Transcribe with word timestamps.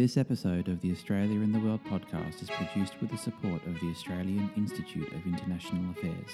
This 0.00 0.16
episode 0.16 0.68
of 0.68 0.80
the 0.80 0.92
Australia 0.92 1.44
in 1.44 1.52
the 1.52 1.60
World 1.60 1.84
podcast 1.84 2.40
is 2.40 2.48
produced 2.48 2.94
with 3.02 3.10
the 3.10 3.20
support 3.20 3.60
of 3.68 3.78
the 3.84 3.92
Australian 3.92 4.48
Institute 4.56 5.12
of 5.12 5.26
International 5.28 5.92
Affairs, 5.92 6.32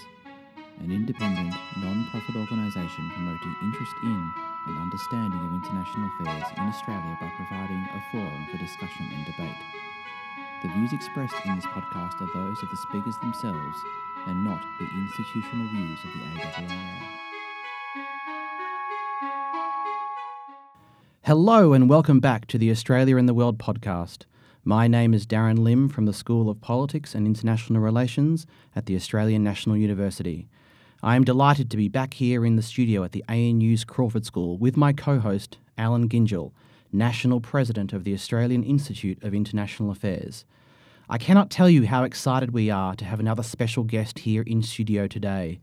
an 0.79 0.95
independent, 0.95 1.51
non 1.83 2.07
profit 2.15 2.37
organisation 2.37 3.11
promoting 3.11 3.57
interest 3.67 3.97
in 4.05 4.31
and 4.71 4.79
understanding 4.79 5.43
of 5.43 5.59
international 5.59 6.07
affairs 6.15 6.47
in 6.55 6.63
Australia 6.63 7.19
by 7.19 7.29
providing 7.35 7.83
a 7.91 8.01
forum 8.15 8.47
for 8.53 8.59
discussion 8.63 9.11
and 9.11 9.27
debate. 9.35 9.63
The 10.63 10.71
views 10.71 10.93
expressed 10.93 11.35
in 11.45 11.57
this 11.57 11.67
podcast 11.67 12.23
are 12.23 12.31
those 12.39 12.63
of 12.63 12.71
the 12.71 12.79
speakers 12.87 13.19
themselves 13.19 13.79
and 14.29 14.45
not 14.45 14.63
the 14.79 14.87
institutional 14.95 15.67
views 15.75 15.99
of 16.07 16.15
the 16.15 16.23
AIIA. 16.39 17.26
Hello 21.27 21.73
and 21.73 21.91
welcome 21.91 22.21
back 22.21 22.47
to 22.47 22.57
the 22.57 22.71
Australia 22.71 23.17
in 23.17 23.27
the 23.27 23.35
World 23.35 23.59
podcast. 23.59 24.27
My 24.63 24.87
name 24.87 25.13
is 25.13 25.27
Darren 25.27 25.59
Lim 25.59 25.89
from 25.89 26.07
the 26.07 26.13
School 26.13 26.49
of 26.49 26.61
Politics 26.61 27.17
and 27.17 27.27
International 27.27 27.81
Relations 27.81 28.47
at 28.77 28.87
the 28.87 28.95
Australian 28.95 29.43
National 29.43 29.77
University. 29.77 30.47
I 31.03 31.17
am 31.17 31.25
delighted 31.25 31.69
to 31.69 31.77
be 31.77 31.89
back 31.89 32.15
here 32.15 32.47
in 32.47 32.55
the 32.55 32.63
studio 32.63 33.03
at 33.03 33.11
the 33.11 33.25
ANU's 33.29 33.83
Crawford 33.83 34.25
School 34.25 34.57
with 34.57 34.77
my 34.77 34.93
co 34.93 35.19
host, 35.19 35.59
Alan 35.77 36.09
Gyngell, 36.09 36.53
National 36.93 37.41
President 37.41 37.93
of 37.93 38.05
the 38.05 38.15
Australian 38.15 38.63
Institute 38.63 39.21
of 39.25 39.35
International 39.35 39.91
Affairs. 39.91 40.45
I 41.11 41.19
cannot 41.19 41.51
tell 41.51 41.69
you 41.69 41.89
how 41.89 42.05
excited 42.05 42.53
we 42.53 42.71
are 42.71 42.95
to 42.95 43.05
have 43.05 43.19
another 43.19 43.43
special 43.43 43.83
guest 43.83 44.21
here 44.21 44.43
in 44.43 44.63
studio 44.63 45.09
today. 45.09 45.59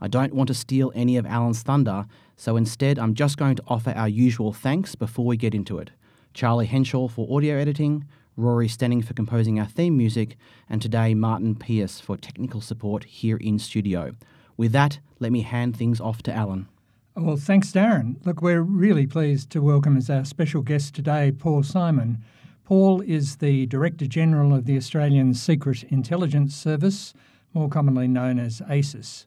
I 0.00 0.08
don't 0.08 0.34
want 0.34 0.48
to 0.48 0.54
steal 0.54 0.92
any 0.94 1.16
of 1.16 1.26
Alan's 1.26 1.62
thunder, 1.62 2.06
so 2.36 2.56
instead 2.56 2.98
I'm 2.98 3.14
just 3.14 3.36
going 3.36 3.56
to 3.56 3.62
offer 3.68 3.90
our 3.90 4.08
usual 4.08 4.52
thanks 4.52 4.94
before 4.94 5.24
we 5.24 5.36
get 5.36 5.54
into 5.54 5.78
it. 5.78 5.90
Charlie 6.32 6.66
Henshaw 6.66 7.08
for 7.08 7.28
audio 7.34 7.56
editing, 7.56 8.04
Rory 8.36 8.68
Stenning 8.68 9.04
for 9.04 9.14
composing 9.14 9.60
our 9.60 9.66
theme 9.66 9.96
music, 9.96 10.36
and 10.68 10.82
today 10.82 11.14
Martin 11.14 11.54
Pierce 11.54 12.00
for 12.00 12.16
technical 12.16 12.60
support 12.60 13.04
here 13.04 13.36
in 13.36 13.58
studio. 13.58 14.12
With 14.56 14.72
that, 14.72 14.98
let 15.20 15.32
me 15.32 15.42
hand 15.42 15.76
things 15.76 16.00
off 16.00 16.22
to 16.24 16.32
Alan. 16.32 16.68
Well, 17.16 17.36
thanks, 17.36 17.70
Darren. 17.70 18.16
Look, 18.26 18.42
we're 18.42 18.62
really 18.62 19.06
pleased 19.06 19.50
to 19.50 19.62
welcome 19.62 19.96
as 19.96 20.10
our 20.10 20.24
special 20.24 20.62
guest 20.62 20.96
today 20.96 21.30
Paul 21.30 21.62
Symon. 21.62 22.18
Paul 22.64 23.02
is 23.02 23.36
the 23.36 23.66
Director 23.66 24.06
General 24.06 24.52
of 24.54 24.64
the 24.64 24.76
Australian 24.76 25.34
Secret 25.34 25.84
Intelligence 25.84 26.56
Service, 26.56 27.14
more 27.52 27.68
commonly 27.68 28.08
known 28.08 28.40
as 28.40 28.60
ASIS. 28.68 29.26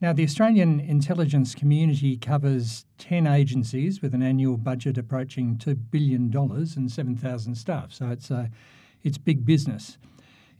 Now, 0.00 0.14
the 0.14 0.24
Australian 0.24 0.80
intelligence 0.80 1.54
community 1.54 2.16
covers 2.16 2.86
10 2.96 3.26
agencies 3.26 4.00
with 4.00 4.14
an 4.14 4.22
annual 4.22 4.56
budget 4.56 4.96
approaching 4.96 5.56
$2 5.56 5.78
billion 5.90 6.34
and 6.34 6.90
7,000 6.90 7.54
staff, 7.54 7.92
so 7.92 8.08
it's, 8.08 8.30
uh, 8.30 8.46
it's 9.02 9.18
big 9.18 9.44
business. 9.44 9.98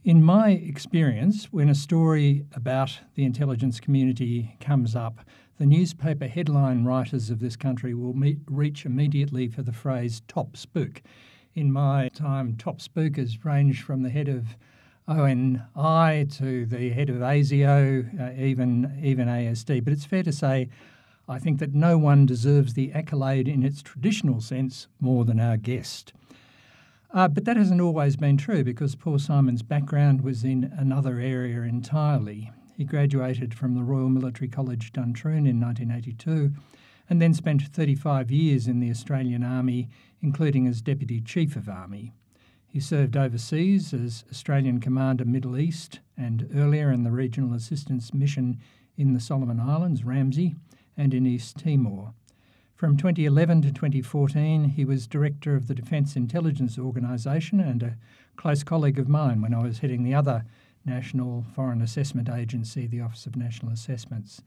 In 0.05 0.23
my 0.23 0.51
experience, 0.51 1.47
when 1.53 1.71
a 1.71 1.75
story 1.75 2.45
about 2.55 2.99
the 3.15 3.25
intelligence 3.25 3.81
community 3.81 4.57
comes 4.61 4.95
up, 4.95 5.21
the 5.59 5.65
newspaper 5.65 6.27
headline 6.27 6.85
writers 6.85 7.31
of 7.31 7.41
this 7.41 7.57
country 7.57 7.95
will 7.95 8.15
meet, 8.15 8.41
reach 8.47 8.85
immediately 8.85 9.49
for 9.49 9.63
the 9.63 9.73
phrase 9.73 10.21
top 10.29 10.55
spook. 10.55 11.01
In 11.55 11.73
my 11.73 12.11
time, 12.15 12.57
top 12.57 12.81
spookers 12.81 13.43
range 13.43 13.83
from 13.83 14.03
the 14.03 14.11
head 14.11 14.29
of 14.29 14.57
ONI 15.11 16.25
to 16.39 16.67
the 16.67 16.91
head 16.91 17.11
of 17.11 17.17
ASIO, 17.17 18.21
uh, 18.21 18.41
even, 18.41 18.99
even 19.03 19.27
ASD. 19.27 19.83
But 19.83 19.93
it's 19.93 20.05
fair 20.05 20.23
to 20.23 20.33
say, 20.33 20.69
I 21.29 21.39
think 21.39 21.59
that 21.59 21.75
no 21.75 21.99
one 21.99 22.27
deserves 22.27 22.75
the 22.75 22.93
accolade 22.93 23.49
in 23.49 23.63
its 23.63 23.83
traditional 23.83 24.41
sense 24.41 24.87
more 25.01 25.25
than 25.25 25.41
our 25.41 25.57
guest. 25.57 26.13
Uh, 27.13 27.27
but 27.27 27.45
that 27.45 27.57
hasn't 27.57 27.81
always 27.81 28.17
been 28.17 28.37
true 28.37 28.63
because 28.63 28.95
Paul 28.95 29.19
Symon's 29.19 29.63
background 29.63 30.21
was 30.21 30.45
in 30.45 30.73
another 30.77 31.19
area 31.19 31.63
entirely. 31.63 32.53
He 32.77 32.85
graduated 32.85 33.53
from 33.53 33.75
the 33.75 33.83
Royal 33.83 34.09
Military 34.09 34.49
College 34.49 34.93
Duntroon 34.93 35.47
in 35.49 35.61
1982 35.61 36.53
and 37.09 37.21
then 37.21 37.35
spent 37.35 37.63
35 37.63 38.31
years 38.31 38.69
in 38.69 38.79
the 38.79 38.91
Australian 38.91 39.43
Army, 39.43 39.89
including 40.23 40.69
as 40.69 40.81
Deputy 40.81 41.21
Chief 41.21 41.57
of 41.57 41.69
Army. 41.69 42.13
He 42.73 42.79
served 42.79 43.17
overseas 43.17 43.93
as 43.93 44.25
Australian 44.31 44.79
Commander 44.79 45.25
Middle 45.25 45.59
East 45.59 45.99
and 46.17 46.49
earlier 46.55 46.93
in 46.93 47.03
the 47.03 47.11
Regional 47.11 47.53
Assistance 47.53 48.15
Mission 48.15 48.61
in 48.97 49.13
the 49.13 49.19
Solomon 49.19 49.59
Islands, 49.59 50.03
RAMSI, 50.03 50.55
and 50.97 51.13
in 51.13 51.27
East 51.27 51.59
Timor. 51.59 52.15
From 52.77 52.97
2011 52.97 53.63
to 53.63 53.73
2014, 53.73 54.67
he 54.67 54.85
was 54.85 55.09
Director 55.09 55.57
of 55.57 55.67
the 55.67 55.75
Defence 55.75 56.15
Intelligence 56.15 56.79
Organisation 56.79 57.59
and 57.59 57.83
a 57.83 57.97
close 58.37 58.63
colleague 58.63 59.01
of 59.01 59.09
mine 59.09 59.43
when 59.43 59.53
I 59.53 59.65
was 59.65 59.81
heading 59.81 60.05
the 60.05 60.15
other 60.15 60.45
National 60.85 61.45
Foreign 61.53 61.83
Assessment 61.83 62.29
Agency, 62.29 62.87
the 62.87 63.01
Office 63.01 63.27
of 63.27 63.35
National 63.35 63.73
Assessments. 63.73 64.43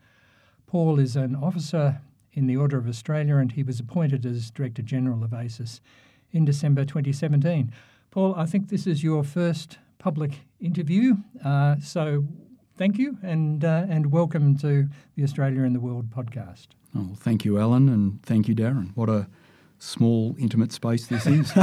Paul 0.66 0.98
is 0.98 1.18
an 1.18 1.36
officer 1.36 2.00
in 2.32 2.48
the 2.48 2.56
Order 2.56 2.78
of 2.78 2.88
Australia 2.88 3.36
and 3.36 3.52
he 3.52 3.64
was 3.64 3.82
appointed 3.82 4.26
as 4.26 4.50
Director 4.50 4.82
General 4.82 5.26
of 5.26 5.34
ASIS 5.34 5.82
in 6.32 6.46
December 6.46 6.86
2017. 6.86 7.70
Paul, 8.14 8.36
I 8.36 8.46
think 8.46 8.70
this 8.70 8.86
is 8.86 9.04
your 9.04 9.24
first 9.24 9.80
public 9.98 10.42
interview, 10.60 11.16
uh, 11.44 11.78
so 11.82 12.24
thank 12.78 13.00
you 13.00 13.18
and 13.24 13.66
uh, 13.66 13.88
and 13.90 14.12
welcome 14.12 14.56
to 14.60 14.88
the 15.16 15.24
Australia 15.24 15.64
and 15.64 15.74
the 15.74 15.80
World 15.80 16.12
podcast. 16.12 16.68
Oh, 16.96 17.16
thank 17.18 17.44
you, 17.44 17.58
Alan, 17.58 17.90
and 17.90 18.22
thank 18.22 18.48
you, 18.48 18.54
Darren. 18.54 18.92
What 18.94 19.10
a 19.10 19.28
small, 19.80 20.36
intimate 20.38 20.72
space 20.72 21.08
this 21.08 21.26
is. 21.26 21.52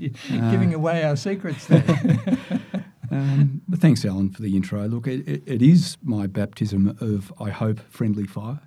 Giving 0.00 0.74
uh, 0.74 0.78
away 0.78 1.04
our 1.04 1.14
secrets 1.14 1.68
there. 1.68 1.84
um, 3.12 3.62
but 3.68 3.78
thanks, 3.78 4.04
Alan, 4.04 4.30
for 4.30 4.42
the 4.42 4.56
intro. 4.56 4.88
Look, 4.88 5.06
it, 5.06 5.28
it, 5.28 5.44
it 5.46 5.62
is 5.62 5.98
my 6.02 6.26
baptism 6.26 6.98
of, 7.00 7.32
I 7.38 7.50
hope, 7.50 7.78
friendly 7.88 8.26
fire. 8.26 8.58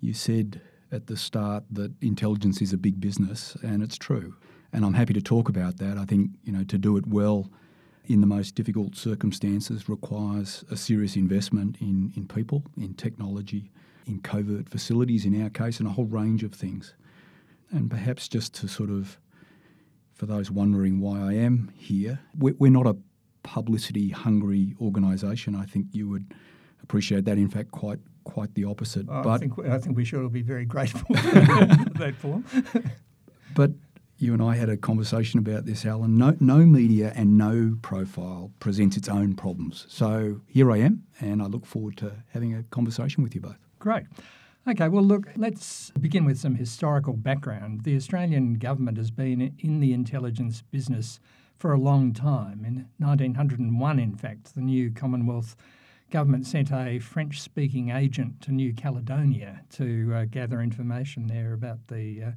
You 0.00 0.14
said 0.14 0.62
at 0.90 1.06
the 1.06 1.16
start 1.16 1.62
that 1.70 1.92
intelligence 2.02 2.60
is 2.60 2.72
a 2.72 2.76
big 2.76 3.00
business, 3.00 3.56
and 3.62 3.84
it's 3.84 3.96
true 3.96 4.34
and 4.72 4.84
I'm 4.84 4.94
happy 4.94 5.12
to 5.14 5.20
talk 5.20 5.48
about 5.48 5.78
that. 5.78 5.98
I 5.98 6.04
think 6.04 6.30
you 6.44 6.52
know 6.52 6.64
to 6.64 6.78
do 6.78 6.96
it 6.96 7.06
well 7.06 7.50
in 8.06 8.20
the 8.20 8.26
most 8.26 8.54
difficult 8.54 8.96
circumstances 8.96 9.88
requires 9.88 10.64
a 10.70 10.76
serious 10.76 11.16
investment 11.16 11.76
in 11.80 12.12
in 12.16 12.26
people, 12.26 12.64
in 12.76 12.94
technology, 12.94 13.70
in 14.06 14.20
covert 14.20 14.68
facilities 14.68 15.24
in 15.24 15.40
our 15.42 15.50
case, 15.50 15.78
and 15.78 15.88
a 15.88 15.92
whole 15.92 16.06
range 16.06 16.42
of 16.42 16.52
things. 16.52 16.94
And 17.70 17.90
perhaps 17.90 18.28
just 18.28 18.54
to 18.56 18.68
sort 18.68 18.90
of, 18.90 19.18
for 20.12 20.26
those 20.26 20.50
wondering 20.50 21.00
why 21.00 21.20
I 21.20 21.32
am 21.34 21.72
here, 21.74 22.20
we're, 22.36 22.70
not 22.70 22.86
a 22.86 22.96
publicity 23.42 24.10
hungry 24.10 24.74
organisation. 24.78 25.54
I 25.54 25.64
think 25.64 25.86
you 25.92 26.06
would 26.08 26.34
appreciate 26.82 27.24
that. 27.24 27.38
In 27.38 27.48
fact, 27.48 27.70
quite 27.70 27.98
quite 28.24 28.54
the 28.54 28.64
opposite. 28.64 29.06
Oh, 29.08 29.22
but 29.22 29.30
I 29.30 29.38
think 29.38 29.58
I 29.60 29.78
think 29.78 29.96
we 29.96 30.04
should 30.04 30.22
all 30.22 30.28
be 30.28 30.42
very 30.42 30.64
grateful 30.64 31.14
for 31.16 31.30
that, 31.30 32.14
Paul. 32.20 32.42
but 33.54 33.70
you 34.22 34.32
and 34.32 34.40
I 34.40 34.54
had 34.54 34.68
a 34.68 34.76
conversation 34.76 35.40
about 35.40 35.66
this, 35.66 35.84
Alan. 35.84 36.16
No, 36.16 36.36
no 36.38 36.58
media 36.58 37.12
and 37.16 37.36
no 37.36 37.76
profile 37.82 38.52
presents 38.60 38.96
its 38.96 39.08
own 39.08 39.34
problems. 39.34 39.84
So 39.88 40.40
here 40.46 40.70
I 40.70 40.78
am, 40.78 41.02
and 41.20 41.42
I 41.42 41.46
look 41.46 41.66
forward 41.66 41.96
to 41.98 42.12
having 42.28 42.54
a 42.54 42.62
conversation 42.64 43.24
with 43.24 43.34
you 43.34 43.40
both. 43.40 43.58
Great. 43.80 44.04
Okay, 44.68 44.86
well, 44.86 45.02
look, 45.02 45.26
let's 45.36 45.90
begin 46.00 46.24
with 46.24 46.38
some 46.38 46.54
historical 46.54 47.14
background. 47.14 47.82
The 47.82 47.96
Australian 47.96 48.54
government 48.54 48.96
has 48.96 49.10
been 49.10 49.56
in 49.58 49.80
the 49.80 49.92
intelligence 49.92 50.62
business 50.70 51.18
for 51.58 51.72
a 51.72 51.78
long 51.78 52.12
time. 52.12 52.64
In 52.64 52.88
1901, 52.98 53.98
in 53.98 54.14
fact, 54.14 54.54
the 54.54 54.60
new 54.60 54.92
Commonwealth 54.92 55.56
government 56.12 56.46
sent 56.46 56.70
a 56.70 57.00
French 57.00 57.40
speaking 57.40 57.90
agent 57.90 58.40
to 58.42 58.52
New 58.52 58.72
Caledonia 58.72 59.62
to 59.70 60.12
uh, 60.14 60.24
gather 60.26 60.60
information 60.60 61.26
there 61.26 61.54
about 61.54 61.88
the 61.88 62.22
uh, 62.22 62.30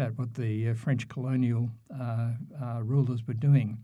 about 0.00 0.18
what 0.18 0.34
the 0.34 0.70
uh, 0.70 0.74
French 0.74 1.08
colonial 1.08 1.70
uh, 1.94 2.30
uh, 2.62 2.80
rulers 2.82 3.26
were 3.26 3.34
doing. 3.34 3.78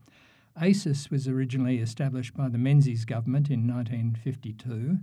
ASIS 0.60 1.10
was 1.10 1.28
originally 1.28 1.78
established 1.78 2.34
by 2.34 2.48
the 2.48 2.56
Menzies 2.56 3.04
government 3.04 3.50
in 3.50 3.66
1952. 3.66 4.98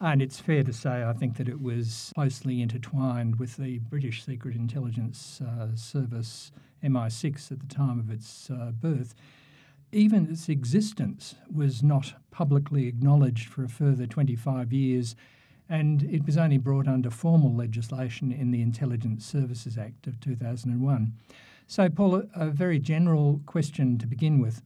And 0.00 0.20
it's 0.22 0.38
fair 0.38 0.62
to 0.62 0.72
say, 0.72 1.02
I 1.02 1.14
think, 1.14 1.38
that 1.38 1.48
it 1.48 1.62
was 1.62 2.12
closely 2.14 2.60
intertwined 2.60 3.36
with 3.36 3.56
the 3.56 3.78
British 3.78 4.24
Secret 4.24 4.54
Intelligence 4.54 5.40
uh, 5.40 5.74
Service, 5.74 6.52
MI6, 6.84 7.50
at 7.50 7.60
the 7.60 7.74
time 7.74 7.98
of 7.98 8.10
its 8.10 8.50
uh, 8.50 8.72
birth. 8.78 9.14
Even 9.90 10.30
its 10.30 10.50
existence 10.50 11.34
was 11.50 11.82
not 11.82 12.12
publicly 12.30 12.86
acknowledged 12.86 13.48
for 13.48 13.64
a 13.64 13.68
further 13.68 14.06
25 14.06 14.72
years 14.72 15.16
and 15.68 16.02
it 16.04 16.24
was 16.24 16.36
only 16.36 16.58
brought 16.58 16.88
under 16.88 17.10
formal 17.10 17.54
legislation 17.54 18.32
in 18.32 18.50
the 18.50 18.62
Intelligence 18.62 19.24
Services 19.24 19.76
Act 19.76 20.06
of 20.06 20.18
2001. 20.20 21.12
So, 21.66 21.88
Paul, 21.90 22.22
a 22.34 22.46
very 22.46 22.78
general 22.78 23.42
question 23.44 23.98
to 23.98 24.06
begin 24.06 24.40
with. 24.40 24.62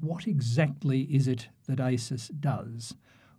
What 0.00 0.28
exactly 0.28 1.02
is 1.02 1.26
it 1.26 1.48
that 1.66 1.80
ASIS 1.80 2.28
does? 2.28 2.94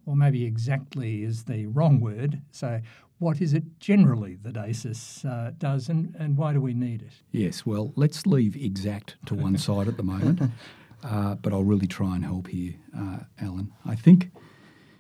Or 0.05 0.15
maybe 0.15 0.43
exactly 0.43 1.23
is 1.23 1.43
the 1.43 1.67
wrong 1.67 2.01
word. 2.01 2.41
So, 2.51 2.81
what 3.19 3.41
is 3.41 3.53
it 3.53 3.79
generally 3.79 4.35
that 4.43 4.57
ASIS 4.57 5.23
uh, 5.23 5.51
does 5.57 5.87
and, 5.89 6.15
and 6.17 6.35
why 6.35 6.53
do 6.53 6.61
we 6.61 6.73
need 6.73 7.01
it? 7.01 7.11
Yes, 7.31 7.65
well, 7.65 7.93
let's 7.95 8.25
leave 8.25 8.55
exact 8.55 9.15
to 9.27 9.35
one 9.35 9.57
side 9.57 9.87
at 9.87 9.97
the 9.97 10.03
moment, 10.03 10.41
uh, 11.03 11.35
but 11.35 11.53
I'll 11.53 11.63
really 11.63 11.87
try 11.87 12.15
and 12.15 12.25
help 12.25 12.47
here, 12.47 12.73
uh, 12.97 13.19
Alan. 13.41 13.71
I 13.85 13.95
think 13.95 14.31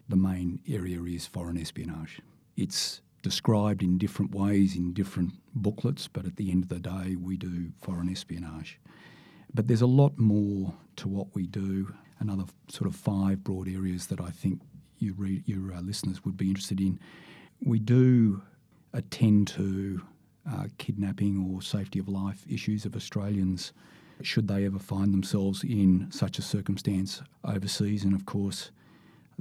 the 0.09 0.15
main 0.15 0.59
area 0.67 1.01
is 1.03 1.27
foreign 1.27 1.57
espionage. 1.57 2.19
It's 2.57 3.01
described 3.21 3.83
in 3.83 3.97
different 3.97 4.33
ways 4.33 4.75
in 4.75 4.93
different 4.93 5.33
booklets, 5.53 6.07
but 6.07 6.25
at 6.25 6.35
the 6.35 6.51
end 6.51 6.63
of 6.63 6.69
the 6.69 6.79
day, 6.79 7.15
we 7.15 7.37
do 7.37 7.71
foreign 7.79 8.09
espionage. 8.09 8.79
But 9.53 9.67
there's 9.67 9.81
a 9.81 9.87
lot 9.87 10.17
more 10.17 10.73
to 10.97 11.07
what 11.07 11.27
we 11.33 11.47
do. 11.47 11.93
Another 12.19 12.45
sort 12.69 12.89
of 12.89 12.95
five 12.95 13.43
broad 13.43 13.67
areas 13.67 14.07
that 14.07 14.19
I 14.19 14.29
think 14.29 14.61
you 14.97 15.15
your 15.45 15.73
uh, 15.73 15.81
listeners 15.81 16.25
would 16.25 16.37
be 16.37 16.49
interested 16.49 16.81
in. 16.81 16.99
We 17.61 17.79
do 17.79 18.41
attend 18.93 19.47
to 19.49 20.01
uh, 20.49 20.65
kidnapping 20.77 21.49
or 21.49 21.61
safety 21.61 21.99
of 21.99 22.07
life 22.07 22.43
issues 22.49 22.85
of 22.85 22.95
Australians 22.95 23.71
should 24.21 24.47
they 24.47 24.65
ever 24.65 24.79
find 24.79 25.13
themselves 25.13 25.63
in 25.63 26.07
such 26.11 26.39
a 26.39 26.41
circumstance 26.41 27.21
overseas. 27.45 28.03
And 28.03 28.13
of 28.13 28.25
course, 28.25 28.71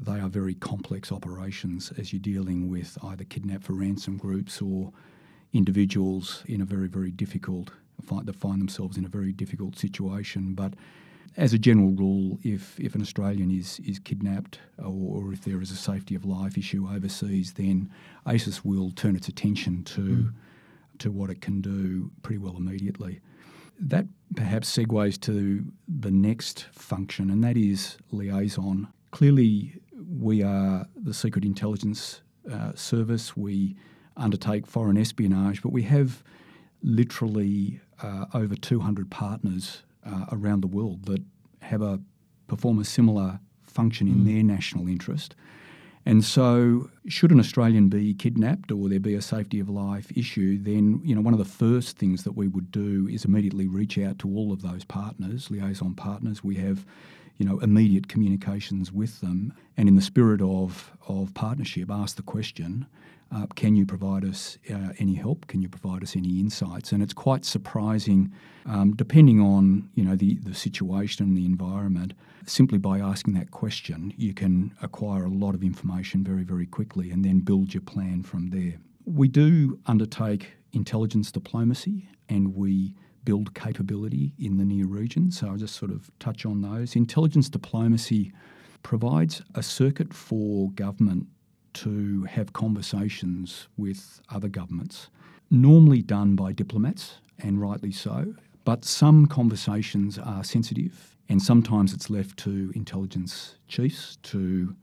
they 0.01 0.21
are 0.21 0.29
very 0.29 0.55
complex 0.55 1.11
operations 1.11 1.93
as 1.99 2.13
you're 2.13 2.21
dealing 2.21 2.71
with 2.71 2.97
either 3.03 3.25
kidnap 3.25 3.65
for 3.65 3.73
ransom 3.73 4.17
groups 4.17 4.63
or 4.63 4.93
individuals 5.53 6.45
in 6.47 6.61
a 6.61 6.65
very, 6.65 6.89
very 6.89 7.11
difficult, 7.11 7.71
find, 8.03 8.27
that 8.27 8.37
find 8.37 8.61
themselves 8.61 8.97
in 8.97 9.05
a 9.05 9.09
very 9.09 9.33
difficult 9.33 9.77
situation. 9.77 10.55
But 10.55 10.75
as 11.37 11.53
a 11.53 11.59
general 11.59 11.91
rule, 11.91 12.39
if, 12.43 12.79
if 12.79 12.95
an 12.95 13.03
Australian 13.03 13.51
is, 13.51 13.81
is 13.81 13.99
kidnapped 13.99 14.61
or, 14.79 15.25
or 15.25 15.33
if 15.33 15.45
there 15.45 15.61
is 15.61 15.71
a 15.71 15.77
safety 15.77 16.15
of 16.15 16.25
life 16.25 16.57
issue 16.57 16.89
overseas, 16.89 17.55
then 17.55 17.91
ASIS 18.25 18.65
will 18.65 18.93
turn 18.93 19.17
its 19.17 19.29
attention 19.29 19.83
to, 19.85 20.01
mm. 20.01 20.33
to 20.99 21.11
what 21.11 21.31
it 21.31 21.41
can 21.41 21.61
do 21.61 22.11
pretty 22.23 22.39
well 22.39 22.57
immediately. 22.57 23.21
That 23.81 24.07
perhaps 24.35 24.77
segues 24.77 25.21
to 25.23 25.65
the 25.89 26.11
next 26.11 26.67
function, 26.73 27.31
and 27.31 27.43
that 27.45 27.57
is 27.57 27.97
liaison. 28.11 28.89
Clearly, 29.13 29.81
we 30.09 30.43
are 30.43 30.87
the 30.97 31.13
Secret 31.13 31.45
Intelligence 31.45 32.23
uh, 32.51 32.73
Service. 32.75 33.37
We 33.37 33.77
undertake 34.17 34.67
foreign 34.67 34.97
espionage, 34.97 35.63
but 35.63 35.73
we 35.73 35.83
have 35.83 36.23
literally 36.83 37.81
uh, 38.03 38.27
over 38.35 38.55
200 38.55 39.11
partners 39.11 39.83
uh, 40.05 40.27
around 40.33 40.63
the 40.63 40.69
world 40.69 41.05
that 41.07 41.23
have 41.63 41.83
a 41.83 42.01
perform 42.47 42.79
a 42.79 42.85
similar 42.85 43.41
function 43.67 44.09
in 44.09 44.21
mm. 44.21 44.27
their 44.27 44.43
national 44.43 44.89
interest. 44.89 45.35
And 46.07 46.25
so, 46.25 46.89
should 47.07 47.33
an 47.33 47.39
Australian 47.39 47.91
be 47.91 48.15
kidnapped 48.15 48.73
or 48.73 48.89
there 48.89 48.99
be 48.99 49.15
a 49.15 49.21
safety 49.21 49.61
of 49.61 49.69
life 49.69 50.11
issue, 50.17 50.59
then 50.59 51.03
you 51.05 51.15
know 51.15 51.21
one 51.21 51.35
of 51.35 51.39
the 51.39 51.45
first 51.45 51.99
things 51.99 52.25
that 52.25 52.33
we 52.33 52.49
would 52.49 52.71
do 52.71 53.07
is 53.11 53.27
immediately 53.27 53.69
reach 53.69 53.99
out 53.99 54.19
to 54.21 54.29
all 54.35 54.51
of 54.53 54.63
those 54.63 54.85
partners, 54.85 55.51
liaison 55.51 55.95
partners. 55.95 56.43
We 56.43 56.55
have 56.57 56.87
you 57.39 57.47
know, 57.47 57.59
immediate 57.61 58.09
communications 58.09 58.93
with 58.93 59.21
them, 59.21 59.55
and 59.77 59.89
in 59.89 59.95
the 59.95 60.03
spirit 60.03 60.43
of 60.43 60.93
of 61.07 61.33
partnership, 61.35 61.91
ask 61.91 62.17
the 62.17 62.23
question: 62.23 62.87
uh, 63.33 63.47
Can 63.55 63.77
you 63.77 63.87
provide 63.87 64.25
us 64.25 64.59
uh, 64.71 64.93
any 64.99 65.15
help? 65.15 65.47
Can 65.47 65.63
you 65.63 65.69
provide 65.69 66.03
us 66.03 66.17
any 66.17 66.41
insights? 66.41 66.93
And 66.93 67.03
it's 67.03 67.15
quite 67.15 67.45
surprising, 67.45 68.33
um, 68.67 68.95
depending 68.95 69.41
on 69.41 69.89
you 69.95 70.05
know 70.05 70.17
the 70.17 70.39
the 70.43 70.55
situation 70.55 71.25
and 71.25 71.37
the 71.37 71.47
environment. 71.47 72.13
Simply 72.45 72.79
by 72.79 72.99
asking 72.99 73.35
that 73.35 73.51
question, 73.51 74.13
you 74.17 74.33
can 74.35 74.75
acquire 74.83 75.25
a 75.25 75.31
lot 75.31 75.55
of 75.55 75.63
information 75.63 76.25
very 76.25 76.43
very 76.43 76.67
quickly, 76.67 77.11
and 77.11 77.25
then 77.25 77.41
build 77.41 77.73
your 77.73 77.83
plan 77.83 78.23
from 78.23 78.51
there. 78.51 78.75
We 79.05 79.29
do 79.29 79.79
undertake 79.87 80.55
intelligence 80.73 81.31
diplomacy, 81.31 82.09
and 82.29 82.55
we 82.55 82.95
build 83.25 83.55
capability 83.55 84.33
in 84.39 84.57
the 84.57 84.65
near 84.65 84.87
region. 84.87 85.31
So 85.31 85.49
I'll 85.49 85.57
just 85.57 85.77
sort 85.77 85.91
of 85.91 86.11
touch 86.19 86.47
on 86.47 86.63
those. 86.63 86.97
Intelligence 86.97 87.49
diplomacy 87.49 88.33
provides 88.83 89.43
a 89.55 89.63
circuit 89.63 90.15
for 90.15 90.71
government 90.71 91.27
to 91.75 92.25
have 92.25 92.53
conversations 92.53 93.69
with 93.77 94.21
other 94.31 94.49
governments, 94.49 95.11
normally 95.51 96.03
done 96.03 96.35
by 96.35 96.53
diplomats, 96.53 97.19
and 97.39 97.61
rightly 97.61 97.93
so. 97.93 98.35
But 98.65 98.85
some 98.85 99.27
conversations 99.27 100.19
are 100.19 100.45
sensitive, 100.45 101.17
and 101.29 101.41
sometimes 101.41 101.93
it's 101.93 102.11
left 102.11 102.39
to 102.41 102.73
intelligence 102.75 103.57
chiefs 103.69 104.17
to 104.25 104.75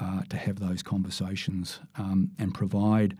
uh, 0.00 0.22
to 0.28 0.36
have 0.36 0.60
those 0.60 0.82
conversations 0.82 1.80
um, 1.96 2.30
and 2.38 2.54
provide 2.54 3.18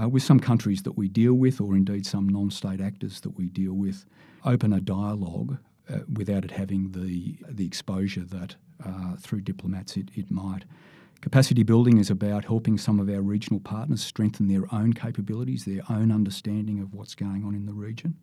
uh, 0.00 0.08
with 0.08 0.22
some 0.22 0.40
countries 0.40 0.82
that 0.82 0.96
we 0.96 1.08
deal 1.08 1.34
with, 1.34 1.60
or 1.60 1.74
indeed 1.74 2.06
some 2.06 2.28
non 2.28 2.50
state 2.50 2.80
actors 2.80 3.20
that 3.20 3.36
we 3.36 3.48
deal 3.48 3.74
with, 3.74 4.04
open 4.44 4.72
a 4.72 4.80
dialogue 4.80 5.58
uh, 5.90 5.98
without 6.12 6.44
it 6.44 6.52
having 6.52 6.92
the, 6.92 7.36
the 7.48 7.66
exposure 7.66 8.24
that 8.24 8.56
uh, 8.84 9.16
through 9.16 9.40
diplomats 9.40 9.96
it, 9.96 10.08
it 10.14 10.30
might. 10.30 10.64
Capacity 11.20 11.62
building 11.62 11.98
is 11.98 12.10
about 12.10 12.44
helping 12.44 12.76
some 12.76 12.98
of 12.98 13.08
our 13.08 13.20
regional 13.20 13.60
partners 13.60 14.02
strengthen 14.02 14.48
their 14.48 14.64
own 14.74 14.92
capabilities, 14.92 15.64
their 15.64 15.82
own 15.88 16.10
understanding 16.10 16.80
of 16.80 16.94
what's 16.94 17.14
going 17.14 17.44
on 17.44 17.54
in 17.54 17.66
the 17.66 17.72
region. 17.72 18.16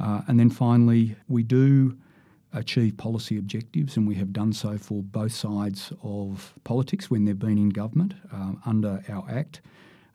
Uh, 0.00 0.22
and 0.26 0.40
then 0.40 0.48
finally, 0.48 1.16
we 1.26 1.42
do 1.42 1.98
achieve 2.54 2.96
policy 2.96 3.36
objectives, 3.36 3.96
and 3.96 4.08
we 4.08 4.14
have 4.14 4.32
done 4.32 4.54
so 4.54 4.78
for 4.78 5.02
both 5.02 5.32
sides 5.32 5.92
of 6.02 6.54
politics 6.64 7.10
when 7.10 7.26
they've 7.26 7.38
been 7.38 7.58
in 7.58 7.68
government 7.68 8.14
uh, 8.32 8.52
under 8.64 9.02
our 9.08 9.28
Act 9.28 9.60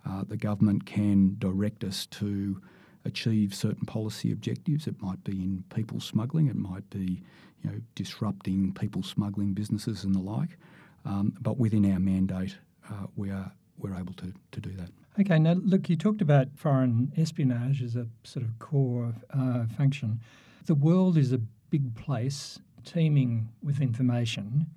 uh, 0.05 0.23
the 0.27 0.38
government 0.38 0.85
can 0.85 1.35
direct 1.39 1.83
us 1.83 2.05
to 2.07 2.61
achieve 3.05 3.53
certain 3.53 3.85
policy 3.85 4.31
objectives. 4.31 4.88
It 4.88 5.01
might 5.01 5.23
be 5.23 5.33
in 5.33 5.63
people 5.73 6.00
smuggling, 6.00 6.47
it 6.47 6.55
might 6.55 6.89
be 6.89 7.21
you 7.61 7.71
know, 7.71 7.79
disrupting 7.95 8.73
people 8.73 9.03
smuggling 9.03 9.53
businesses 9.53 10.03
and 10.03 10.13
the 10.13 10.19
like. 10.19 10.57
Um, 11.05 11.33
but 11.41 11.57
within 11.57 11.91
our 11.91 12.00
mandate, 12.00 12.57
uh, 12.89 13.07
we 13.15 13.29
are 13.29 13.51
we're 13.77 13.95
able 13.95 14.13
to, 14.13 14.31
to 14.51 14.61
do 14.61 14.71
that. 14.71 14.89
Okay, 15.19 15.38
now 15.39 15.53
look, 15.53 15.89
you 15.89 15.95
talked 15.95 16.21
about 16.21 16.47
foreign 16.55 17.11
espionage 17.17 17.81
as 17.81 17.95
a 17.95 18.07
sort 18.23 18.45
of 18.45 18.57
core 18.59 19.13
uh, 19.31 19.65
function. 19.77 20.19
The 20.65 20.75
world 20.75 21.17
is 21.17 21.31
a 21.33 21.38
big 21.38 21.95
place 21.95 22.59
teeming 22.85 23.50
with 23.61 23.81
information. 23.81 24.67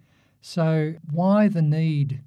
So, 0.41 0.95
why 1.11 1.49
the 1.49 1.63
need 1.63 2.21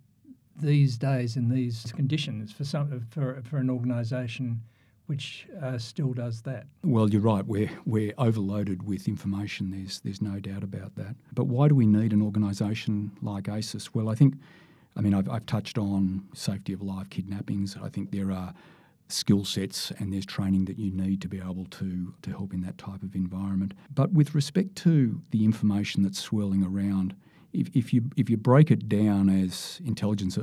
these 0.62 0.98
days 0.98 1.36
in 1.36 1.50
these 1.50 1.92
conditions 1.96 2.52
for 2.52 2.64
some 2.64 3.06
for 3.10 3.42
for 3.44 3.58
an 3.58 3.70
organisation 3.70 4.62
which 5.10 5.48
uh, 5.64 5.76
still 5.80 6.14
does 6.14 6.44
that. 6.44 6.68
Well, 6.84 7.10
you're 7.10 7.22
right. 7.22 7.44
We're 7.44 7.72
we're 7.86 8.14
overloaded 8.20 8.84
with 8.84 9.08
information. 9.08 9.72
There's 9.72 10.00
there's 10.02 10.22
no 10.22 10.40
doubt 10.40 10.64
about 10.64 10.96
that. 10.96 11.16
But 11.34 11.46
why 11.46 11.68
do 11.68 11.74
we 11.74 11.88
need 11.88 12.14
an 12.14 12.22
organisation 12.22 13.12
like 13.24 13.46
ASIS? 13.46 13.92
Well, 13.92 14.08
I 14.10 14.14
think, 14.14 14.36
I 14.96 15.02
mean, 15.02 15.16
I've, 15.16 15.28
I've 15.28 15.48
touched 15.48 15.80
on 15.80 16.28
safety 16.36 16.74
of 16.74 16.84
life 16.84 17.10
kidnappings. 17.10 17.76
I 17.82 17.90
think 17.90 18.12
there 18.12 18.32
are 18.32 18.54
skill 19.08 19.44
sets 19.44 19.92
and 19.98 20.14
there's 20.14 20.28
training 20.28 20.66
that 20.66 20.78
you 20.78 20.92
need 20.92 21.20
to 21.24 21.28
be 21.28 21.40
able 21.40 21.66
to 21.66 22.14
to 22.22 22.30
help 22.30 22.54
in 22.54 22.62
that 22.62 22.78
type 22.78 23.02
of 23.02 23.16
environment. 23.16 23.74
But 23.94 24.14
with 24.14 24.36
respect 24.36 24.76
to 24.84 25.20
the 25.32 25.44
information 25.44 26.04
that's 26.04 26.20
swirling 26.20 26.64
around 26.64 27.16
if, 27.54 27.76
if 27.76 27.94
you 27.94 28.04
if 28.16 28.30
you 28.30 28.38
break 28.38 28.72
it 28.72 28.88
down 28.88 29.30
as 29.30 29.82
intelligence 29.86 30.38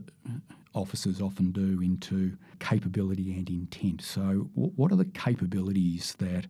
officers 0.76 1.20
often 1.20 1.50
do 1.50 1.80
into 1.80 2.36
capability 2.60 3.32
and 3.32 3.48
intent. 3.48 4.02
So, 4.02 4.50
what 4.54 4.92
are 4.92 4.96
the 4.96 5.06
capabilities 5.06 6.14
that 6.18 6.46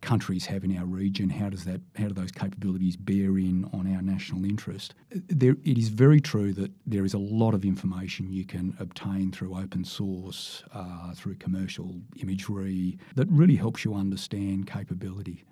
countries 0.00 0.46
have 0.46 0.64
in 0.64 0.76
our 0.76 0.84
region? 0.84 1.30
How 1.30 1.50
does 1.50 1.64
that 1.64 1.80
how 1.96 2.08
do 2.08 2.14
those 2.14 2.32
capabilities 2.32 2.96
bear 2.96 3.38
in 3.38 3.68
on 3.72 3.92
our 3.94 4.02
national 4.02 4.44
interest? 4.44 4.94
There, 5.10 5.56
it 5.64 5.78
is 5.78 5.88
very 5.88 6.20
true 6.20 6.52
that 6.54 6.72
there 6.86 7.04
is 7.04 7.14
a 7.14 7.18
lot 7.18 7.54
of 7.54 7.64
information 7.64 8.32
you 8.32 8.44
can 8.44 8.76
obtain 8.78 9.30
through 9.30 9.56
open 9.56 9.84
source, 9.84 10.64
uh, 10.72 11.12
through 11.14 11.36
commercial 11.36 12.00
imagery 12.16 12.98
that 13.14 13.28
really 13.30 13.56
helps 13.56 13.84
you 13.84 13.94
understand 13.94 14.66
capability. 14.66 15.44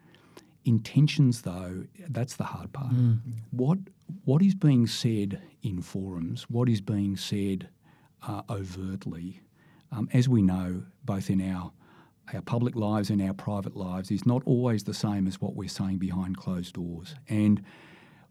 Intentions, 0.66 1.42
though, 1.42 1.84
that's 2.08 2.36
the 2.36 2.44
hard 2.44 2.72
part. 2.72 2.94
Mm. 2.94 3.18
What 3.50 3.78
what 4.24 4.42
is 4.42 4.54
being 4.54 4.86
said 4.86 5.40
in 5.62 5.82
forums? 5.82 6.44
What 6.48 6.68
is 6.68 6.80
being 6.80 7.16
said 7.16 7.68
uh, 8.26 8.42
overtly? 8.48 9.40
Um, 9.92 10.08
as 10.12 10.28
we 10.28 10.42
know, 10.42 10.84
both 11.04 11.30
in 11.30 11.40
our 11.40 11.72
our 12.32 12.40
public 12.40 12.74
lives 12.74 13.10
and 13.10 13.20
our 13.20 13.34
private 13.34 13.76
lives, 13.76 14.10
is 14.10 14.24
not 14.24 14.42
always 14.46 14.84
the 14.84 14.94
same 14.94 15.26
as 15.26 15.40
what 15.40 15.54
we're 15.54 15.68
saying 15.68 15.98
behind 15.98 16.36
closed 16.38 16.74
doors. 16.74 17.14
And 17.28 17.62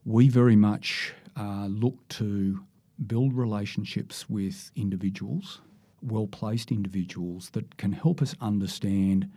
we 0.04 0.30
very 0.30 0.56
much 0.56 1.14
uh, 1.38 1.68
look 1.68 2.08
to 2.10 2.64
build 3.06 3.34
relationships 3.34 4.30
with 4.30 4.72
individuals, 4.76 5.62
well 6.02 6.28
placed 6.28 6.72
individuals 6.72 7.52
that 7.52 7.78
can 7.78 7.92
help 7.92 8.22
us 8.22 8.36
understand 8.42 9.30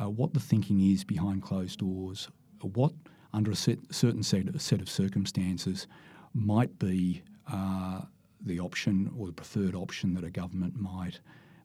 uh, 0.00 0.08
what 0.08 0.34
the 0.34 0.40
thinking 0.40 0.80
is 0.80 1.04
behind 1.04 1.42
closed 1.42 1.78
doors, 1.78 2.28
what 2.60 2.92
under 3.32 3.50
a 3.50 3.56
set, 3.56 3.78
certain 3.90 4.22
set, 4.22 4.60
set 4.60 4.80
of 4.80 4.88
circumstances 4.88 5.86
might 6.34 6.78
be 6.78 7.22
uh, 7.50 8.02
the 8.40 8.60
option 8.60 9.10
or 9.16 9.26
the 9.26 9.32
preferred 9.32 9.74
option 9.74 10.14
that 10.14 10.24
a 10.24 10.30
government 10.30 10.74
might 10.76 11.20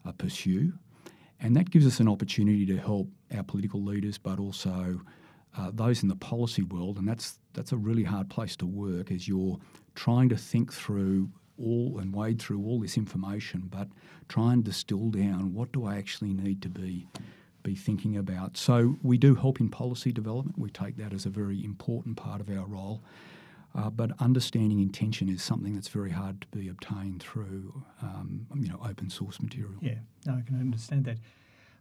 uh, 0.05 0.12
pursue. 0.13 0.74
And 1.39 1.55
that 1.55 1.69
gives 1.69 1.86
us 1.86 2.00
an 2.00 2.07
opportunity 2.07 2.65
to 2.65 2.77
help 2.77 3.09
our 3.36 3.43
political 3.43 3.83
leaders, 3.83 4.17
but 4.17 4.39
also 4.39 5.01
uh, 5.57 5.71
those 5.74 6.03
in 6.03 6.09
the 6.09 6.15
policy 6.15 6.63
world. 6.63 6.97
And 6.97 7.07
that's, 7.07 7.39
that's 7.53 7.71
a 7.71 7.77
really 7.77 8.03
hard 8.03 8.29
place 8.29 8.55
to 8.57 8.65
work 8.65 9.12
as 9.12 9.27
you're 9.27 9.59
trying 9.95 10.29
to 10.29 10.38
think 10.38 10.74
through 10.74 11.29
all 11.59 11.97
and 12.00 12.13
wade 12.13 12.39
through 12.39 12.63
all 12.63 12.79
this 12.79 12.97
information, 12.97 13.67
but 13.69 13.88
try 14.29 14.53
and 14.53 14.63
distill 14.63 15.09
down 15.09 15.53
what 15.53 15.71
do 15.71 15.86
I 15.86 15.97
actually 15.97 16.33
need 16.33 16.62
to 16.62 16.69
be 16.69 17.07
be 17.67 17.75
thinking 17.75 18.15
about. 18.15 18.55
So 18.55 18.95
we 19.03 19.17
do 19.17 19.36
help 19.36 19.59
in 19.59 19.67
policy 19.67 20.13
development. 20.13 20.57
We 20.57 20.69
take 20.69 20.95
that 20.97 21.12
as 21.12 21.25
a 21.25 21.29
very 21.29 21.65
important 21.65 22.15
part 22.15 22.39
of 22.39 22.50
our 22.50 22.65
role. 22.65 23.03
Uh, 23.75 23.89
but 23.89 24.12
understanding 24.19 24.79
intention 24.79 25.27
is 25.27 25.43
something 25.43 25.74
that's 25.74 25.89
very 25.89 26.12
hard 26.12 26.39
to 26.41 26.47
be 26.57 26.69
obtained 26.69 27.21
through, 27.21 27.83
um, 28.01 28.47
you 28.55 28.69
know, 28.69 28.79
open 28.83 29.09
source 29.09 29.41
material. 29.41 29.75
Yeah, 29.81 30.00
no, 30.25 30.36
I 30.36 30.41
can 30.41 30.59
understand 30.59 31.03
that. 31.05 31.17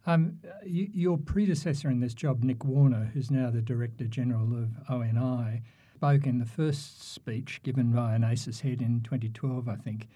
Um, 0.07 0.39
your 0.65 1.19
predecessor 1.19 1.89
in 1.89 2.01
this 2.01 2.15
job, 2.15 2.43
Nick 2.43 2.65
Warner, 2.65 3.11
who's 3.15 3.31
now 3.31 3.51
the 3.51 3.63
Director 3.63 4.07
General 4.07 4.65
of 4.65 4.71
ONI, 4.91 5.63
spoke 5.95 6.27
in 6.27 6.39
the 6.39 6.47
first 6.47 7.13
speech 7.13 7.61
given 7.63 7.93
by 7.93 8.15
an 8.15 8.25
ASIS 8.25 8.61
head 8.61 8.83
in 8.83 9.01
2012, 9.03 9.69
I 9.69 9.77
think, 9.77 10.09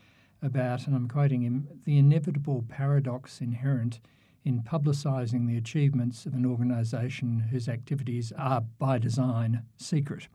about, 0.43 0.87
and 0.87 0.97
I'm 0.97 1.09
quoting 1.09 1.43
him, 1.43 1.69
the 1.85 1.97
inevitable 1.97 2.65
paradox 2.69 3.41
inherent 3.41 4.01
in 4.45 4.63
publicising 4.63 5.47
the 5.47 5.57
achievements 5.57 6.27
of 6.27 6.35
an 6.35 6.47
organisation 6.47 7.41
whose 7.51 7.69
activities 7.69 8.33
are, 8.39 8.63
by 8.79 8.99
design, 8.99 9.63
secret. 9.77 10.29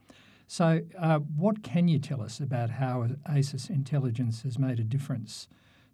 So, 0.47 0.81
uh, 0.99 1.19
what 1.19 1.63
can 1.63 1.87
you 1.87 1.97
tell 1.97 2.21
us 2.21 2.39
about 2.39 2.69
how 2.69 3.07
ASIS 3.25 3.69
intelligence 3.69 4.43
has 4.43 4.59
made 4.59 4.79
a 4.79 4.83
difference 4.83 5.47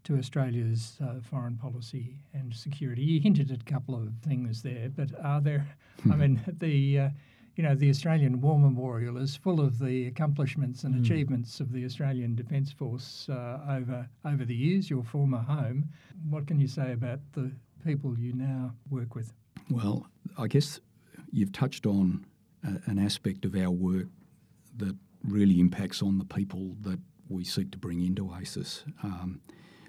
to 0.03 0.17
Australia's 0.17 0.97
uh, 1.01 1.21
foreign 1.21 1.55
policy 1.55 2.17
and 2.33 2.53
security? 2.53 3.01
You 3.01 3.21
hinted 3.21 3.49
at 3.51 3.61
a 3.61 3.71
couple 3.71 3.95
of 3.95 4.09
things 4.21 4.61
there, 4.61 4.89
but 4.89 5.09
are 5.23 5.39
there? 5.39 5.67
I 6.11 6.15
mean, 6.15 6.41
the 6.59 6.99
uh, 6.99 7.09
you 7.55 7.63
know 7.63 7.75
the 7.75 7.89
Australian 7.89 8.41
War 8.41 8.59
Memorial 8.59 9.17
is 9.17 9.37
full 9.37 9.61
of 9.61 9.79
the 9.79 10.07
accomplishments 10.07 10.83
and 10.83 10.95
mm. 10.95 11.01
achievements 11.01 11.61
of 11.61 11.71
the 11.71 11.85
Australian 11.85 12.35
Defence 12.35 12.73
Force 12.73 13.27
uh, 13.29 13.59
over 13.69 14.09
over 14.25 14.43
the 14.43 14.55
years. 14.55 14.89
Your 14.89 15.03
former 15.03 15.39
home. 15.39 15.87
What 16.29 16.45
can 16.45 16.59
you 16.59 16.67
say 16.67 16.91
about 16.91 17.19
the 17.31 17.51
people 17.83 18.17
you 18.17 18.33
now 18.33 18.73
work 18.89 19.15
with? 19.15 19.33
Well, 19.69 20.07
I 20.37 20.47
guess 20.47 20.79
you've 21.31 21.51
touched 21.51 21.85
on 21.85 22.25
a, 22.63 22.89
an 22.89 22.99
aspect 22.99 23.45
of 23.45 23.55
our 23.55 23.71
work 23.71 24.07
that 24.77 24.95
really 25.23 25.59
impacts 25.59 26.01
on 26.01 26.17
the 26.17 26.25
people 26.25 26.75
that 26.81 26.99
we 27.29 27.43
seek 27.43 27.71
to 27.71 27.77
bring 27.77 28.01
into 28.01 28.31
ASIS. 28.31 28.83
Um, 29.03 29.41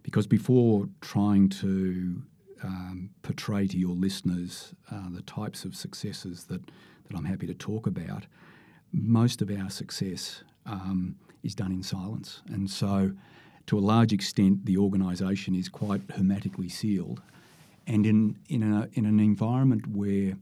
because 0.02 0.26
before 0.26 0.88
trying 1.00 1.48
to 1.48 2.22
um, 2.62 3.10
portray 3.22 3.66
to 3.66 3.76
your 3.76 3.94
listeners 3.94 4.74
uh, 4.90 5.08
the 5.10 5.22
types 5.22 5.64
of 5.64 5.74
successes 5.74 6.44
that, 6.44 6.60
that 7.08 7.16
I'm 7.16 7.24
happy 7.24 7.46
to 7.46 7.54
talk 7.54 7.86
about, 7.86 8.26
most 8.92 9.42
of 9.42 9.50
our 9.50 9.70
success 9.70 10.44
um, 10.66 11.16
is 11.42 11.54
done 11.54 11.72
in 11.72 11.82
silence. 11.82 12.42
And 12.48 12.70
so, 12.70 13.12
to 13.66 13.78
a 13.78 13.80
large 13.80 14.12
extent, 14.12 14.66
the 14.66 14.76
organisation 14.76 15.54
is 15.54 15.68
quite 15.68 16.02
hermetically 16.16 16.68
sealed 16.68 17.22
and 17.86 18.06
in 18.06 18.38
in, 18.48 18.62
a, 18.62 18.88
in 18.94 19.06
an 19.06 19.20
environment 19.20 19.86
where 19.86 20.36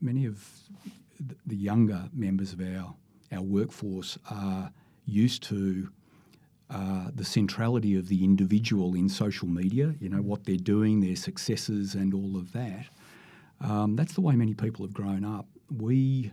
many 0.00 0.26
of 0.26 0.48
the 1.46 1.56
younger 1.56 2.08
members 2.12 2.52
of 2.52 2.60
our 2.60 2.94
our 3.32 3.42
workforce 3.42 4.18
are 4.30 4.70
used 5.06 5.42
to 5.44 5.88
uh, 6.70 7.10
the 7.14 7.24
centrality 7.24 7.94
of 7.96 8.08
the 8.08 8.24
individual 8.24 8.94
in 8.94 9.08
social 9.08 9.46
media, 9.46 9.94
you 10.00 10.08
know, 10.08 10.22
what 10.22 10.44
they're 10.44 10.56
doing, 10.56 11.00
their 11.00 11.14
successes, 11.14 11.94
and 11.94 12.14
all 12.14 12.36
of 12.36 12.52
that. 12.52 12.86
Um, 13.60 13.96
that's 13.96 14.14
the 14.14 14.20
way 14.20 14.34
many 14.34 14.54
people 14.54 14.84
have 14.84 14.94
grown 14.94 15.24
up. 15.24 15.46
We, 15.70 16.32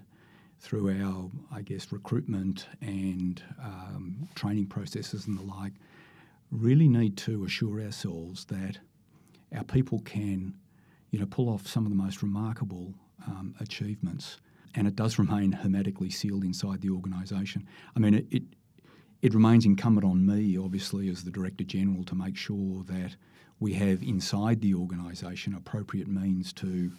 through 0.59 1.03
our, 1.03 1.29
I 1.53 1.61
guess, 1.61 1.91
recruitment 1.91 2.67
and 2.81 3.43
um, 3.61 4.27
training 4.35 4.67
processes 4.67 5.27
and 5.27 5.37
the 5.37 5.43
like, 5.43 5.73
really 6.49 6.87
need 6.87 7.17
to 7.17 7.43
assure 7.43 7.81
ourselves 7.81 8.45
that 8.45 8.77
our 9.55 9.63
people 9.63 10.00
can, 10.00 10.53
you 11.12 11.20
know, 11.20 11.25
pull 11.25 11.50
off 11.50 11.67
some 11.67 11.86
of 11.86 11.91
the 11.91 11.96
most 11.96 12.22
remarkable 12.22 12.93
um, 13.27 13.55
achievements, 13.60 14.38
and 14.75 14.88
it 14.88 14.96
does 14.96 15.20
remain 15.20 15.51
hermetically 15.51 16.10
sealed 16.10 16.43
inside 16.43 16.81
the 16.81 16.89
organisation. 16.89 17.67
I 17.96 18.00
mean, 18.00 18.13
it, 18.13 18.25
it, 18.31 18.43
it 19.22 19.34
remains 19.34 19.65
incumbent 19.65 20.05
on 20.05 20.25
me, 20.25 20.58
obviously, 20.58 21.10
as 21.10 21.24
the 21.24 21.31
Director 21.31 21.63
General, 21.63 22.03
to 22.05 22.15
make 22.15 22.38
sure 22.38 22.84
that 22.86 23.15
we 23.60 23.74
have 23.74 24.01
inside 24.01 24.62
the 24.62 24.74
organisation 24.74 25.53
appropriate 25.53 26.08
means 26.08 26.51
to 26.53 26.91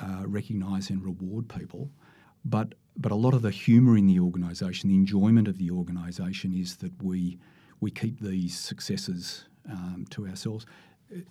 uh, 0.00 0.24
recognise 0.26 0.90
and 0.90 1.04
reward 1.04 1.48
people. 1.48 1.90
But 2.44 2.74
but 2.96 3.12
a 3.12 3.16
lot 3.16 3.34
of 3.34 3.42
the 3.42 3.50
humour 3.50 3.96
in 3.96 4.06
the 4.06 4.18
organisation, 4.18 4.90
the 4.90 4.96
enjoyment 4.96 5.48
of 5.48 5.56
the 5.58 5.70
organisation, 5.70 6.52
is 6.52 6.76
that 6.76 6.92
we 7.02 7.38
we 7.80 7.90
keep 7.90 8.20
these 8.20 8.58
successes 8.58 9.44
um, 9.70 10.06
to 10.10 10.26
ourselves. 10.26 10.66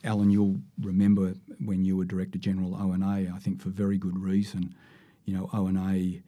Alan, 0.03 0.29
you'll 0.29 0.59
remember 0.81 1.33
when 1.63 1.85
you 1.85 1.95
were 1.97 2.05
Director 2.05 2.37
General 2.37 2.75
ONA, 2.75 3.33
I 3.33 3.39
think 3.39 3.61
for 3.61 3.69
very 3.69 3.97
good 3.97 4.19
reason, 4.19 4.75
you 5.25 5.33
know, 5.35 5.49
ONA 5.53 6.19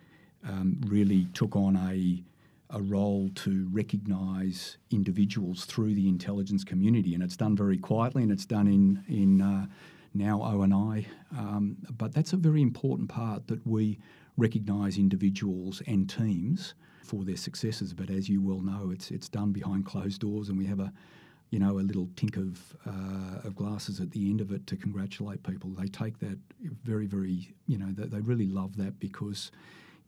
um, 0.48 0.79
really 0.86 1.25
took 1.34 1.55
on 1.55 1.75
a, 1.75 2.24
a 2.70 2.81
role 2.81 3.29
to 3.36 3.67
recognise 3.72 4.77
individuals 4.89 5.65
through 5.65 5.93
the 5.96 6.08
intelligence 6.08 6.63
community, 6.63 7.13
and 7.13 7.24
it's 7.24 7.38
done 7.38 7.55
very 7.55 7.77
quietly, 7.77 8.24
and 8.24 8.31
it's 8.31 8.46
done 8.46 8.67
in 8.67 9.03
in 9.08 9.41
uh, 9.41 9.65
now 10.13 10.41
ONI. 10.41 11.08
Um, 11.38 11.77
but 11.98 12.13
that's 12.13 12.34
a 12.34 12.38
very 12.38 12.62
important 12.62 13.10
part 13.10 13.48
that 13.48 13.65
we 13.65 14.00
recognise 14.38 14.98
individuals 14.98 15.81
and 15.88 16.10
teams 16.10 16.74
for 17.03 17.24
their 17.24 17.38
successes. 17.38 17.93
But 17.93 18.10
as 18.10 18.29
you 18.29 18.41
well 18.41 18.62
know, 18.62 18.91
it's 18.91 19.12
it's 19.12 19.29
done 19.29 19.51
behind 19.51 19.86
closed 19.86 20.22
doors, 20.22 20.50
and 20.50 20.58
we 20.58 20.65
have 20.65 20.79
a 20.79 20.91
you 21.51 21.60
know, 21.60 21.79
a 21.79 21.81
little 21.81 22.08
tink 22.15 22.38
of, 22.38 22.75
uh, 22.88 23.48
of 23.48 23.55
glasses 23.55 24.00
at 24.00 24.12
the 24.12 24.29
end 24.29 24.41
of 24.41 24.51
it 24.51 24.65
to 24.67 24.77
congratulate 24.77 25.43
people. 25.43 25.70
They 25.70 25.88
take 25.88 26.17
that 26.20 26.39
very, 26.84 27.05
very, 27.05 27.53
you 27.67 27.77
know, 27.77 27.91
they, 27.91 28.05
they 28.05 28.22
really 28.22 28.48
love 28.48 28.77
that 28.77 29.00
because, 29.00 29.51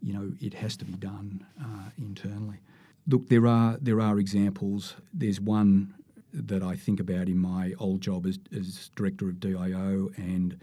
you 0.01 0.13
know, 0.13 0.31
it 0.39 0.53
has 0.55 0.77
to 0.77 0.85
be 0.85 0.93
done 0.93 1.45
uh, 1.61 1.89
internally. 1.97 2.59
Look, 3.07 3.27
there 3.27 3.45
are 3.45 3.77
there 3.81 3.99
are 3.99 4.17
examples. 4.17 4.95
There's 5.13 5.41
one 5.41 5.93
that 6.31 6.63
I 6.63 6.77
think 6.77 7.01
about 7.01 7.27
in 7.27 7.37
my 7.37 7.73
old 7.77 7.99
job 7.99 8.25
as, 8.25 8.39
as 8.55 8.89
director 8.95 9.27
of 9.27 9.41
DIO 9.41 10.09
and 10.15 10.57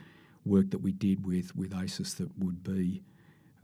work 0.46 0.70
that 0.70 0.78
we 0.78 0.92
did 0.92 1.26
with 1.26 1.54
with 1.54 1.74
ASIS 1.74 2.14
that 2.14 2.30
would 2.38 2.64
be 2.64 3.02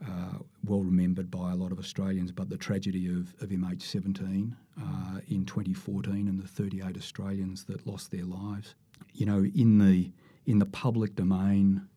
uh, 0.04 0.38
well 0.64 0.82
remembered 0.82 1.30
by 1.30 1.52
a 1.52 1.54
lot 1.54 1.72
of 1.72 1.78
Australians, 1.78 2.30
but 2.32 2.50
the 2.50 2.56
tragedy 2.56 3.08
of, 3.08 3.34
of 3.40 3.48
MH17 3.48 4.52
uh, 4.80 5.20
in 5.28 5.44
2014 5.46 6.28
and 6.28 6.42
the 6.42 6.46
38 6.46 6.96
Australians 6.96 7.64
that 7.64 7.86
lost 7.86 8.10
their 8.10 8.24
lives. 8.24 8.74
You 9.14 9.26
know, 9.26 9.44
in 9.44 9.78
the 9.78 10.10
in 10.44 10.58
the 10.60 10.66
public 10.66 11.16
domain, 11.16 11.88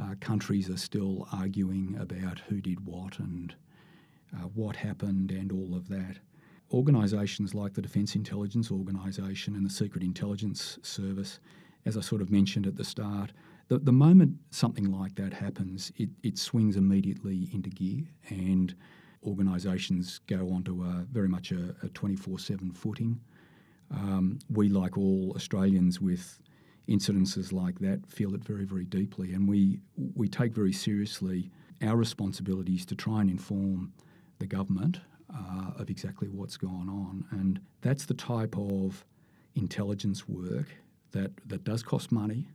uh, 0.00 0.14
countries 0.20 0.70
are 0.70 0.78
still 0.78 1.28
arguing 1.32 1.96
about 2.00 2.38
who 2.48 2.60
did 2.60 2.86
what 2.86 3.18
and 3.18 3.54
uh, 4.34 4.46
what 4.54 4.76
happened 4.76 5.30
and 5.30 5.52
all 5.52 5.76
of 5.76 5.88
that. 5.88 6.16
Organisations 6.72 7.54
like 7.54 7.74
the 7.74 7.82
Defence 7.82 8.14
Intelligence 8.14 8.70
Organisation 8.70 9.56
and 9.56 9.66
the 9.66 9.70
Secret 9.70 10.02
Intelligence 10.02 10.78
Service, 10.82 11.40
as 11.84 11.96
I 11.96 12.00
sort 12.00 12.22
of 12.22 12.30
mentioned 12.30 12.66
at 12.66 12.76
the 12.76 12.84
start, 12.84 13.32
the, 13.70 13.78
the 13.78 13.92
moment 13.92 14.34
something 14.50 14.90
like 14.90 15.14
that 15.14 15.32
happens, 15.32 15.92
it, 15.96 16.10
it 16.24 16.36
swings 16.36 16.76
immediately 16.76 17.48
into 17.52 17.70
gear 17.70 18.02
and 18.28 18.74
organisations 19.24 20.20
go 20.26 20.50
onto 20.50 20.82
a 20.82 21.06
very 21.12 21.28
much 21.28 21.52
a 21.52 21.88
24 21.94 22.40
7 22.40 22.72
footing. 22.72 23.20
Um, 23.92 24.40
we, 24.52 24.68
like 24.68 24.98
all 24.98 25.32
Australians 25.36 26.00
with 26.00 26.40
incidences 26.88 27.52
like 27.52 27.78
that, 27.78 28.04
feel 28.08 28.34
it 28.34 28.42
very, 28.42 28.64
very 28.64 28.84
deeply, 28.84 29.34
and 29.34 29.48
we, 29.48 29.80
we 30.14 30.26
take 30.28 30.52
very 30.52 30.72
seriously 30.72 31.50
our 31.80 31.96
responsibilities 31.96 32.84
to 32.86 32.96
try 32.96 33.20
and 33.20 33.30
inform 33.30 33.92
the 34.40 34.46
government 34.46 34.98
uh, 35.32 35.70
of 35.78 35.90
exactly 35.90 36.28
what's 36.28 36.56
going 36.56 36.88
on. 36.88 37.24
And 37.30 37.60
that's 37.82 38.04
the 38.04 38.14
type 38.14 38.56
of 38.58 39.04
intelligence 39.54 40.28
work 40.28 40.66
that, 41.12 41.30
that 41.46 41.62
does 41.62 41.84
cost 41.84 42.10
money. 42.10 42.48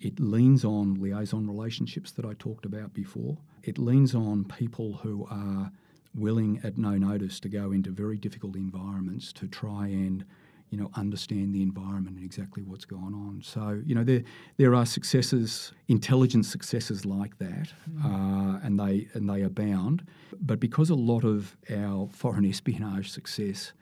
It 0.00 0.20
leans 0.20 0.64
on 0.64 0.94
liaison 0.94 1.46
relationships 1.46 2.12
that 2.12 2.24
I 2.24 2.34
talked 2.34 2.66
about 2.66 2.92
before. 2.92 3.38
It 3.62 3.78
leans 3.78 4.14
on 4.14 4.44
people 4.44 4.94
who 4.94 5.26
are 5.30 5.70
willing 6.14 6.60
at 6.64 6.78
no 6.78 6.96
notice 6.96 7.40
to 7.40 7.48
go 7.48 7.72
into 7.72 7.90
very 7.90 8.16
difficult 8.16 8.56
environments 8.56 9.32
to 9.34 9.46
try 9.46 9.86
and 9.88 10.24
you 10.70 10.78
know 10.78 10.90
understand 10.94 11.54
the 11.54 11.62
environment 11.62 12.16
and 12.16 12.24
exactly 12.24 12.62
what's 12.62 12.84
going 12.84 13.14
on. 13.14 13.40
So 13.42 13.80
you 13.86 13.94
know 13.94 14.04
there 14.04 14.22
there 14.56 14.74
are 14.74 14.86
successes, 14.86 15.72
intelligence 15.88 16.48
successes 16.48 17.04
like 17.04 17.38
that, 17.38 17.72
mm. 17.88 18.04
uh, 18.04 18.60
and 18.64 18.78
they 18.78 19.08
and 19.14 19.28
they 19.28 19.42
abound. 19.42 20.06
But 20.40 20.58
because 20.60 20.90
a 20.90 20.94
lot 20.94 21.24
of 21.24 21.56
our 21.70 22.08
foreign 22.12 22.44
espionage 22.44 23.10
success, 23.10 23.72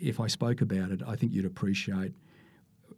if 0.00 0.18
I 0.18 0.26
spoke 0.26 0.60
about 0.60 0.90
it, 0.90 1.00
I 1.06 1.16
think 1.16 1.32
you'd 1.32 1.46
appreciate 1.46 2.12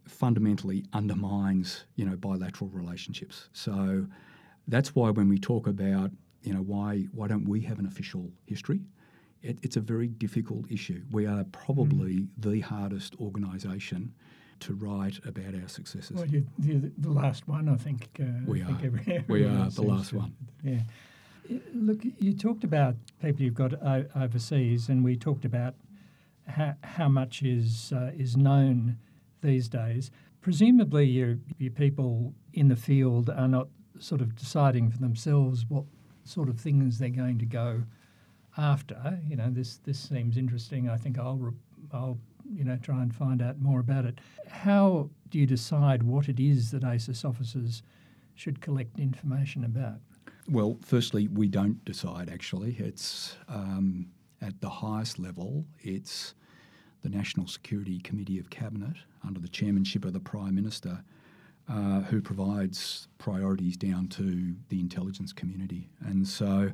fundamentally 0.09 0.83
undermines, 0.93 1.85
you 1.95 2.05
know, 2.05 2.15
bilateral 2.15 2.69
relationships. 2.71 3.49
So 3.53 4.05
that's 4.67 4.95
why 4.95 5.09
when 5.11 5.29
we 5.29 5.37
talk 5.37 5.67
about, 5.67 6.11
you 6.43 6.53
know, 6.53 6.61
why 6.61 7.07
why 7.13 7.27
don't 7.27 7.47
we 7.47 7.61
have 7.61 7.79
an 7.79 7.85
official 7.85 8.31
history? 8.45 8.81
It, 9.41 9.57
it's 9.61 9.77
a 9.77 9.81
very 9.81 10.07
difficult 10.07 10.69
issue. 10.69 11.01
We 11.11 11.25
are 11.25 11.45
probably 11.45 12.15
mm. 12.15 12.27
the 12.37 12.59
hardest 12.59 13.15
organisation 13.19 14.13
to 14.59 14.73
write 14.73 15.19
about 15.25 15.55
our 15.55 15.69
successes. 15.69 16.17
Well, 16.17 16.25
you're, 16.25 16.43
you're 16.61 16.81
the 16.97 17.09
last 17.09 17.47
one, 17.47 17.69
I 17.69 17.77
think. 17.77 18.09
Uh, 18.19 18.25
we 18.45 18.61
I 18.61 18.65
are. 18.65 18.67
Think 18.67 18.83
every, 18.83 19.25
we 19.27 19.45
are 19.45 19.69
the 19.69 19.83
last 19.83 20.09
to, 20.09 20.17
one. 20.17 20.35
Yeah. 20.63 20.81
Look, 21.73 21.99
you 22.19 22.33
talked 22.33 22.63
about 22.65 22.95
people 23.21 23.41
you've 23.43 23.53
got 23.53 23.73
overseas, 24.15 24.89
and 24.89 25.03
we 25.03 25.15
talked 25.15 25.45
about 25.45 25.75
how, 26.47 26.75
how 26.83 27.07
much 27.07 27.41
is 27.41 27.93
uh, 27.93 28.11
is 28.17 28.35
known 28.35 28.97
these 29.41 29.67
days. 29.67 30.11
Presumably, 30.41 31.05
your 31.05 31.37
your 31.57 31.71
people 31.71 32.33
in 32.53 32.67
the 32.67 32.75
field 32.75 33.29
are 33.29 33.47
not 33.47 33.67
sort 33.99 34.21
of 34.21 34.35
deciding 34.35 34.89
for 34.89 34.97
themselves 34.97 35.65
what 35.67 35.83
sort 36.23 36.49
of 36.49 36.59
things 36.59 36.97
they're 36.99 37.09
going 37.09 37.37
to 37.39 37.45
go 37.45 37.83
after. 38.57 39.19
You 39.27 39.35
know, 39.35 39.49
this 39.49 39.77
this 39.77 39.99
seems 39.99 40.37
interesting. 40.37 40.89
I 40.89 40.97
think 40.97 41.17
I'll 41.17 41.53
I'll 41.91 42.17
you 42.49 42.63
know 42.63 42.77
try 42.77 43.01
and 43.01 43.13
find 43.13 43.41
out 43.41 43.59
more 43.59 43.79
about 43.79 44.05
it. 44.05 44.19
How 44.47 45.09
do 45.29 45.39
you 45.39 45.45
decide 45.45 46.03
what 46.03 46.29
it 46.29 46.39
is 46.39 46.71
that 46.71 46.83
ASIS 46.83 47.25
officers 47.25 47.83
should 48.35 48.61
collect 48.61 48.99
information 48.99 49.63
about? 49.63 49.99
Well, 50.49 50.77
firstly, 50.83 51.27
we 51.27 51.47
don't 51.47 51.83
decide. 51.85 52.29
Actually, 52.29 52.75
it's 52.79 53.35
um, 53.47 54.07
at 54.41 54.61
the 54.61 54.69
highest 54.69 55.19
level. 55.19 55.65
It's 55.79 56.33
the 57.01 57.09
National 57.09 57.47
Security 57.47 57.99
Committee 57.99 58.39
of 58.39 58.49
Cabinet 58.49 58.97
under 59.25 59.39
the 59.39 59.47
chairmanship 59.47 60.05
of 60.05 60.13
the 60.13 60.19
Prime 60.19 60.55
Minister. 60.55 61.03
Uh, 61.71 62.01
who 62.01 62.19
provides 62.19 63.07
priorities 63.19 63.77
down 63.77 64.07
to 64.07 64.55
the 64.69 64.79
intelligence 64.79 65.31
community. 65.31 65.87
And 66.03 66.27
so 66.27 66.71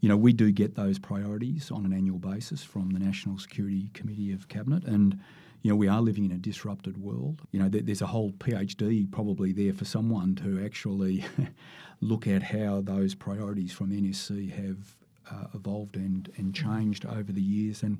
you 0.00 0.08
know, 0.08 0.16
we 0.16 0.32
do 0.32 0.52
get 0.52 0.74
those 0.74 0.98
priorities 0.98 1.70
on 1.70 1.84
an 1.84 1.92
annual 1.92 2.18
basis 2.18 2.62
from 2.62 2.90
the 2.90 2.98
National 2.98 3.38
Security 3.38 3.90
Committee 3.94 4.32
of 4.32 4.48
Cabinet, 4.48 4.84
and 4.84 5.18
you 5.62 5.70
know, 5.70 5.76
we 5.76 5.88
are 5.88 6.00
living 6.00 6.26
in 6.26 6.32
a 6.32 6.38
disrupted 6.38 6.96
world. 6.98 7.40
You 7.50 7.60
know, 7.60 7.68
there's 7.68 8.02
a 8.02 8.06
whole 8.06 8.30
PhD 8.32 9.10
probably 9.10 9.52
there 9.52 9.72
for 9.72 9.84
someone 9.84 10.36
to 10.36 10.64
actually 10.64 11.24
look 12.00 12.26
at 12.26 12.42
how 12.42 12.82
those 12.82 13.14
priorities 13.14 13.72
from 13.72 13.90
NSC 13.90 14.52
have 14.52 14.94
uh, 15.28 15.48
evolved 15.54 15.96
and, 15.96 16.30
and 16.36 16.54
changed 16.54 17.04
over 17.06 17.32
the 17.32 17.42
years, 17.42 17.82
and 17.82 17.98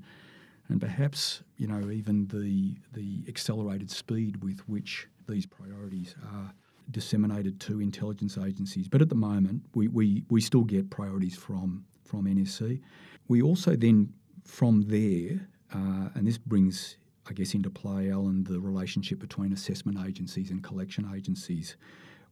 and 0.68 0.80
perhaps 0.80 1.42
you 1.56 1.66
know 1.66 1.90
even 1.90 2.26
the 2.28 2.76
the 2.92 3.24
accelerated 3.28 3.90
speed 3.90 4.42
with 4.42 4.60
which 4.68 5.08
these 5.28 5.46
priorities 5.46 6.14
are 6.32 6.52
disseminated 6.90 7.60
to 7.60 7.80
intelligence 7.80 8.38
agencies. 8.38 8.88
But 8.88 9.02
at 9.02 9.08
the 9.08 9.16
moment, 9.16 9.62
we, 9.74 9.88
we, 9.88 10.24
we 10.30 10.40
still 10.40 10.64
get 10.64 10.90
priorities 10.90 11.36
from, 11.36 11.84
from 12.04 12.26
NSC. 12.26 12.80
We 13.28 13.42
also 13.42 13.74
then, 13.74 14.12
from 14.44 14.82
there, 14.82 15.48
uh, 15.74 16.10
and 16.14 16.26
this 16.26 16.38
brings, 16.38 16.96
I 17.28 17.32
guess, 17.32 17.54
into 17.54 17.70
play, 17.70 18.10
Alan, 18.10 18.44
the 18.44 18.60
relationship 18.60 19.18
between 19.18 19.52
assessment 19.52 19.98
agencies 20.06 20.50
and 20.50 20.62
collection 20.62 21.10
agencies. 21.14 21.76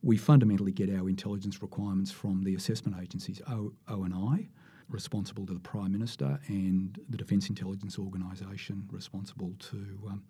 We 0.02 0.16
fundamentally 0.16 0.72
get 0.72 0.90
our 0.90 1.08
intelligence 1.08 1.62
requirements 1.62 2.10
from 2.10 2.44
the 2.44 2.54
assessment 2.54 2.96
agencies, 3.02 3.40
O, 3.48 3.72
ONI, 3.88 4.50
responsible 4.88 5.46
to 5.46 5.54
the 5.54 5.60
Prime 5.60 5.92
Minister, 5.92 6.38
and 6.48 6.98
the 7.08 7.16
Defence 7.16 7.48
Intelligence 7.48 7.98
Organisation, 7.98 8.88
responsible 8.90 9.54
to 9.70 9.76
um, 10.08 10.22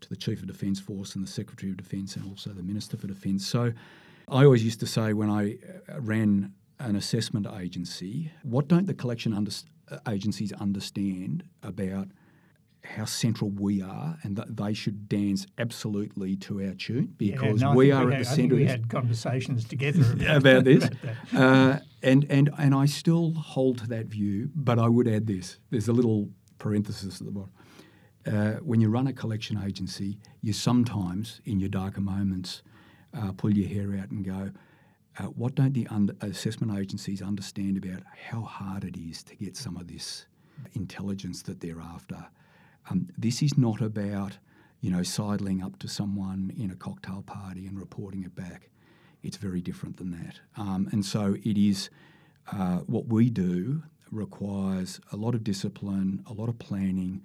to 0.00 0.08
the 0.08 0.16
Chief 0.16 0.40
of 0.40 0.48
Defence 0.48 0.80
Force 0.80 1.14
and 1.14 1.24
the 1.24 1.30
Secretary 1.30 1.70
of 1.70 1.78
Defence 1.78 2.16
and 2.16 2.28
also 2.28 2.50
the 2.50 2.62
Minister 2.62 2.96
for 2.96 3.06
Defence. 3.06 3.46
So 3.46 3.72
I 4.28 4.44
always 4.44 4.64
used 4.64 4.80
to 4.80 4.86
say 4.86 5.12
when 5.12 5.30
I 5.30 5.58
uh, 5.88 6.00
ran 6.00 6.52
an 6.80 6.96
assessment 6.96 7.46
agency, 7.60 8.30
what 8.42 8.68
don't 8.68 8.86
the 8.86 8.94
collection 8.94 9.32
under- 9.32 9.52
uh, 9.90 9.98
agencies 10.08 10.52
understand 10.52 11.44
about 11.62 12.08
how 12.84 13.04
central 13.04 13.50
we 13.50 13.80
are 13.80 14.18
and 14.22 14.36
that 14.36 14.56
they 14.56 14.74
should 14.74 15.08
dance 15.08 15.46
absolutely 15.58 16.34
to 16.34 16.62
our 16.64 16.74
tune 16.74 17.14
because 17.16 17.60
yeah, 17.60 17.68
no, 17.68 17.74
we 17.74 17.92
are 17.92 18.06
we 18.06 18.12
at 18.12 18.18
had, 18.18 18.26
the 18.26 18.28
centre. 18.28 18.54
We 18.56 18.66
had 18.66 18.88
conversations 18.88 19.64
together 19.64 20.02
about, 20.12 20.36
about 20.36 20.64
this. 20.64 20.84
About 20.86 21.16
uh, 21.34 21.78
and, 22.02 22.26
and, 22.28 22.50
and 22.58 22.74
I 22.74 22.86
still 22.86 23.32
hold 23.34 23.78
to 23.78 23.86
that 23.88 24.06
view, 24.06 24.50
but 24.54 24.78
I 24.78 24.88
would 24.88 25.06
add 25.06 25.26
this. 25.26 25.58
There's 25.70 25.88
a 25.88 25.92
little 25.92 26.28
parenthesis 26.58 27.20
at 27.20 27.26
the 27.26 27.32
bottom 27.32 27.52
uh, 28.26 28.52
when 28.62 28.80
you 28.80 28.88
run 28.88 29.06
a 29.06 29.12
collection 29.12 29.62
agency, 29.62 30.18
you 30.40 30.52
sometimes, 30.52 31.40
in 31.44 31.58
your 31.60 31.68
darker 31.68 32.00
moments, 32.00 32.62
uh, 33.14 33.32
pull 33.32 33.52
your 33.52 33.68
hair 33.68 33.98
out 34.00 34.10
and 34.10 34.24
go, 34.24 34.50
uh, 35.18 35.24
what 35.24 35.54
don't 35.54 35.74
the 35.74 35.86
under- 35.88 36.14
assessment 36.20 36.76
agencies 36.78 37.20
understand 37.20 37.76
about 37.76 38.02
how 38.30 38.42
hard 38.42 38.84
it 38.84 38.96
is 38.96 39.22
to 39.22 39.36
get 39.36 39.56
some 39.56 39.76
of 39.76 39.88
this 39.88 40.26
intelligence 40.74 41.42
that 41.42 41.60
they're 41.60 41.80
after? 41.80 42.26
Um, 42.90 43.08
this 43.16 43.42
is 43.42 43.56
not 43.56 43.80
about, 43.80 44.38
you 44.80 44.90
know, 44.90 45.02
sidling 45.02 45.62
up 45.62 45.78
to 45.80 45.88
someone 45.88 46.52
in 46.56 46.70
a 46.70 46.76
cocktail 46.76 47.22
party 47.22 47.66
and 47.66 47.78
reporting 47.78 48.24
it 48.24 48.34
back. 48.34 48.70
It's 49.22 49.36
very 49.36 49.60
different 49.60 49.96
than 49.98 50.10
that. 50.10 50.40
Um, 50.56 50.88
and 50.92 51.04
so 51.04 51.36
it 51.44 51.56
is 51.56 51.90
uh, 52.50 52.78
what 52.78 53.06
we 53.06 53.30
do 53.30 53.82
requires 54.10 55.00
a 55.12 55.16
lot 55.16 55.34
of 55.34 55.44
discipline, 55.44 56.24
a 56.26 56.32
lot 56.32 56.48
of 56.48 56.58
planning, 56.58 57.22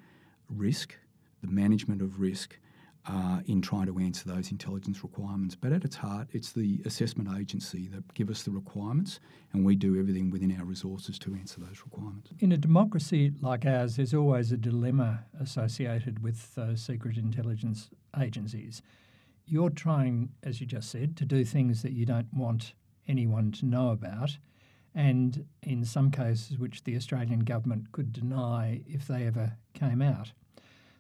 risk, 0.50 0.96
the 1.42 1.48
management 1.48 2.02
of 2.02 2.20
risk, 2.20 2.60
uh, 3.08 3.40
in 3.46 3.62
trying 3.62 3.86
to 3.86 3.98
answer 4.00 4.28
those 4.28 4.52
intelligence 4.52 5.02
requirements. 5.04 5.56
But 5.56 5.72
at 5.72 5.86
its 5.86 5.96
heart, 5.96 6.28
it's 6.32 6.52
the 6.52 6.82
assessment 6.86 7.30
agency 7.38 7.88
that 7.90 8.14
give 8.14 8.30
us 8.30 8.44
the 8.44 8.52
requirements, 8.52 9.20
and 9.54 9.66
we 9.66 9.76
do 9.76 9.98
everything 10.00 10.30
within 10.30 10.58
our 10.60 10.66
resources 10.66 11.18
to 11.20 11.34
answer 11.34 11.62
those 11.62 11.82
requirements. 11.84 12.32
In 12.40 12.52
a 12.52 12.58
democracy 12.58 13.32
like 13.42 13.66
ours, 13.66 13.96
there's 13.96 14.14
always 14.14 14.52
a 14.52 14.58
dilemma 14.58 15.26
associated 15.40 16.22
with 16.22 16.56
those 16.56 16.82
secret 16.82 17.18
intelligence 17.18 17.90
agencies. 18.20 18.82
You're 19.46 19.70
trying, 19.70 20.30
as 20.44 20.60
you 20.60 20.68
just 20.68 20.90
said, 20.90 21.16
to 21.18 21.26
do 21.26 21.46
things 21.46 21.82
that 21.84 21.94
you 21.94 22.06
don't 22.06 22.34
want 22.34 22.74
anyone 23.08 23.54
to 23.54 23.66
know 23.66 23.92
about 23.92 24.38
and 24.94 25.46
in 25.62 25.86
some 25.86 26.10
cases 26.10 26.58
which 26.58 26.84
the 26.84 26.96
Australian 26.96 27.42
government 27.42 27.92
could 27.92 28.12
deny 28.12 28.82
if 28.88 29.08
they 29.08 29.28
ever 29.28 29.54
came 29.76 30.02
out. 30.02 30.32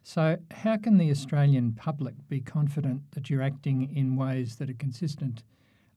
So, 0.03 0.37
how 0.51 0.77
can 0.77 0.97
the 0.97 1.11
Australian 1.11 1.73
public 1.73 2.15
be 2.29 2.39
confident 2.39 3.01
that 3.11 3.29
you're 3.29 3.41
acting 3.41 3.93
in 3.95 4.15
ways 4.15 4.55
that 4.57 4.69
are 4.69 4.75
consistent 4.75 5.43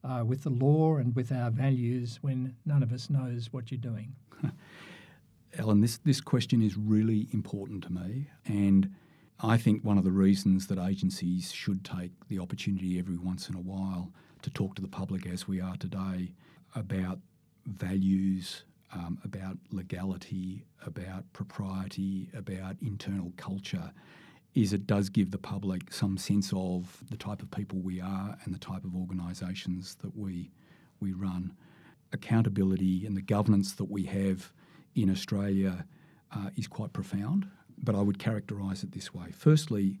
uh, 0.03 0.23
with 0.25 0.43
the 0.43 0.49
law 0.49 0.97
and 0.97 1.15
with 1.15 1.31
our 1.31 1.49
values 1.49 2.19
when 2.21 2.55
none 2.65 2.83
of 2.83 2.91
us 2.91 3.09
knows 3.09 3.49
what 3.51 3.71
you're 3.71 3.79
doing? 3.79 4.13
Alan, 5.57 5.81
this, 5.81 5.97
this 5.97 6.21
question 6.21 6.61
is 6.61 6.77
really 6.77 7.27
important 7.31 7.83
to 7.83 7.91
me. 7.91 8.29
And 8.45 8.93
I 9.39 9.57
think 9.57 9.83
one 9.83 9.97
of 9.97 10.03
the 10.03 10.11
reasons 10.11 10.67
that 10.67 10.77
agencies 10.77 11.51
should 11.51 11.83
take 11.83 12.11
the 12.27 12.39
opportunity 12.39 12.99
every 12.99 13.17
once 13.17 13.49
in 13.49 13.55
a 13.55 13.61
while 13.61 14.11
to 14.43 14.49
talk 14.49 14.75
to 14.75 14.81
the 14.81 14.87
public 14.87 15.25
as 15.25 15.47
we 15.47 15.59
are 15.59 15.75
today 15.77 16.33
about 16.75 17.19
values, 17.65 18.63
um, 18.93 19.19
about 19.23 19.57
legality, 19.71 20.65
about 20.85 21.31
propriety, 21.33 22.29
about 22.33 22.75
internal 22.81 23.31
culture, 23.37 23.91
is 24.53 24.73
it 24.73 24.85
does 24.85 25.09
give 25.09 25.31
the 25.31 25.37
public 25.37 25.93
some 25.93 26.17
sense 26.17 26.51
of 26.55 27.01
the 27.09 27.17
type 27.17 27.41
of 27.41 27.49
people 27.51 27.79
we 27.79 28.01
are 28.01 28.37
and 28.43 28.53
the 28.53 28.59
type 28.59 28.83
of 28.83 28.95
organisations 28.95 29.95
that 30.01 30.15
we 30.17 30.51
we 30.99 31.13
run. 31.13 31.53
Accountability 32.13 33.05
and 33.05 33.17
the 33.17 33.21
governance 33.21 33.73
that 33.73 33.89
we 33.89 34.03
have 34.03 34.51
in 34.93 35.09
Australia 35.09 35.85
uh, 36.35 36.49
is 36.55 36.67
quite 36.67 36.93
profound, 36.93 37.47
but 37.81 37.95
I 37.95 38.01
would 38.01 38.19
characterise 38.19 38.83
it 38.83 38.91
this 38.91 39.13
way. 39.13 39.31
Firstly, 39.31 39.99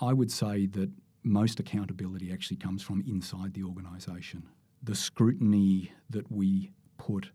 I 0.00 0.12
would 0.12 0.30
say 0.30 0.66
that 0.66 0.90
most 1.22 1.60
accountability 1.60 2.32
actually 2.32 2.56
comes 2.56 2.82
from 2.82 3.02
inside 3.06 3.54
the 3.54 3.62
organisation. 3.62 4.42
The 4.82 4.94
scrutiny 4.94 5.92
that 6.10 6.30
we 6.30 6.72
put 6.96 7.30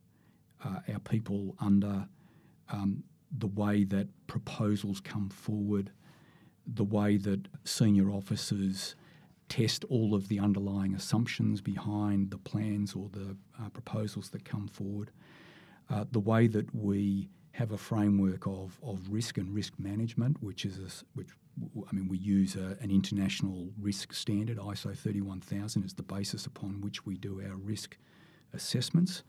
uh, 0.63 0.79
our 0.91 0.99
people 0.99 1.55
under, 1.59 2.07
um, 2.69 3.03
the 3.37 3.47
way 3.47 3.83
that 3.83 4.07
proposals 4.27 4.99
come 4.99 5.29
forward, 5.29 5.91
the 6.65 6.83
way 6.83 7.17
that 7.17 7.47
senior 7.63 8.09
officers 8.09 8.95
test 9.49 9.83
all 9.85 10.15
of 10.15 10.29
the 10.29 10.39
underlying 10.39 10.95
assumptions 10.95 11.61
behind 11.61 12.31
the 12.31 12.37
plans 12.37 12.95
or 12.95 13.09
the 13.09 13.35
uh, 13.61 13.69
proposals 13.69 14.29
that 14.29 14.45
come 14.45 14.67
forward, 14.67 15.11
uh, 15.89 16.05
the 16.11 16.19
way 16.19 16.47
that 16.47 16.73
we 16.73 17.29
have 17.51 17.71
a 17.71 17.77
framework 17.77 18.47
of, 18.47 18.79
of 18.81 18.99
risk 19.09 19.37
and 19.37 19.53
risk 19.53 19.73
management, 19.77 20.41
which 20.41 20.65
is 20.65 20.79
a, 20.79 21.05
which 21.13 21.29
I 21.87 21.93
mean 21.93 22.07
we 22.07 22.17
use 22.17 22.55
a, 22.55 22.77
an 22.81 22.89
international 22.89 23.69
risk 23.79 24.11
standard, 24.13 24.57
ISO 24.57 24.97
31000, 24.97 25.85
as 25.85 25.93
the 25.93 26.03
basis 26.03 26.47
upon 26.47 26.81
which 26.81 27.05
we 27.05 27.15
do 27.15 27.41
our 27.41 27.55
risk 27.55 27.97
assessments. 28.53 29.23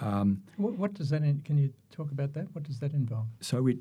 Um, 0.00 0.42
what, 0.56 0.74
what, 0.74 0.94
does 0.94 1.10
that? 1.10 1.22
In, 1.22 1.40
can 1.42 1.56
you 1.58 1.72
talk 1.90 2.10
about 2.10 2.32
that? 2.34 2.54
What 2.54 2.64
does 2.64 2.78
that 2.80 2.92
involve? 2.92 3.26
So 3.40 3.66
it, 3.68 3.78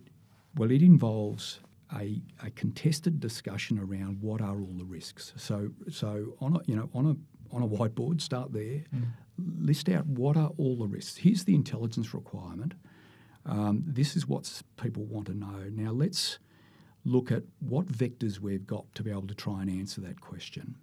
well, 0.56 0.72
it 0.72 0.82
involves 0.82 1.60
a, 1.96 2.22
a 2.44 2.52
contested 2.52 3.20
discussion 3.20 3.80
around 3.80 4.22
what 4.22 4.42
are 4.42 4.60
all 4.60 4.76
the 4.78 4.86
risks. 4.86 5.34
So, 5.36 5.72
so 5.90 6.36
on 6.40 6.56
a, 6.56 6.60
you 6.66 6.76
know, 6.76 6.90
on 6.94 7.06
a, 7.06 7.56
on 7.56 7.64
a 7.64 7.68
whiteboard, 7.68 8.22
start 8.22 8.54
there, 8.54 8.84
mm. 8.96 9.06
list 9.60 9.90
out 9.90 10.06
what 10.06 10.38
are 10.38 10.52
all 10.58 10.76
the 10.78 10.88
risks. 10.88 11.18
Here's 11.18 11.44
the 11.44 11.56
intelligence 11.56 12.14
requirement. 12.14 12.74
Um, 13.46 13.84
this 13.86 14.16
is 14.16 14.28
what 14.28 14.62
people 14.82 15.04
want 15.04 15.28
to 15.28 15.34
know. 15.34 15.70
Now, 15.72 15.92
let's 15.92 16.40
look 17.06 17.32
at 17.32 17.44
what 17.60 17.88
vectors 17.88 18.40
we've 18.40 18.66
got 18.66 18.86
to 18.96 19.04
be 19.04 19.12
able 19.12 19.28
to 19.28 19.36
try 19.36 19.62
and 19.62 19.70
answer 19.70 20.02
that 20.02 20.22
question. 20.22 20.76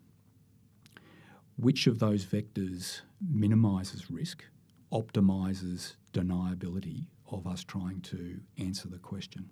Which 1.56 1.86
of 1.86 1.98
those 1.98 2.24
vectors 2.24 3.00
minimises 3.20 4.10
risk, 4.10 4.44
optimises 4.92 5.96
deniability 6.12 7.06
of 7.30 7.46
us 7.46 7.64
trying 7.64 8.00
to 8.02 8.40
answer 8.58 8.88
the 8.88 8.98
question? 8.98 9.50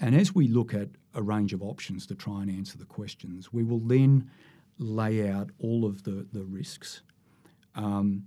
And 0.00 0.14
as 0.14 0.34
we 0.34 0.46
look 0.46 0.74
at 0.74 0.88
a 1.14 1.22
range 1.22 1.52
of 1.52 1.62
options 1.62 2.06
to 2.06 2.14
try 2.14 2.42
and 2.42 2.50
answer 2.50 2.78
the 2.78 2.84
questions, 2.84 3.52
we 3.52 3.64
will 3.64 3.80
then 3.80 4.30
lay 4.78 5.28
out 5.28 5.50
all 5.58 5.84
of 5.84 6.04
the, 6.04 6.26
the 6.32 6.44
risks. 6.44 7.02
Um, 7.74 8.24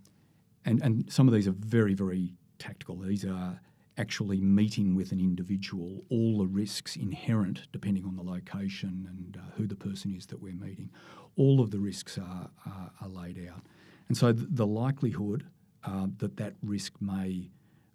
and, 0.66 0.82
and 0.84 1.12
some 1.12 1.28
of 1.28 1.34
these 1.34 1.48
are 1.48 1.56
very, 1.58 1.94
very 1.94 2.34
tactical. 2.60 2.98
These 2.98 3.26
are 3.26 3.60
actually 3.98 4.42
meeting 4.42 4.96
with 4.96 5.12
an 5.12 5.20
individual, 5.20 6.04
all 6.10 6.40
the 6.40 6.48
risks 6.48 6.96
inherent, 6.96 7.68
depending 7.72 8.06
on 8.06 8.16
the 8.16 8.24
location 8.24 9.08
and 9.10 9.38
uh, 9.38 9.52
who 9.56 9.68
the 9.68 9.76
person 9.76 10.14
is 10.14 10.26
that 10.28 10.42
we're 10.42 10.56
meeting, 10.56 10.90
all 11.38 11.62
of 11.62 11.72
the 11.72 11.80
risks 11.80 12.18
are, 12.18 12.50
are, 12.66 12.92
are 13.02 13.08
laid 13.08 13.48
out. 13.50 13.62
And 14.08 14.18
so 14.18 14.34
the 14.34 14.68
likelihood 14.68 15.46
uh, 15.84 16.08
that 16.17 16.38
that 16.38 16.54
risk 16.62 16.94
may 17.02 17.50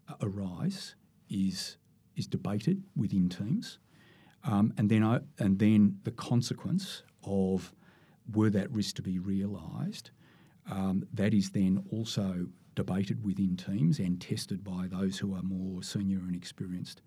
uh, 0.09 0.15
arise 0.23 0.95
is 1.29 1.77
is 2.17 2.27
debated 2.27 2.83
within 2.97 3.29
teams, 3.29 3.79
um, 4.45 4.73
and 4.79 4.89
then 4.89 5.03
I, 5.03 5.21
and 5.39 5.59
then 5.59 5.99
the 6.05 6.13
consequence 6.13 7.03
of 7.25 7.75
were 8.33 8.51
that 8.51 8.71
risk 8.71 8.97
to 8.97 9.03
be 9.03 9.19
realised, 9.19 10.11
um, 10.71 11.07
that 11.13 11.35
is 11.35 11.51
then 11.51 11.85
also 11.91 12.47
debated 12.75 13.25
within 13.25 13.57
teams 13.57 13.99
and 13.99 14.21
tested 14.21 14.63
by 14.63 14.87
those 14.89 15.19
who 15.19 15.35
are 15.35 15.43
more 15.43 15.83
senior 15.83 16.19
and 16.19 16.37
experienced. 16.37 17.03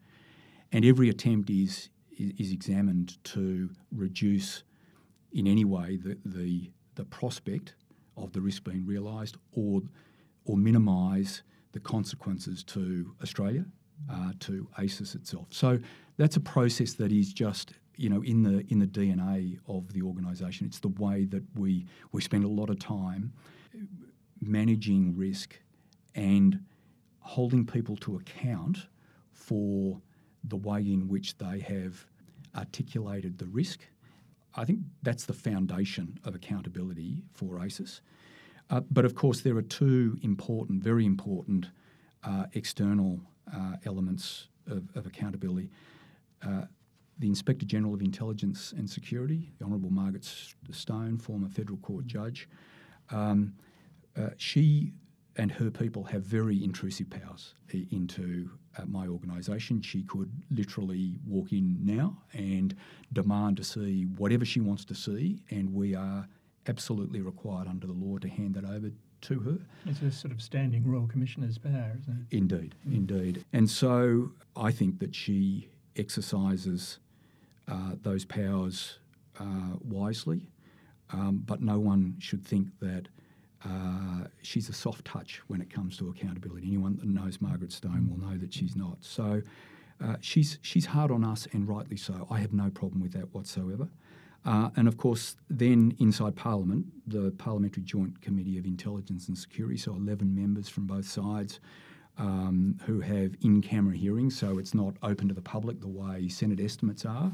And 0.71 0.85
every 0.85 1.09
attempt 1.09 1.49
is 1.49 1.89
is, 2.17 2.51
examined 2.51 3.23
to 3.23 3.69
reduce 3.91 4.63
in 5.31 5.47
any 5.47 5.63
way 5.63 5.95
the, 5.95 6.17
the 6.25 6.69
the 6.95 7.05
prospect 7.05 7.75
of 8.17 8.33
the 8.33 8.41
risk 8.41 8.65
being 8.65 8.85
realised 8.85 9.37
or 9.53 9.81
or 10.49 10.57
minimise 10.57 11.43
the 11.73 11.79
consequences 11.79 12.63
to 12.63 13.13
Australia 13.21 13.63
uh, 14.11 14.31
to 14.39 14.67
ASIS 14.79 15.13
itself. 15.13 15.45
So 15.51 15.77
that's 16.17 16.37
a 16.37 16.39
process 16.39 16.93
that 16.95 17.11
is 17.11 17.31
just 17.31 17.73
you 17.97 18.09
know 18.09 18.23
in 18.23 18.41
the 18.41 18.65
in 18.69 18.79
the 18.79 18.87
DNA 18.87 19.59
of 19.67 19.93
the 19.93 20.01
organisation. 20.01 20.65
It's 20.65 20.79
the 20.79 20.95
way 21.05 21.25
that 21.25 21.43
we 21.53 21.85
we 22.11 22.21
spend 22.21 22.45
a 22.45 22.47
lot 22.47 22.71
of 22.71 22.79
time 22.79 23.31
managing 24.41 25.15
risk 25.15 25.59
and 26.15 26.59
holding 27.19 27.63
people 27.63 27.95
to 27.97 28.15
account 28.15 28.87
for 29.31 30.01
the 30.43 30.55
way 30.55 30.79
in 30.79 31.07
which 31.07 31.37
they 31.37 31.59
have 31.59 32.07
articulated 32.55 33.37
the 33.37 33.45
risk. 33.45 33.81
I 34.55 34.65
think 34.65 34.79
that's 35.03 35.25
the 35.25 35.33
foundation 35.33 36.17
of 36.23 36.33
accountability 36.33 37.21
for 37.33 37.59
ASIS. 37.59 38.01
Uh, 38.69 38.81
but 38.91 39.05
of 39.05 39.15
course, 39.15 39.41
there 39.41 39.57
are 39.57 39.63
two 39.63 40.17
important, 40.21 40.83
very 40.83 41.05
important 41.05 41.67
uh, 42.23 42.45
external 42.53 43.19
uh, 43.55 43.75
elements 43.85 44.47
of, 44.67 44.83
of 44.95 45.07
accountability. 45.07 45.69
Uh, 46.45 46.63
the 47.17 47.27
Inspector 47.27 47.65
General 47.65 47.93
of 47.93 48.01
Intelligence 48.01 48.73
and 48.77 48.89
Security, 48.89 49.51
the 49.59 49.65
Honourable 49.65 49.89
Margaret 49.89 50.25
Stone, 50.71 51.17
former 51.17 51.49
federal 51.49 51.77
court 51.79 52.05
judge, 52.05 52.47
um, 53.09 53.53
uh, 54.17 54.29
she 54.37 54.93
and 55.35 55.51
her 55.51 55.71
people 55.71 56.03
have 56.03 56.23
very 56.23 56.63
intrusive 56.63 57.09
powers 57.09 57.55
into 57.91 58.49
uh, 58.77 58.85
my 58.85 59.07
organisation. 59.07 59.81
She 59.81 60.03
could 60.03 60.31
literally 60.51 61.17
walk 61.25 61.53
in 61.53 61.77
now 61.81 62.21
and 62.33 62.75
demand 63.13 63.57
to 63.57 63.63
see 63.63 64.03
whatever 64.17 64.43
she 64.43 64.59
wants 64.59 64.83
to 64.85 64.95
see, 64.95 65.41
and 65.49 65.73
we 65.73 65.95
are 65.95 66.27
absolutely 66.69 67.21
required 67.21 67.67
under 67.67 67.87
the 67.87 67.93
law 67.93 68.17
to 68.19 68.29
hand 68.29 68.53
that 68.53 68.65
over 68.65 68.91
to 69.21 69.39
her. 69.39 69.57
It's 69.85 70.01
a 70.01 70.11
sort 70.11 70.31
of 70.31 70.41
standing 70.41 70.85
Royal 70.85 71.07
Commissioner's 71.07 71.57
power, 71.57 71.97
isn't 71.99 72.27
it? 72.29 72.37
Indeed, 72.37 72.75
mm. 72.87 72.95
indeed. 72.95 73.43
And 73.51 73.69
so 73.69 74.31
I 74.55 74.71
think 74.71 74.99
that 74.99 75.15
she 75.15 75.69
exercises 75.97 76.99
uh, 77.67 77.95
those 78.01 78.23
powers 78.23 78.99
uh, 79.39 79.75
wisely, 79.81 80.47
um, 81.11 81.43
but 81.45 81.61
no 81.61 81.79
one 81.79 82.15
should 82.19 82.45
think 82.45 82.67
that 82.79 83.07
uh, 83.65 84.27
she's 84.41 84.69
a 84.69 84.73
soft 84.73 85.03
touch 85.03 85.41
when 85.47 85.59
it 85.59 85.73
comes 85.73 85.97
to 85.97 86.09
accountability. 86.09 86.67
Anyone 86.67 86.95
that 86.97 87.07
knows 87.07 87.41
Margaret 87.41 87.73
Stone 87.73 88.09
will 88.09 88.29
know 88.29 88.37
that 88.37 88.53
she's 88.53 88.75
not. 88.75 88.97
So 89.01 89.41
uh, 90.03 90.15
she's 90.21 90.59
she's 90.61 90.85
hard 90.85 91.11
on 91.11 91.25
us, 91.25 91.47
and 91.51 91.67
rightly 91.67 91.97
so. 91.97 92.25
I 92.29 92.39
have 92.39 92.53
no 92.53 92.69
problem 92.69 93.01
with 93.01 93.11
that 93.13 93.33
whatsoever. 93.33 93.89
Uh, 94.45 94.69
and 94.75 94.87
of 94.87 94.97
course, 94.97 95.35
then 95.49 95.95
inside 95.99 96.35
Parliament, 96.35 96.85
the 97.07 97.31
Parliamentary 97.31 97.83
Joint 97.83 98.21
Committee 98.21 98.57
of 98.57 98.65
Intelligence 98.65 99.27
and 99.27 99.37
Security, 99.37 99.77
so 99.77 99.93
11 99.93 100.33
members 100.33 100.69
from 100.69 100.87
both 100.87 101.05
sides 101.05 101.59
um, 102.17 102.77
who 102.85 102.99
have 102.99 103.35
in 103.41 103.61
camera 103.61 103.95
hearings, 103.95 104.37
so 104.37 104.57
it's 104.57 104.73
not 104.73 104.95
open 105.03 105.27
to 105.27 105.33
the 105.33 105.41
public 105.41 105.81
the 105.81 105.87
way 105.87 106.27
Senate 106.27 106.59
estimates 106.59 107.05
are. 107.05 107.31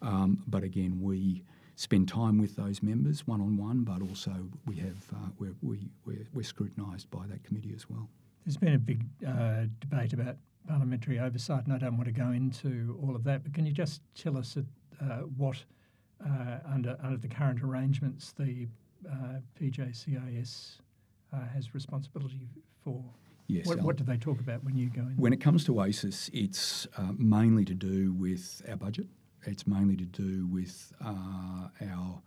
Um, 0.00 0.42
but 0.46 0.62
again, 0.62 1.00
we 1.00 1.42
spend 1.74 2.08
time 2.08 2.38
with 2.38 2.56
those 2.56 2.82
members 2.82 3.26
one 3.26 3.40
on 3.40 3.56
one, 3.56 3.82
but 3.82 4.02
also 4.02 4.32
we 4.66 4.76
have 4.76 4.96
uh, 5.14 5.28
we're, 5.38 5.54
we, 5.62 5.90
we're, 6.04 6.26
we're 6.32 6.42
scrutinised 6.42 7.10
by 7.10 7.26
that 7.26 7.42
committee 7.44 7.72
as 7.74 7.88
well. 7.88 8.08
There's 8.44 8.56
been 8.56 8.74
a 8.74 8.78
big 8.78 9.04
uh, 9.26 9.66
debate 9.80 10.12
about 10.12 10.36
parliamentary 10.66 11.18
oversight, 11.18 11.64
and 11.64 11.72
I 11.72 11.78
don't 11.78 11.96
want 11.96 12.06
to 12.06 12.12
go 12.12 12.30
into 12.30 12.98
all 13.02 13.16
of 13.16 13.24
that, 13.24 13.42
but 13.42 13.54
can 13.54 13.66
you 13.66 13.72
just 13.72 14.02
tell 14.14 14.36
us 14.36 14.56
uh, 14.56 15.04
what 15.36 15.62
under 16.66 16.96
under 17.02 17.16
the 17.16 17.28
current 17.28 17.62
arrangements, 17.62 18.32
the 18.38 18.66
uh, 19.08 19.40
PJCIS 19.60 20.78
uh, 21.32 21.46
has 21.54 21.74
responsibility 21.74 22.48
for. 22.82 23.02
Yes. 23.46 23.66
What, 23.66 23.80
what, 23.80 23.96
do 23.96 24.04
they 24.04 24.18
talk 24.18 24.40
about 24.40 24.62
when 24.62 24.76
you 24.76 24.90
go 24.90 25.00
in? 25.00 25.14
When 25.16 25.32
it 25.32 25.40
comes 25.40 25.64
to 25.64 25.80
ASIS, 25.80 26.28
it's 26.34 26.86
uh, 26.98 27.12
mainly 27.16 27.64
to 27.64 27.72
do 27.72 28.12
with 28.12 28.60
our 28.68 28.76
budget. 28.76 29.06
It's 29.46 29.66
mainly 29.66 29.96
to 29.96 30.04
do 30.04 30.46
with 30.46 30.92
uh, 31.02 31.68
our 31.80 32.22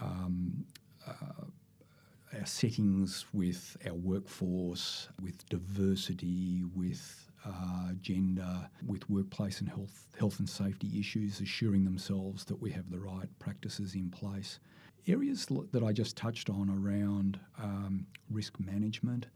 um, 0.00 0.64
our 2.38 2.46
settings, 2.46 3.26
with 3.32 3.76
our 3.86 3.94
workforce, 3.94 5.08
with 5.20 5.46
diversity, 5.48 6.62
with 6.74 7.27
uh, 7.46 7.92
gender, 8.00 8.68
with 8.86 9.08
workplace 9.08 9.60
and 9.60 9.68
health, 9.68 10.06
health 10.18 10.38
and 10.38 10.48
safety 10.48 10.98
issues, 10.98 11.40
assuring 11.40 11.84
themselves 11.84 12.44
that 12.46 12.60
we 12.60 12.70
have 12.70 12.90
the 12.90 12.98
right 12.98 13.28
practices 13.38 13.94
in 13.94 14.10
place. 14.10 14.58
Areas 15.06 15.46
that 15.72 15.82
I 15.82 15.92
just 15.92 16.16
touched 16.16 16.50
on 16.50 16.68
around 16.68 17.38
um, 17.62 18.06
risk 18.30 18.58
management, 18.60 19.26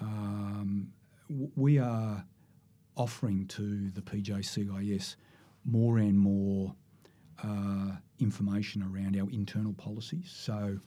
um, 0.00 0.88
we 1.56 1.78
are 1.78 2.24
offering 2.96 3.46
to 3.46 3.90
the 3.90 4.02
PJCIS 4.02 5.16
more 5.64 5.98
and 5.98 6.18
more 6.18 6.74
uh, 7.42 7.92
information 8.18 8.82
around 8.82 9.16
our 9.16 9.28
internal 9.30 9.72
policies. 9.72 10.30
So, 10.34 10.78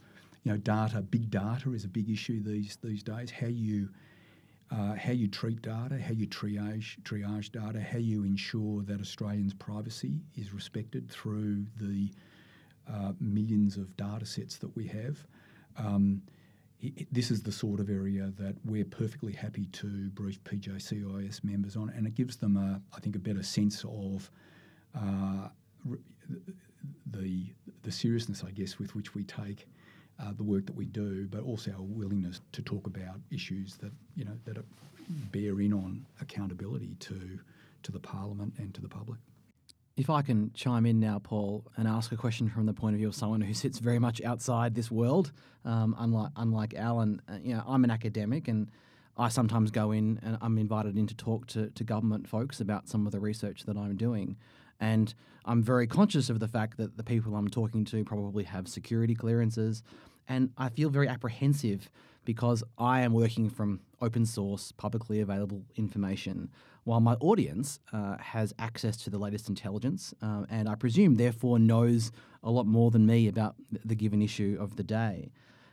you 0.44 0.52
know, 0.52 0.58
data, 0.58 1.02
big 1.02 1.30
data 1.30 1.74
is 1.74 1.84
a 1.84 1.88
big 1.90 2.10
issue 2.10 2.42
these 2.44 2.78
these 2.84 3.04
days. 3.04 3.32
How 3.32 3.48
you 3.48 3.90
uh, 4.76 4.96
how 4.96 5.14
you 5.14 5.28
treat 5.28 5.62
data, 5.62 5.98
how 6.00 6.12
you 6.12 6.28
triage, 6.28 7.00
triage 7.04 7.52
data, 7.52 7.80
how 7.80 7.98
you 7.98 8.24
ensure 8.24 8.82
that 8.84 9.00
Australians' 9.00 9.54
privacy 9.54 10.20
is 10.36 10.54
respected 10.54 11.10
through 11.10 11.66
the 11.80 12.12
uh, 12.92 13.14
millions 13.20 13.78
of 13.78 13.96
data 13.96 14.26
sets 14.26 14.58
that 14.58 14.76
we 14.76 14.86
have. 14.88 15.26
Um, 15.78 16.22
it, 16.82 17.08
this 17.12 17.32
is 17.32 17.42
the 17.42 17.52
sort 17.52 17.80
of 17.80 17.90
area 17.90 18.34
that 18.38 18.56
we're 18.66 18.86
perfectly 18.86 19.34
happy 19.34 19.66
to 19.68 20.10
brief 20.10 20.44
PJCIS 20.44 21.44
members 21.44 21.78
on, 21.78 21.90
and 21.96 22.06
it 22.06 22.16
gives 22.16 22.36
them, 22.36 22.58
a, 22.58 22.82
I 22.94 23.00
think, 23.00 23.16
a 23.16 23.20
better 23.20 23.44
sense 23.44 23.86
of 23.86 24.30
uh, 24.94 25.48
the 27.06 27.46
the 27.84 27.92
seriousness, 27.92 28.44
I 28.46 28.52
guess, 28.52 28.78
with 28.78 28.96
which 28.96 29.16
we 29.16 29.24
take 29.24 29.68
uh, 30.20 30.32
the 30.36 30.44
work 30.44 30.66
that 30.66 30.76
we 30.76 30.86
do, 30.86 31.28
but 31.28 31.42
also 31.42 31.72
our 31.72 31.82
willingness 31.82 32.42
to 32.54 32.62
talk 32.62 32.88
about 32.88 33.20
issues 33.32 33.76
that 33.78 33.92
you 34.16 34.26
know 34.26 34.38
that 34.46 34.58
bear 35.32 35.60
in 35.60 35.74
on 35.74 36.06
accountability 36.22 36.96
to 37.00 37.40
to 37.84 37.92
the 37.92 38.00
parliament 38.00 38.54
and 38.58 38.74
to 38.74 38.82
the 38.82 38.90
public. 38.90 39.20
If 39.98 40.10
I 40.10 40.22
can 40.22 40.52
chime 40.54 40.86
in 40.86 41.00
now, 41.00 41.20
Paul, 41.20 41.64
and 41.78 41.88
ask 41.88 42.12
a 42.12 42.18
question 42.18 42.50
from 42.50 42.66
the 42.66 42.74
point 42.74 42.96
of 42.96 43.00
view 43.00 43.08
of 43.08 43.16
someone 43.16 43.40
who 43.42 43.54
sits 43.54 43.80
very 43.80 44.00
much 44.00 44.22
outside 44.24 44.76
this 44.76 44.92
world, 44.92 45.32
um, 45.64 45.96
unlike 45.98 46.32
unlike 46.36 46.74
Alan, 46.74 47.22
uh, 47.30 47.38
you 47.42 47.56
know, 47.56 47.64
I'm 47.68 47.84
an 47.84 47.92
academic 47.92 48.48
and. 48.48 48.70
I 49.18 49.30
sometimes 49.30 49.72
go 49.72 49.94
in 49.94 50.20
and 50.24 50.38
I'm 50.42 50.58
invited 50.58 50.98
in 50.98 51.08
to 51.08 51.16
talk 51.16 51.48
to, 51.48 51.70
to 51.70 51.84
government 51.86 52.28
folks 52.28 52.60
about 52.60 52.90
some 52.90 53.06
of 53.06 53.14
the 53.14 53.20
research 53.22 53.64
that 53.64 53.78
I'm 53.78 53.96
doing. 53.96 54.36
And 54.82 55.14
I'm 55.46 55.62
very 55.62 55.88
conscious 55.88 56.30
of 56.30 56.40
the 56.40 56.48
fact 56.48 56.78
that 56.78 56.98
the 56.98 57.04
people 57.04 57.36
I'm 57.36 57.48
talking 57.48 57.86
to 57.86 58.04
probably 58.04 58.44
have 58.44 58.68
security 58.68 59.16
clearances. 59.16 59.84
And 60.28 60.50
I 60.58 60.70
feel 60.70 60.90
very 60.90 61.08
apprehensive 61.08 61.90
because 62.26 62.64
I 62.80 63.02
am 63.02 63.14
working 63.14 63.50
from 63.52 63.80
open 64.02 64.26
source, 64.26 64.72
publicly 64.72 65.22
available 65.22 65.64
information, 65.76 66.50
while 66.84 67.00
my 67.00 67.14
audience 67.16 67.80
uh, 67.94 68.18
has 68.18 68.54
access 68.58 68.98
to 68.98 69.12
the 69.12 69.20
latest 69.20 69.48
intelligence 69.48 70.14
uh, 70.22 70.46
and 70.50 70.68
I 70.68 70.76
presume 70.76 71.16
therefore 71.16 71.60
knows 71.60 72.12
a 72.44 72.50
lot 72.50 72.66
more 72.66 72.90
than 72.90 73.06
me 73.06 73.28
about 73.28 73.56
the 73.84 73.96
given 73.96 74.22
issue 74.22 74.58
of 74.60 74.76
the 74.76 74.84
day. 74.84 75.32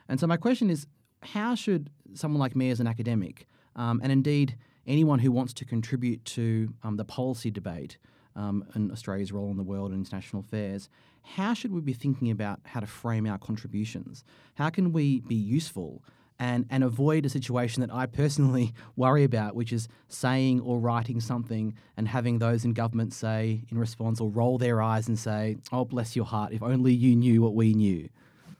And 0.08 0.20
so 0.20 0.26
my 0.26 0.36
question 0.36 0.68
is 0.68 0.86
how 1.22 1.54
should 1.54 1.90
someone 2.14 2.40
like 2.40 2.54
me 2.56 2.70
as 2.70 2.80
an 2.80 2.86
academic, 2.86 3.46
um, 3.76 4.00
and 4.02 4.12
indeed 4.12 4.56
anyone 4.86 5.20
who 5.20 5.32
wants 5.32 5.54
to 5.54 5.64
contribute 5.64 6.24
to 6.24 6.74
um, 6.82 6.96
the 6.96 7.04
policy 7.04 7.50
debate 7.50 7.96
um, 8.36 8.64
and 8.74 8.90
Australia's 8.90 9.32
role 9.32 9.50
in 9.50 9.56
the 9.56 9.62
world 9.62 9.90
and 9.90 9.98
international 9.98 10.40
affairs, 10.40 10.88
how 11.22 11.54
should 11.54 11.72
we 11.72 11.80
be 11.80 11.92
thinking 11.92 12.30
about 12.30 12.60
how 12.64 12.80
to 12.80 12.86
frame 12.86 13.26
our 13.26 13.38
contributions? 13.38 14.24
How 14.54 14.70
can 14.70 14.92
we 14.92 15.20
be 15.20 15.34
useful 15.34 16.02
and, 16.38 16.66
and 16.70 16.82
avoid 16.82 17.24
a 17.24 17.28
situation 17.28 17.82
that 17.82 17.94
I 17.94 18.06
personally 18.06 18.74
worry 18.96 19.22
about, 19.24 19.54
which 19.54 19.72
is 19.72 19.88
saying 20.08 20.60
or 20.60 20.78
writing 20.78 21.20
something 21.20 21.74
and 21.96 22.08
having 22.08 22.38
those 22.38 22.64
in 22.64 22.72
government 22.72 23.12
say 23.12 23.62
in 23.70 23.78
response 23.78 24.20
or 24.20 24.28
roll 24.28 24.58
their 24.58 24.82
eyes 24.82 25.06
and 25.06 25.18
say, 25.18 25.58
oh, 25.70 25.84
bless 25.84 26.16
your 26.16 26.24
heart, 26.24 26.52
if 26.52 26.62
only 26.62 26.92
you 26.92 27.14
knew 27.14 27.42
what 27.42 27.54
we 27.54 27.74
knew. 27.74 28.08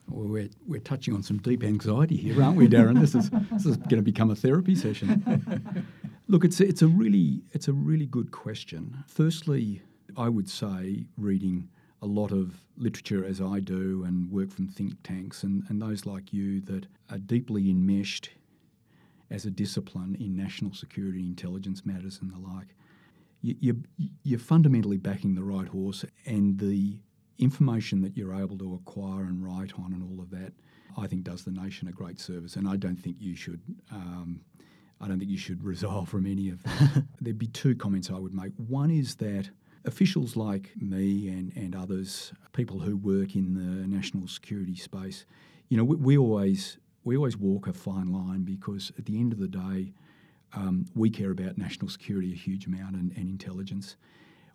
Well, 0.09 0.27
we're, 0.27 0.49
we're 0.67 0.79
touching 0.79 1.13
on 1.13 1.23
some 1.23 1.37
deep 1.37 1.63
anxiety 1.63 2.17
here, 2.17 2.41
aren't 2.41 2.57
we, 2.57 2.67
Darren? 2.67 2.99
this 2.99 3.15
is 3.15 3.29
this 3.51 3.65
is 3.65 3.77
going 3.77 3.97
to 3.97 4.01
become 4.01 4.31
a 4.31 4.35
therapy 4.35 4.75
session. 4.75 5.85
Look, 6.27 6.45
it's 6.45 6.59
a, 6.61 6.67
it's 6.67 6.81
a 6.81 6.87
really 6.87 7.41
it's 7.51 7.67
a 7.67 7.73
really 7.73 8.05
good 8.05 8.31
question. 8.31 9.03
Firstly, 9.07 9.81
I 10.15 10.29
would 10.29 10.49
say 10.49 11.05
reading 11.17 11.69
a 12.01 12.05
lot 12.05 12.31
of 12.31 12.55
literature 12.77 13.25
as 13.25 13.41
I 13.41 13.59
do 13.59 14.03
and 14.05 14.31
work 14.31 14.51
from 14.51 14.67
think 14.67 15.01
tanks 15.03 15.43
and, 15.43 15.63
and 15.69 15.81
those 15.81 16.05
like 16.05 16.33
you 16.33 16.59
that 16.61 16.85
are 17.09 17.17
deeply 17.17 17.69
enmeshed 17.69 18.29
as 19.31 19.45
a 19.45 19.51
discipline 19.51 20.15
in 20.19 20.35
national 20.35 20.73
security, 20.73 21.25
intelligence 21.25 21.85
matters, 21.85 22.19
and 22.21 22.31
the 22.31 22.37
like. 22.37 22.75
You, 23.41 23.55
you're, 23.59 23.75
you're 24.23 24.39
fundamentally 24.39 24.97
backing 24.97 25.35
the 25.35 25.43
right 25.43 25.67
horse, 25.67 26.05
and 26.25 26.59
the 26.59 26.99
information 27.39 28.01
that 28.01 28.15
you're 28.15 28.35
able 28.35 28.57
to 28.59 28.75
acquire 28.75 29.23
and 29.23 29.43
write 29.43 29.73
on 29.79 29.93
and 29.93 30.03
all 30.03 30.21
of 30.21 30.29
that, 30.31 30.53
I 30.97 31.07
think 31.07 31.23
does 31.23 31.43
the 31.43 31.51
nation 31.51 31.87
a 31.87 31.91
great 31.91 32.19
service. 32.19 32.55
And 32.55 32.67
I 32.67 32.75
don't 32.75 32.95
think 32.95 33.17
you 33.19 33.35
should. 33.35 33.61
Um, 33.91 34.41
I 35.03 35.07
don't 35.07 35.19
think 35.19 35.29
you 35.29 35.37
should 35.37 35.63
resolve 35.63 36.07
from 36.07 36.25
any 36.25 36.49
of 36.49 36.63
that. 36.63 37.03
There'd 37.21 37.37
be 37.37 37.47
two 37.47 37.75
comments 37.75 38.09
I 38.09 38.17
would 38.17 38.33
make. 38.33 38.53
One 38.55 38.89
is 38.89 39.15
that 39.15 39.49
officials 39.85 40.37
like 40.37 40.71
me 40.77 41.27
and, 41.27 41.51
and 41.55 41.75
others, 41.75 42.31
people 42.53 42.79
who 42.79 42.95
work 42.95 43.35
in 43.35 43.53
the 43.53 43.85
national 43.87 44.27
security 44.27 44.75
space, 44.75 45.25
you 45.67 45.77
know, 45.77 45.83
we, 45.83 45.95
we 45.97 46.17
always 46.17 46.77
we 47.03 47.17
always 47.17 47.35
walk 47.35 47.67
a 47.67 47.73
fine 47.73 48.13
line 48.13 48.43
because 48.43 48.93
at 48.97 49.05
the 49.05 49.19
end 49.19 49.33
of 49.33 49.39
the 49.39 49.47
day, 49.47 49.91
um, 50.53 50.85
we 50.95 51.09
care 51.09 51.31
about 51.31 51.57
national 51.57 51.89
security 51.89 52.31
a 52.31 52.35
huge 52.35 52.65
amount 52.65 52.95
and, 52.95 53.11
and 53.17 53.29
intelligence 53.29 53.97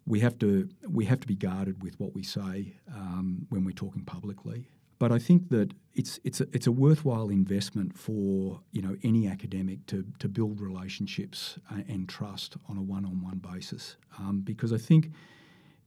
we 0.09 0.21
have 0.21 0.39
to 0.39 0.69
we 0.89 1.05
have 1.05 1.21
to 1.21 1.27
be 1.27 1.35
guarded 1.35 1.83
with 1.83 2.01
what 2.01 2.15
we 2.15 2.23
say 2.23 2.75
um, 2.95 3.47
when 3.51 3.65
we're 3.65 3.73
talking 3.73 4.03
publicly. 4.03 4.71
But 4.99 5.13
I 5.13 5.19
think 5.19 5.51
that 5.51 5.73
it's 5.95 6.19
it's 6.25 6.41
a, 6.41 6.47
it's 6.53 6.67
a 6.67 6.73
worthwhile 6.73 7.29
investment 7.29 7.97
for 7.97 8.61
you 8.73 8.83
know 8.83 8.97
any 9.03 9.29
academic 9.29 9.87
to 9.87 10.05
to 10.19 10.29
build 10.29 10.61
relationships 10.61 11.59
uh, 11.71 11.83
and 11.89 12.09
trust 12.09 12.57
on 12.69 12.77
a 12.77 12.83
one-on-one 12.83 13.39
basis 13.39 13.97
um, 14.19 14.41
because 14.41 14.73
I 14.73 14.79
think 14.79 15.11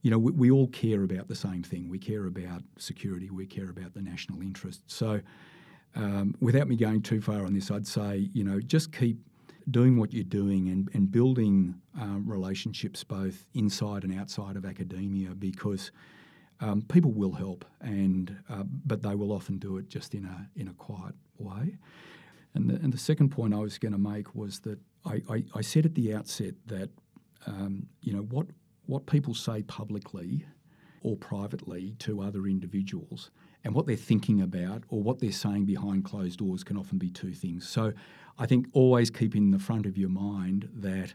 you 0.02 0.12
know 0.12 0.18
we, 0.18 0.32
we, 0.32 0.52
all 0.52 0.68
care 0.68 1.04
about 1.04 1.28
the 1.28 1.36
same 1.36 1.64
thing. 1.64 1.90
We 1.90 2.00
care 2.00 2.26
about 2.26 2.64
security. 2.78 3.30
We 3.30 3.46
care 3.46 3.70
about 3.70 3.94
the 3.94 4.02
national 4.02 4.42
interest. 4.42 4.82
So. 4.88 5.22
Um, 5.94 6.36
without 6.40 6.70
me 6.70 6.78
going 6.78 7.02
too 7.02 7.20
far 7.20 7.46
on 7.46 7.54
this, 7.54 7.70
I'd 7.70 7.86
say 7.86 8.30
you 8.32 8.46
know 8.46 8.62
just 8.62 8.94
keep 8.94 9.18
doing 9.70 9.98
what 9.98 10.14
you're 10.14 10.24
doing 10.24 10.70
and, 10.70 10.90
and 10.94 11.12
building 11.12 11.76
um, 12.00 12.24
relationships 12.26 13.04
both 13.04 13.46
inside 13.54 14.04
and 14.04 14.18
outside 14.18 14.56
of 14.56 14.66
academia 14.66 15.30
because 15.32 15.92
um, 16.62 16.84
people 16.84 17.12
will 17.12 17.34
help, 17.34 17.66
and 17.82 18.36
uh, 18.50 18.64
but 18.86 19.02
they 19.02 19.16
will 19.16 19.32
often 19.32 19.58
do 19.58 19.78
it 19.78 19.90
just 19.90 20.14
in 20.14 20.26
a 20.26 20.48
in 20.56 20.68
a 20.68 20.74
quiet 20.74 21.16
way. 21.38 21.78
And 22.54 22.70
the, 22.70 22.76
and 22.76 22.94
the 22.94 22.98
second 22.98 23.30
point 23.30 23.54
I 23.54 23.58
was 23.58 23.78
going 23.78 23.94
to 23.94 23.98
make 23.98 24.36
was 24.36 24.60
that 24.62 24.78
I, 25.06 25.22
I, 25.30 25.44
I, 25.56 25.62
said 25.62 25.86
at 25.86 25.96
the 25.96 26.14
outset 26.14 26.54
that 26.68 26.90
um, 27.48 27.88
you 28.02 28.14
know 28.14 28.24
what 28.24 28.48
what 28.86 29.06
people 29.06 29.34
say 29.34 29.64
publicly 29.64 30.46
or 31.02 31.16
privately 31.16 31.96
to 32.00 32.22
other 32.22 32.46
individuals 32.46 33.32
and 33.64 33.74
what 33.74 33.88
they're 33.88 33.96
thinking 33.96 34.42
about 34.42 34.84
or 34.90 35.02
what 35.02 35.20
they're 35.20 35.32
saying 35.32 35.66
behind 35.66 36.04
closed 36.04 36.40
doors 36.40 36.64
can 36.64 36.78
often 36.78 36.98
be 36.98 37.10
two 37.10 37.34
things. 37.34 37.68
So 37.68 37.94
I 38.38 38.46
think 38.46 38.68
always 38.74 39.10
keep 39.10 39.36
in 39.36 39.52
the 39.52 39.60
front 39.60 39.86
of 39.86 39.98
your 39.98 40.10
mind 40.10 40.70
that 40.76 41.14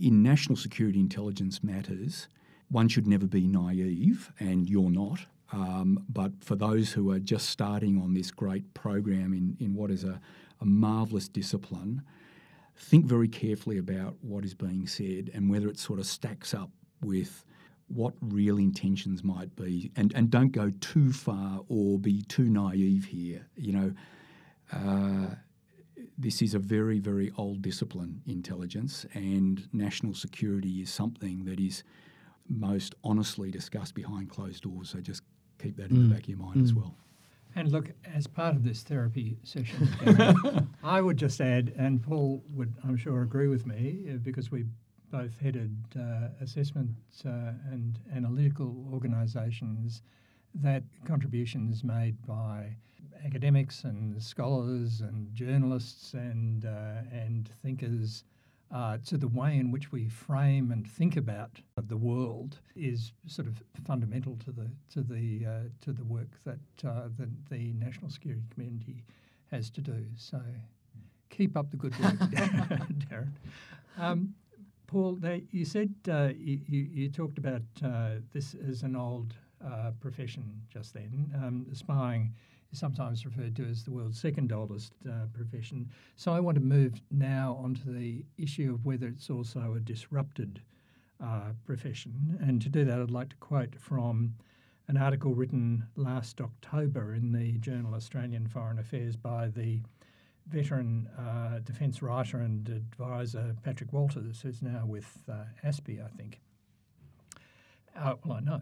in 0.00 0.22
national 0.22 0.56
security 0.56 1.00
intelligence 1.00 1.62
matters, 1.62 2.28
one 2.70 2.88
should 2.88 3.06
never 3.06 3.26
be 3.26 3.46
naive, 3.46 4.32
and 4.38 4.68
you're 4.68 4.90
not. 4.90 5.20
Um, 5.52 6.04
but 6.08 6.32
for 6.42 6.56
those 6.56 6.92
who 6.92 7.10
are 7.10 7.18
just 7.18 7.48
starting 7.48 8.00
on 8.00 8.12
this 8.12 8.30
great 8.30 8.74
program 8.74 9.32
in, 9.32 9.56
in 9.58 9.74
what 9.74 9.90
is 9.90 10.04
a, 10.04 10.20
a 10.60 10.66
marvellous 10.66 11.28
discipline, 11.28 12.02
think 12.76 13.06
very 13.06 13.28
carefully 13.28 13.78
about 13.78 14.16
what 14.20 14.44
is 14.44 14.54
being 14.54 14.86
said 14.86 15.30
and 15.34 15.50
whether 15.50 15.68
it 15.68 15.78
sort 15.78 15.98
of 15.98 16.06
stacks 16.06 16.52
up 16.52 16.70
with 17.02 17.44
what 17.88 18.12
real 18.20 18.58
intentions 18.58 19.24
might 19.24 19.54
be, 19.56 19.90
and, 19.96 20.12
and 20.14 20.30
don't 20.30 20.52
go 20.52 20.70
too 20.80 21.10
far 21.10 21.60
or 21.68 21.98
be 21.98 22.20
too 22.22 22.44
naive 22.44 23.06
here. 23.06 23.46
You 23.56 23.72
know, 23.72 23.94
uh, 24.72 25.34
this 26.18 26.42
is 26.42 26.52
a 26.52 26.58
very, 26.58 26.98
very 26.98 27.32
old 27.38 27.62
discipline, 27.62 28.20
intelligence, 28.26 29.06
and 29.14 29.66
national 29.72 30.12
security 30.12 30.82
is 30.82 30.90
something 30.92 31.44
that 31.46 31.58
is 31.58 31.82
most 32.48 32.94
honestly 33.04 33.50
discussed 33.50 33.94
behind 33.94 34.30
closed 34.30 34.62
doors. 34.62 34.90
So 34.90 35.00
just 35.00 35.22
keep 35.58 35.76
that 35.76 35.90
in 35.90 35.96
mm. 35.96 36.08
the 36.08 36.14
back 36.14 36.24
of 36.24 36.28
your 36.28 36.38
mind 36.38 36.60
mm. 36.60 36.64
as 36.64 36.74
well. 36.74 36.94
And 37.54 37.72
look, 37.72 37.90
as 38.14 38.26
part 38.26 38.54
of 38.54 38.62
this 38.62 38.82
therapy 38.82 39.38
session, 39.42 39.88
I 40.82 41.00
would 41.00 41.16
just 41.16 41.40
add, 41.40 41.72
and 41.76 42.02
Paul 42.02 42.44
would, 42.50 42.74
I'm 42.84 42.96
sure, 42.96 43.22
agree 43.22 43.48
with 43.48 43.66
me, 43.66 44.06
uh, 44.10 44.16
because 44.18 44.50
we 44.50 44.64
both 45.10 45.38
headed 45.40 45.76
uh, 45.98 46.28
assessment 46.40 46.90
uh, 47.24 47.52
and 47.70 47.98
analytical 48.14 48.86
organisations 48.92 50.02
that 50.54 50.82
contributions 51.06 51.82
made 51.82 52.16
by 52.26 52.76
academics 53.24 53.84
and 53.84 54.22
scholars 54.22 55.00
and 55.00 55.34
journalists 55.34 56.14
and 56.14 56.64
uh, 56.64 57.02
and 57.12 57.50
thinkers 57.62 58.24
uh, 58.70 58.98
to 59.06 59.16
the 59.16 59.28
way 59.28 59.56
in 59.56 59.70
which 59.70 59.90
we 59.92 60.08
frame 60.08 60.70
and 60.70 60.86
think 60.86 61.16
about 61.16 61.60
the 61.76 61.96
world 61.96 62.58
is 62.76 63.12
sort 63.26 63.48
of 63.48 63.62
fundamental 63.86 64.36
to 64.44 64.50
the 64.50 64.70
to 64.92 65.00
the 65.00 65.46
uh, 65.46 65.68
to 65.80 65.92
the 65.92 66.04
work 66.04 66.28
that 66.44 66.58
uh, 66.86 67.08
the, 67.16 67.28
the 67.50 67.72
national 67.74 68.10
security 68.10 68.42
community 68.52 69.04
has 69.50 69.70
to 69.70 69.80
do. 69.80 70.04
So 70.16 70.40
keep 71.30 71.56
up 71.56 71.70
the 71.70 71.76
good 71.76 71.98
work, 71.98 72.14
Darren. 73.10 73.32
Um, 73.96 74.34
Paul, 74.86 75.18
you 75.50 75.64
said 75.64 75.94
uh, 76.10 76.30
you, 76.36 76.60
you, 76.66 77.08
talked 77.10 77.36
about 77.36 77.62
uh, 77.84 78.20
this 78.32 78.56
as 78.66 78.82
an 78.82 78.96
old 78.96 79.34
uh, 79.64 79.90
profession 80.00 80.62
just 80.72 80.94
then. 80.94 81.30
Um, 81.36 81.66
spying 81.74 82.32
is 82.72 82.78
sometimes 82.78 83.24
referred 83.24 83.56
to 83.56 83.64
as 83.64 83.84
the 83.84 83.90
world's 83.90 84.20
second 84.20 84.52
oldest 84.52 84.92
uh, 85.08 85.26
profession. 85.32 85.88
So 86.16 86.32
I 86.32 86.40
want 86.40 86.56
to 86.56 86.62
move 86.62 87.00
now 87.10 87.58
onto 87.62 87.92
the 87.92 88.24
issue 88.36 88.74
of 88.74 88.84
whether 88.84 89.06
it's 89.06 89.30
also 89.30 89.74
a 89.76 89.80
disrupted 89.80 90.60
uh, 91.22 91.52
profession. 91.64 92.38
And 92.40 92.60
to 92.62 92.68
do 92.68 92.84
that, 92.84 93.00
I'd 93.00 93.10
like 93.10 93.30
to 93.30 93.36
quote 93.36 93.74
from 93.78 94.34
an 94.88 94.96
article 94.96 95.34
written 95.34 95.86
last 95.96 96.40
October 96.40 97.14
in 97.14 97.32
the 97.32 97.58
journal 97.58 97.94
Australian 97.94 98.46
Foreign 98.48 98.78
Affairs 98.78 99.16
by 99.16 99.48
the 99.48 99.80
veteran 100.48 101.08
uh, 101.18 101.58
defence 101.58 102.00
writer 102.00 102.38
and 102.38 102.68
advisor 102.68 103.54
Patrick 103.62 103.92
Walters, 103.92 104.40
who's 104.40 104.62
now 104.62 104.84
with 104.86 105.18
uh, 105.30 105.44
ASPI, 105.62 106.02
I 106.02 106.08
think. 106.16 106.40
Uh, 107.94 108.14
well, 108.24 108.38
I 108.38 108.40
know. 108.40 108.60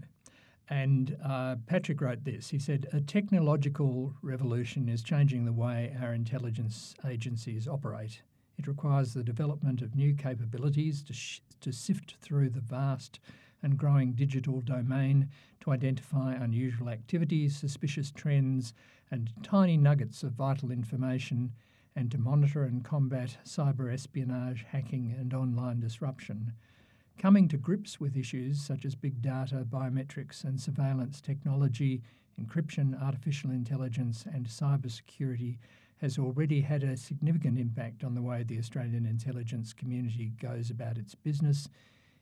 And 0.69 1.17
uh, 1.25 1.57
Patrick 1.67 2.01
wrote 2.01 2.25
this. 2.25 2.51
He 2.51 2.59
said, 2.59 2.89
A 2.93 3.01
technological 3.01 4.15
revolution 4.21 4.89
is 4.89 5.03
changing 5.03 5.45
the 5.45 5.53
way 5.53 5.97
our 6.01 6.13
intelligence 6.13 6.95
agencies 7.07 7.69
operate. 7.69 8.23
It 8.59 8.67
requires 8.67 9.15
the 9.15 9.23
development 9.23 9.83
of 9.83 9.95
new 9.95 10.15
capabilities 10.15 11.03
to, 11.05 11.13
sh- 11.13 11.41
to 11.61 11.73
sift 11.73 12.17
through 12.21 12.51
the 12.51 12.61
vast 12.61 13.21
and 13.63 13.79
growing 13.79 14.13
digital 14.13 14.61
domain 14.61 15.29
to 15.61 15.71
identify 15.71 16.35
unusual 16.35 16.89
activities, 16.89 17.57
suspicious 17.57 18.11
trends, 18.11 18.75
and 19.11 19.33
tiny 19.43 19.77
nuggets 19.77 20.23
of 20.23 20.33
vital 20.33 20.71
information 20.71 21.53
and 21.95 22.11
to 22.11 22.19
monitor 22.19 22.65
and 22.65 22.85
combat 22.85 23.39
cyber 23.45 23.93
espionage, 23.93 24.65
hacking, 24.69 25.15
and 25.19 25.33
online 25.33 25.81
disruption. 25.81 26.53
Coming 27.19 27.49
to 27.49 27.57
grips 27.57 28.01
with 28.01 28.17
issues 28.17 28.61
such 28.61 28.85
as 28.85 28.95
big 28.95 29.23
data, 29.23 29.67
biometrics, 29.69 30.45
and 30.45 30.61
surveillance 30.61 31.21
technology, 31.21 32.03
encryption, 32.41 33.01
artificial 33.03 33.51
intelligence, 33.51 34.25
and 34.33 34.47
cybersecurity 34.47 35.59
has 35.99 36.19
already 36.19 36.61
had 36.61 36.83
a 36.83 36.97
significant 36.97 37.59
impact 37.59 38.05
on 38.05 38.15
the 38.15 38.23
way 38.23 38.43
the 38.43 38.59
Australian 38.59 39.07
intelligence 39.07 39.73
community 39.73 40.33
goes 40.41 40.71
about 40.71 40.99
its 40.99 41.15
business, 41.15 41.69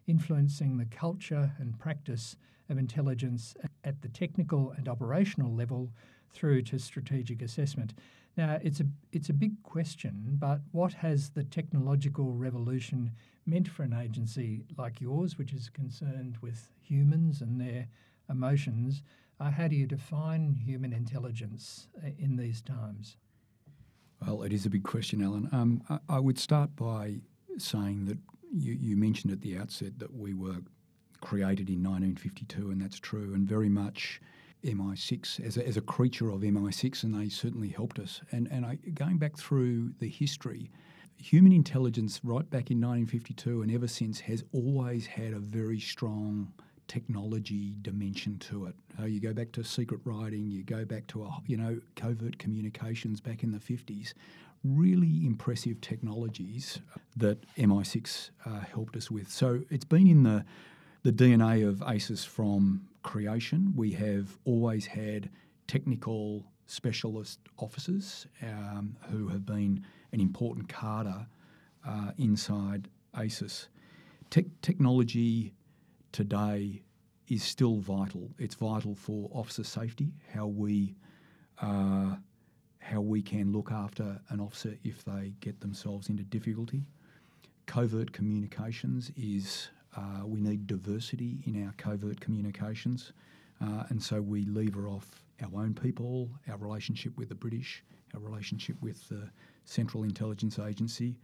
influencing 0.07 0.77
the 0.77 0.85
culture 0.85 1.53
and 1.59 1.79
practice 1.79 2.37
of 2.71 2.79
intelligence 2.79 3.55
at 3.83 4.01
the 4.03 4.09
technical 4.09 4.73
and 4.77 4.89
operational 4.89 5.53
level 5.53 5.91
through 6.33 6.63
to 6.63 6.79
strategic 6.79 7.43
assessment. 7.43 7.95
Now, 8.37 8.59
it's 8.63 8.81
a, 8.81 8.87
it's 9.13 9.29
a 9.29 9.35
big 9.35 9.63
question, 9.63 10.37
but 10.39 10.61
what 10.73 10.93
has 10.95 11.31
the 11.31 11.45
technological 11.45 12.33
revolution 12.33 13.13
meant 13.47 13.69
for 13.69 13.83
an 13.83 13.93
agency 13.93 14.65
like 14.77 15.01
yours, 15.01 15.39
which 15.39 15.53
is 15.53 15.69
concerned 15.69 16.39
with 16.41 16.71
humans 16.81 17.41
and 17.41 17.61
their 17.61 17.89
emotions? 18.29 19.03
Uh, 19.41 19.51
how 19.51 19.69
do 19.69 19.77
you 19.77 19.87
define 19.87 20.55
human 20.55 20.93
intelligence 20.93 21.89
uh, 22.03 22.11
in 22.19 22.37
these 22.37 22.61
times? 22.61 23.17
Well, 24.25 24.43
it 24.43 24.53
is 24.53 24.65
a 24.65 24.71
big 24.71 24.85
question, 24.85 25.23
Allan. 25.23 25.49
Um, 25.53 25.83
I, 25.91 25.99
I, 26.09 26.19
would 26.19 26.39
start 26.39 26.75
by 26.77 27.17
saying 27.59 28.07
that 28.07 28.19
you, 28.53 28.73
you, 28.73 28.97
mentioned 28.97 29.33
at 29.33 29.43
the 29.43 29.59
outset 29.59 29.99
that 29.99 30.15
we 30.15 30.33
were 30.33 30.59
created 31.21 31.69
in 31.69 31.83
1952, 31.83 32.71
and 32.71 32.81
that's 32.81 32.99
true, 32.99 33.35
and 33.35 33.47
very 33.47 33.69
much 33.69 34.21
MI6 34.65 35.45
as 35.45 35.57
a, 35.57 35.67
as 35.67 35.77
a 35.77 35.81
creature 35.81 36.31
of 36.31 36.41
MI6, 36.41 37.03
and 37.03 37.15
they 37.15 37.29
certainly 37.29 37.69
helped 37.69 37.99
us. 37.99 38.21
And, 38.31 38.49
and 38.51 38.65
I, 38.65 38.77
going 38.95 39.19
back 39.19 39.37
through 39.37 39.93
the 39.99 40.09
history, 40.09 40.71
human 41.17 41.53
intelligence 41.53 42.21
right 42.23 42.49
back 42.51 42.71
in 42.71 42.81
1952 42.81 43.63
and 43.63 43.73
ever 43.73 43.89
since 43.89 44.21
has 44.21 44.45
always 44.53 45.07
had 45.07 45.33
a 45.33 45.39
very 45.39 45.81
strong 45.81 46.53
technology 46.87 47.75
dimension 47.83 48.39
to 48.39 48.67
it. 48.67 48.75
Uh, 49.01 49.07
you 49.07 49.21
go 49.21 49.33
back 49.33 49.53
to 49.53 49.65
secret 49.65 50.01
writing, 50.05 50.51
you 50.51 50.63
go 50.63 50.85
back 50.85 51.07
to 51.09 51.25
a, 51.25 51.39
you 51.47 51.57
know 51.57 51.81
covert 51.97 52.39
communications 52.39 53.21
back 53.21 53.43
in 53.43 53.53
the 53.53 53.59
50s. 53.59 54.13
Really 54.65 55.27
impressive 55.27 55.81
technologies 55.81 56.81
that 57.17 57.39
MI6 57.57 58.31
uh, 58.47 58.61
helped 58.61 58.97
us 58.97 59.11
with. 59.11 59.31
So 59.31 59.61
it's 59.71 59.85
been 59.85 60.07
in 60.07 60.23
the 60.23 60.45
the 61.03 61.13
DNA 61.13 61.69
of 61.69 61.83
ASIS 61.83 62.25
from 62.25 62.89
creation. 63.03 63.75
We 63.77 63.93
have 63.93 64.39
always 64.47 64.87
had 64.87 65.29
technical 65.67 66.47
specialist 66.67 67.41
officers 67.59 68.27
um, 68.43 68.97
who 69.11 69.29
have 69.29 69.45
been 69.45 69.85
an 70.13 70.21
important 70.21 70.69
cadre 70.69 71.27
uh, 71.87 72.11
inside 72.19 72.89
ASIS. 73.15 73.69
Te- 74.31 74.51
technology 74.63 75.53
today 76.13 76.83
is 77.29 77.43
still 77.43 77.77
vital. 77.77 78.31
It's 78.39 78.55
vital 78.55 78.95
for 78.95 79.31
officer 79.33 79.65
safety, 79.65 80.13
how 80.33 80.47
we 80.47 80.95
uh, 81.61 82.17
how 82.81 83.01
we 83.01 83.23
can 83.23 83.51
look 83.51 83.73
after 83.73 84.21
an 84.29 84.41
officer 84.41 84.77
if 84.85 85.05
they 85.05 85.33
get 85.41 85.59
themselves 85.61 86.11
into 86.11 86.23
difficulty. 86.23 86.83
Covert 87.67 88.13
communications 88.13 89.11
is 89.17 89.69
uh, 89.97 90.27
we 90.27 90.41
need 90.41 90.67
diversity 90.67 91.39
in 91.47 91.65
our 91.65 91.73
covert 91.79 92.21
communications, 92.21 93.13
uh, 93.63 93.85
and 93.89 94.03
so 94.03 94.21
we 94.21 94.45
lever 94.45 94.87
off 94.87 95.24
our 95.43 95.63
own 95.63 95.75
people, 95.75 96.31
our 96.49 96.57
relationship 96.57 97.17
with 97.17 97.29
the 97.29 97.35
British, 97.35 97.83
our 98.15 98.21
relationship 98.21 98.77
with 98.81 99.09
the 99.09 99.29
Central 99.65 100.05
Intelligence 100.05 100.59
Agency. 100.59 101.17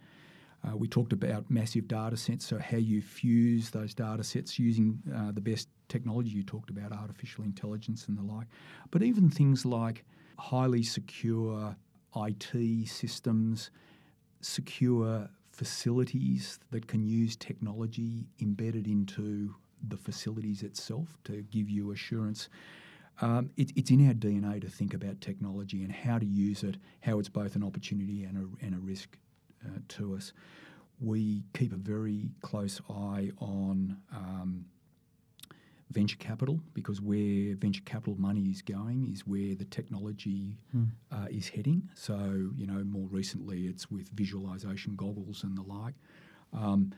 Uh, 0.66 0.76
we 0.76 0.86
talked 0.86 1.12
about 1.12 1.50
massive 1.50 1.88
data 1.88 2.16
sets, 2.16 2.46
so 2.46 2.58
how 2.58 2.76
you 2.76 3.00
fuse 3.00 3.70
those 3.70 3.94
data 3.94 4.22
sets 4.22 4.58
using 4.58 5.00
uh, 5.14 5.32
the 5.32 5.40
best 5.40 5.68
technology. 5.88 6.30
You 6.30 6.42
talked 6.42 6.70
about 6.70 6.92
artificial 6.92 7.44
intelligence 7.44 8.08
and 8.08 8.18
the 8.18 8.22
like. 8.22 8.46
But 8.90 9.02
even 9.02 9.30
things 9.30 9.64
like 9.64 10.04
highly 10.38 10.82
secure 10.82 11.76
IT 12.14 12.88
systems, 12.88 13.70
secure 14.42 15.28
facilities 15.50 16.58
that 16.70 16.86
can 16.86 17.06
use 17.06 17.36
technology 17.36 18.26
embedded 18.40 18.86
into 18.86 19.54
the 19.88 19.96
facilities 19.96 20.62
itself 20.62 21.18
to 21.24 21.42
give 21.42 21.70
you 21.70 21.92
assurance. 21.92 22.48
Um, 23.20 23.50
it, 23.56 23.72
it's 23.76 23.90
in 23.90 24.06
our 24.06 24.14
DNA 24.14 24.60
to 24.62 24.68
think 24.68 24.94
about 24.94 25.20
technology 25.20 25.82
and 25.82 25.92
how 25.92 26.18
to 26.18 26.26
use 26.26 26.62
it, 26.62 26.76
how 27.00 27.18
it's 27.18 27.28
both 27.28 27.54
an 27.54 27.62
opportunity 27.62 28.24
and 28.24 28.38
a, 28.38 28.64
and 28.64 28.74
a 28.74 28.78
risk 28.78 29.18
uh, 29.64 29.78
to 29.88 30.14
us. 30.14 30.32
We 31.00 31.44
keep 31.54 31.72
a 31.72 31.76
very 31.76 32.30
close 32.42 32.80
eye 32.88 33.30
on 33.38 33.98
um, 34.12 34.66
venture 35.90 36.16
capital 36.16 36.60
because 36.72 37.00
where 37.00 37.54
venture 37.56 37.82
capital 37.84 38.14
money 38.18 38.44
is 38.44 38.62
going 38.62 39.10
is 39.12 39.26
where 39.26 39.54
the 39.54 39.64
technology 39.64 40.56
hmm. 40.72 40.84
uh, 41.10 41.26
is 41.30 41.48
heading. 41.48 41.90
So, 41.94 42.50
you 42.56 42.66
know, 42.66 42.84
more 42.84 43.08
recently 43.10 43.66
it's 43.66 43.90
with 43.90 44.08
visualization 44.10 44.94
goggles 44.94 45.42
and 45.42 45.56
the 45.56 45.62
like. 45.62 45.94
Um, 46.52 46.92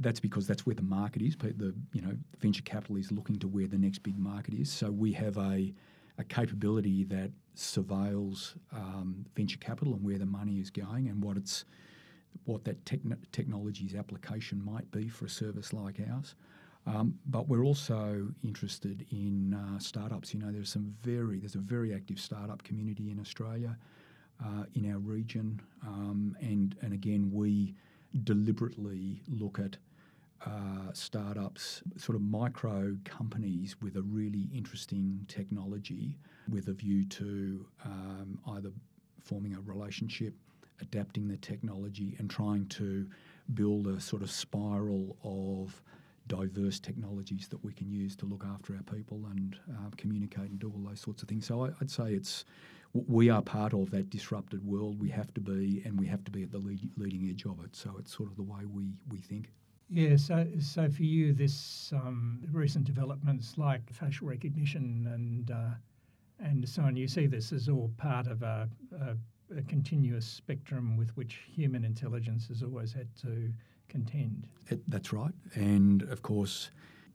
that's 0.00 0.20
because 0.20 0.46
that's 0.46 0.64
where 0.66 0.74
the 0.74 0.82
market 0.82 1.22
is. 1.22 1.36
The 1.36 1.74
you 1.92 2.02
know 2.02 2.16
venture 2.40 2.62
capital 2.62 2.96
is 2.96 3.12
looking 3.12 3.38
to 3.40 3.48
where 3.48 3.66
the 3.66 3.78
next 3.78 3.98
big 3.98 4.18
market 4.18 4.54
is. 4.54 4.70
So 4.70 4.90
we 4.90 5.12
have 5.12 5.38
a 5.38 5.72
a 6.18 6.24
capability 6.24 7.04
that 7.04 7.30
surveils 7.56 8.54
um, 8.72 9.24
venture 9.34 9.58
capital 9.58 9.94
and 9.94 10.02
where 10.04 10.18
the 10.18 10.26
money 10.26 10.60
is 10.60 10.70
going 10.70 11.08
and 11.08 11.22
what 11.22 11.36
it's 11.36 11.64
what 12.44 12.64
that 12.64 12.82
techn- 12.84 13.16
technology's 13.30 13.94
application 13.94 14.64
might 14.64 14.90
be 14.90 15.08
for 15.08 15.26
a 15.26 15.30
service 15.30 15.72
like 15.72 16.00
ours. 16.10 16.34
Um, 16.86 17.18
but 17.26 17.48
we're 17.48 17.64
also 17.64 18.28
interested 18.42 19.06
in 19.10 19.54
uh, 19.54 19.78
startups. 19.78 20.34
You 20.34 20.40
know, 20.40 20.50
there's 20.50 20.70
some 20.70 20.94
very 21.02 21.38
there's 21.38 21.54
a 21.54 21.58
very 21.58 21.94
active 21.94 22.18
startup 22.18 22.62
community 22.64 23.10
in 23.10 23.20
Australia, 23.20 23.76
uh, 24.44 24.64
in 24.74 24.90
our 24.90 24.98
region, 24.98 25.60
um, 25.86 26.36
and 26.40 26.76
and 26.82 26.92
again 26.92 27.30
we 27.32 27.74
deliberately 28.24 29.22
look 29.28 29.58
at 29.58 29.76
uh, 30.44 30.92
startups, 30.92 31.82
sort 31.96 32.16
of 32.16 32.22
micro 32.22 32.96
companies 33.04 33.76
with 33.80 33.96
a 33.96 34.02
really 34.02 34.48
interesting 34.54 35.24
technology, 35.28 36.18
with 36.48 36.68
a 36.68 36.72
view 36.72 37.04
to 37.04 37.64
um, 37.84 38.38
either 38.48 38.70
forming 39.22 39.54
a 39.54 39.60
relationship, 39.60 40.34
adapting 40.80 41.28
the 41.28 41.36
technology, 41.36 42.16
and 42.18 42.28
trying 42.28 42.66
to 42.66 43.06
build 43.54 43.86
a 43.86 44.00
sort 44.00 44.22
of 44.22 44.30
spiral 44.30 45.16
of 45.22 45.80
diverse 46.28 46.80
technologies 46.80 47.48
that 47.48 47.62
we 47.64 47.72
can 47.72 47.90
use 47.90 48.16
to 48.16 48.26
look 48.26 48.44
after 48.52 48.74
our 48.74 48.82
people 48.82 49.20
and 49.30 49.56
uh, 49.70 49.90
communicate 49.96 50.50
and 50.50 50.58
do 50.58 50.72
all 50.74 50.88
those 50.88 51.00
sorts 51.00 51.22
of 51.22 51.28
things. 51.28 51.46
So 51.46 51.64
I, 51.64 51.70
would 51.78 51.90
say 51.90 52.12
it's 52.12 52.44
we 52.94 53.30
are 53.30 53.42
part 53.42 53.72
of 53.72 53.90
that 53.90 54.10
disrupted 54.10 54.64
world. 54.64 55.00
We 55.00 55.08
have 55.10 55.32
to 55.34 55.40
be, 55.40 55.82
and 55.84 55.98
we 55.98 56.06
have 56.06 56.24
to 56.24 56.30
be 56.30 56.42
at 56.42 56.50
the 56.50 56.58
lead, 56.58 56.90
leading 56.96 57.28
edge 57.28 57.44
of 57.46 57.62
it. 57.64 57.74
So 57.74 57.94
it's 57.98 58.14
sort 58.14 58.30
of 58.30 58.36
the 58.36 58.42
way 58.42 58.64
we 58.70 58.92
we 59.08 59.18
think. 59.18 59.50
Yeah, 59.88 60.16
so, 60.16 60.46
so 60.58 60.88
for 60.88 61.02
you, 61.02 61.34
this 61.34 61.92
um, 61.92 62.40
recent 62.50 62.84
developments 62.84 63.58
like 63.58 63.92
facial 63.92 64.26
recognition 64.26 65.06
and 65.12 65.50
uh, 65.50 65.74
and 66.40 66.66
so 66.68 66.82
on, 66.82 66.96
you 66.96 67.06
see 67.06 67.26
this 67.26 67.52
as 67.52 67.68
all 67.68 67.90
part 67.98 68.26
of 68.26 68.42
a, 68.42 68.68
a, 69.00 69.16
a, 69.56 69.62
continuous 69.62 70.26
spectrum 70.26 70.96
with 70.96 71.16
which 71.16 71.40
human 71.46 71.84
intelligence 71.84 72.48
has 72.48 72.62
always 72.62 72.92
had 72.92 73.06
to 73.20 73.52
contend. 73.88 74.48
It, 74.68 74.80
that's 74.88 75.12
right, 75.12 75.34
and 75.54 76.02
of 76.04 76.22
course, 76.22 76.70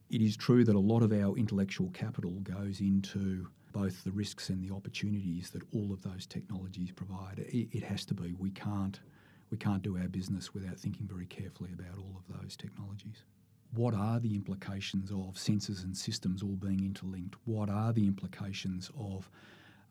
it 0.09 0.21
is 0.21 0.37
true 0.37 0.63
that 0.63 0.75
a 0.75 0.79
lot 0.79 1.01
of 1.01 1.11
our 1.11 1.35
intellectual 1.35 1.89
capital 1.89 2.39
goes 2.41 2.79
into 2.79 3.47
both 3.77 4.03
the 4.03 4.11
risks 4.11 4.49
and 4.49 4.67
the 4.67 4.73
opportunities 4.73 5.51
that 5.51 5.61
all 5.71 5.93
of 5.93 6.01
those 6.01 6.25
technologies 6.25 6.91
provide. 6.91 7.37
It, 7.37 7.67
it 7.71 7.83
has 7.83 8.05
to 8.05 8.15
be. 8.15 8.33
We 8.33 8.49
can't 8.49 8.99
we 9.51 9.57
can't 9.57 9.83
do 9.83 9.97
our 9.97 10.07
business 10.09 10.53
without 10.53 10.77
thinking 10.77 11.07
very 11.07 11.25
carefully 11.25 11.69
about 11.71 11.97
all 11.97 12.15
of 12.17 12.41
those 12.41 12.57
technologies. 12.57 13.23
What 13.73 13.93
are 13.93 14.19
the 14.19 14.35
implications 14.35 15.09
of 15.11 15.35
sensors 15.35 15.83
and 15.85 15.95
systems 15.95 16.43
all 16.43 16.57
being 16.57 16.83
interlinked? 16.83 17.35
What 17.45 17.69
are 17.69 17.93
the 17.93 18.05
implications 18.05 18.91
of 18.99 19.29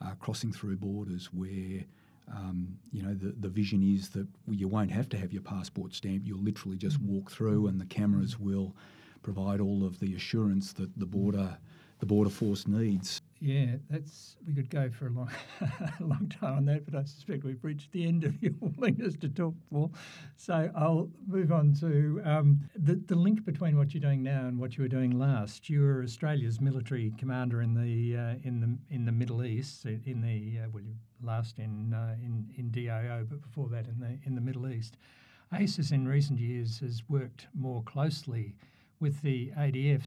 uh, 0.05 0.15
crossing 0.19 0.53
through 0.53 0.77
borders 0.77 1.31
where 1.33 1.85
um, 2.29 2.77
you 2.93 3.03
know 3.03 3.15
the, 3.15 3.35
the 3.39 3.49
vision 3.49 3.83
is 3.83 4.09
that 4.11 4.27
you 4.49 4.67
won't 4.67 4.91
have 4.91 5.09
to 5.11 5.17
have 5.17 5.33
your 5.33 5.43
passport 5.43 5.95
stamp. 5.95 6.23
You'll 6.27 6.43
literally 6.43 6.77
just 6.77 7.01
walk 7.01 7.31
through, 7.31 7.69
and 7.69 7.81
the 7.81 7.87
cameras 7.87 8.39
will 8.39 8.75
provide 9.23 9.61
all 9.61 9.85
of 9.85 10.01
the 10.01 10.15
assurance 10.15 10.73
that 10.75 10.91
the 10.99 11.07
border 11.07 11.57
the 12.01 12.07
border 12.07 12.31
force 12.31 12.67
needs. 12.67 13.23
Yeah, 13.39 13.77
that's 13.91 14.37
we 14.47 14.55
could 14.55 14.71
go 14.71 14.89
for 14.91 15.09
a 15.09 15.11
long, 15.11 15.31
a 15.61 16.03
long 16.03 16.33
time 16.41 16.57
on 16.57 16.65
that, 16.67 16.87
but 16.87 16.95
I 16.95 17.05
suspect 17.05 17.45
we've 17.45 17.63
reached 17.63 17.93
the 17.93 18.07
end 18.07 18.25
of 18.25 18.35
your 18.43 18.55
willingness 18.61 19.15
to 19.17 19.29
talk, 19.29 19.55
Paul. 19.71 19.93
So 20.37 20.71
I'll 20.75 21.11
move 21.27 21.53
on 21.53 21.75
to 21.81 22.23
um, 22.25 22.61
the 22.75 22.95
the 22.95 23.15
link 23.15 23.45
between 23.45 23.77
what 23.77 23.93
you're 23.93 24.01
doing 24.01 24.23
now 24.23 24.47
and 24.47 24.59
what 24.59 24.77
you 24.77 24.83
were 24.83 24.89
doing 24.89 25.19
last. 25.19 25.69
You 25.69 25.83
were 25.83 26.03
Australia's 26.03 26.61
military 26.61 27.13
commander 27.19 27.61
in 27.61 27.75
the 27.75 28.17
uh, 28.17 28.35
in 28.43 28.61
the 28.61 28.95
in 28.95 29.05
the 29.05 29.13
Middle 29.13 29.45
East, 29.45 29.85
in 29.85 30.23
the 30.23 30.65
uh, 30.65 30.69
well, 30.73 30.85
last 31.23 31.59
in 31.59 31.93
uh, 31.93 32.17
in 32.23 32.49
in 32.57 32.71
DIO, 32.71 33.27
but 33.29 33.43
before 33.43 33.69
that 33.69 33.87
in 33.87 34.01
the 34.01 34.19
in 34.25 34.35
the 34.35 34.41
Middle 34.41 34.67
East. 34.69 34.97
ASIS 35.53 35.93
in 35.93 36.09
recent 36.09 36.41
years 36.41 36.81
has 36.81 37.03
worked 37.09 37.47
more 37.55 37.83
closely 37.85 38.57
with 38.99 39.21
the 39.23 39.53
ADF. 39.57 40.03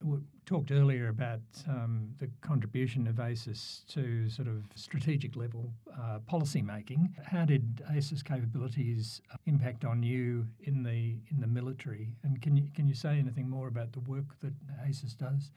Talked 0.49 0.71
earlier 0.71 1.09
about 1.09 1.41
um, 1.67 2.09
the 2.17 2.27
contribution 2.41 3.05
of 3.05 3.19
ASIS 3.19 3.83
to 3.89 4.27
sort 4.31 4.47
of 4.47 4.63
strategic 4.73 5.35
level 5.35 5.71
uh, 5.95 6.17
policy 6.25 6.63
making. 6.63 7.13
How 7.23 7.45
did 7.45 7.83
ASIS 7.95 8.23
capabilities 8.23 9.21
impact 9.45 9.85
on 9.85 10.01
you 10.01 10.47
in 10.61 10.81
the 10.81 11.19
in 11.29 11.39
the 11.39 11.45
military? 11.45 12.15
And 12.23 12.41
can 12.41 12.57
you 12.57 12.63
can 12.73 12.87
you 12.87 12.95
say 12.95 13.19
anything 13.19 13.47
more 13.47 13.67
about 13.67 13.91
the 13.91 13.99
work 13.99 14.39
that 14.39 14.53
ASIS 14.83 15.13
does? 15.13 15.51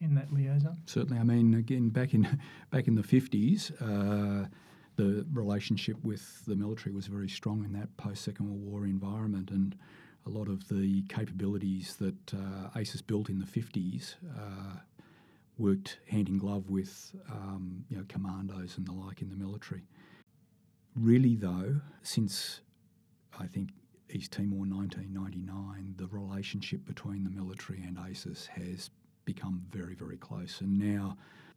In 0.00 0.12
that 0.16 0.32
liaison, 0.32 0.76
certainly. 0.86 1.20
I 1.20 1.22
mean, 1.22 1.54
again, 1.54 1.90
back 1.90 2.12
in 2.12 2.26
back 2.72 2.88
in 2.88 2.96
the 2.96 3.04
fifties, 3.04 3.70
uh, 3.80 4.46
the 4.96 5.24
relationship 5.32 6.02
with 6.02 6.44
the 6.46 6.56
military 6.56 6.92
was 6.92 7.06
very 7.06 7.28
strong 7.28 7.64
in 7.64 7.72
that 7.74 7.96
post 7.96 8.24
Second 8.24 8.48
World 8.48 8.64
War 8.64 8.86
environment, 8.86 9.52
and 9.52 9.76
a 10.26 10.30
lot 10.30 10.48
of 10.48 10.68
the 10.68 11.02
capabilities 11.08 11.96
that 11.96 12.34
uh, 12.34 12.78
ASIS 12.78 13.02
built 13.02 13.28
in 13.28 13.38
the 13.38 13.46
50s 13.46 14.14
uh, 14.36 14.78
worked 15.58 15.98
hand 16.08 16.28
in 16.28 16.38
glove 16.38 16.70
with 16.70 17.14
um, 17.30 17.84
you 17.88 17.96
know, 17.96 18.04
commandos 18.08 18.76
and 18.76 18.86
the 18.86 18.92
like 18.92 19.20
in 19.20 19.28
the 19.28 19.36
military. 19.36 19.82
Really, 20.94 21.36
though, 21.36 21.80
since 22.02 22.60
I 23.38 23.46
think 23.46 23.70
East 24.10 24.32
Timor 24.32 24.66
1999, 24.66 25.94
the 25.96 26.06
relationship 26.08 26.84
between 26.84 27.24
the 27.24 27.30
military 27.30 27.82
and 27.82 27.98
ASIS 27.98 28.46
has 28.46 28.90
become 29.24 29.62
very, 29.70 29.94
very 29.94 30.16
close. 30.16 30.60
And 30.60 30.78
now, 30.78 31.16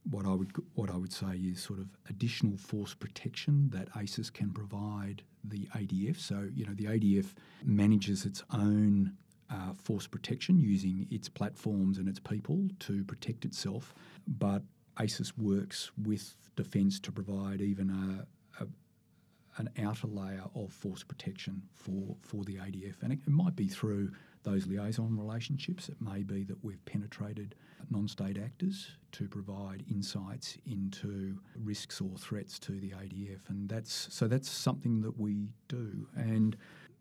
what 0.09 0.25
I 0.25 0.33
would 0.33 0.51
what 0.75 0.89
I 0.89 0.97
would 0.97 1.13
say 1.13 1.35
is 1.35 1.61
sort 1.61 1.79
of 1.79 1.87
additional 2.09 2.57
force 2.57 2.93
protection 2.93 3.69
that 3.71 3.89
ASIS 3.95 4.29
can 4.29 4.51
provide 4.51 5.23
the 5.43 5.67
ADF. 5.75 6.19
So 6.19 6.47
you 6.53 6.65
know 6.65 6.73
the 6.73 6.85
ADF 6.85 7.33
manages 7.63 8.25
its 8.25 8.43
own 8.51 9.13
uh, 9.49 9.73
force 9.73 10.07
protection 10.07 10.59
using 10.59 11.07
its 11.11 11.29
platforms 11.29 11.97
and 11.97 12.07
its 12.07 12.19
people 12.19 12.67
to 12.79 13.03
protect 13.03 13.45
itself, 13.45 13.93
but 14.27 14.63
ASIS 14.97 15.37
works 15.37 15.91
with 16.03 16.35
Defence 16.55 17.01
to 17.01 17.11
provide 17.11 17.59
even 17.59 17.89
a, 17.89 18.63
a 18.63 18.67
an 19.57 19.69
outer 19.81 20.07
layer 20.07 20.43
of 20.55 20.71
force 20.71 21.03
protection 21.03 21.61
for, 21.73 22.15
for 22.21 22.43
the 22.43 22.55
ADF. 22.55 23.01
And 23.01 23.13
it, 23.13 23.19
it, 23.25 23.29
might 23.31 23.55
be 23.55 23.67
through 23.67 24.11
those 24.45 24.65
liaison 24.67 25.17
relationships. 25.17 25.89
It 25.89 25.97
may 25.99 26.23
be 26.23 26.43
that 26.45 26.63
we've 26.63 26.83
penetrated 26.85 27.55
non 27.89 28.07
state 28.07 28.37
actors 28.37 28.91
to 29.11 29.27
provide 29.27 29.83
insights 29.89 30.57
into 30.65 31.37
risks 31.61 31.99
or 31.99 32.17
threats 32.17 32.57
to 32.59 32.79
the 32.79 32.91
ADF. 32.91 33.41
And 33.49 33.67
that's 33.67 34.07
so 34.11 34.27
that's 34.27 34.49
something 34.49 35.01
that 35.01 35.19
we 35.19 35.49
do. 35.67 36.07
And 36.15 36.55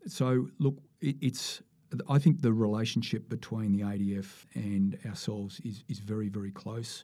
so, 0.07 0.47
look, 0.59 0.75
it, 1.01 1.15
it's 1.21 1.61
I 2.09 2.19
think 2.19 2.41
the 2.41 2.51
relationship 2.51 3.29
between 3.29 3.71
the 3.71 3.81
ADF 3.81 4.45
and 4.55 4.97
ourselves 5.05 5.61
is, 5.61 5.83
is 5.87 5.99
very, 5.99 6.29
very 6.29 6.51
close. 6.51 7.03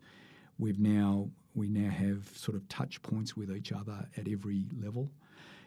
We've 0.58 0.80
now 0.80 1.30
we 1.54 1.68
now 1.68 1.90
have 1.90 2.30
sort 2.36 2.56
of 2.56 2.68
touch 2.70 3.02
points 3.02 3.36
with 3.36 3.52
each 3.52 3.72
other 3.72 4.08
at 4.18 4.28
every 4.28 4.66
level 4.82 5.12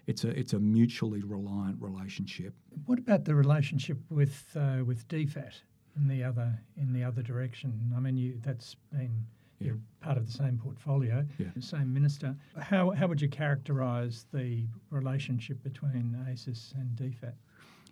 it's 0.06 0.24
a 0.24 0.28
it's 0.28 0.52
a 0.52 0.58
mutually 0.58 1.22
reliant 1.22 1.80
relationship. 1.80 2.54
What 2.86 2.98
about 2.98 3.24
the 3.24 3.34
relationship 3.34 3.98
with 4.10 4.44
uh, 4.56 4.84
with 4.84 5.06
DFAT 5.08 5.54
in 5.96 6.08
the 6.08 6.22
other 6.22 6.58
in 6.76 6.92
the 6.92 7.04
other 7.04 7.22
direction? 7.22 7.92
I 7.96 8.00
mean, 8.00 8.16
you 8.16 8.38
that's 8.42 8.76
been 8.92 9.26
yeah. 9.58 9.68
you're 9.68 9.78
part 10.00 10.16
of 10.16 10.26
the 10.26 10.32
same 10.32 10.58
portfolio, 10.58 11.24
yeah. 11.38 11.48
same 11.60 11.92
minister. 11.92 12.36
How 12.58 12.90
how 12.90 13.06
would 13.06 13.20
you 13.20 13.28
characterise 13.28 14.24
the 14.32 14.66
relationship 14.90 15.62
between 15.62 16.16
ASIS 16.30 16.74
and 16.76 16.90
DFAT? 16.96 17.34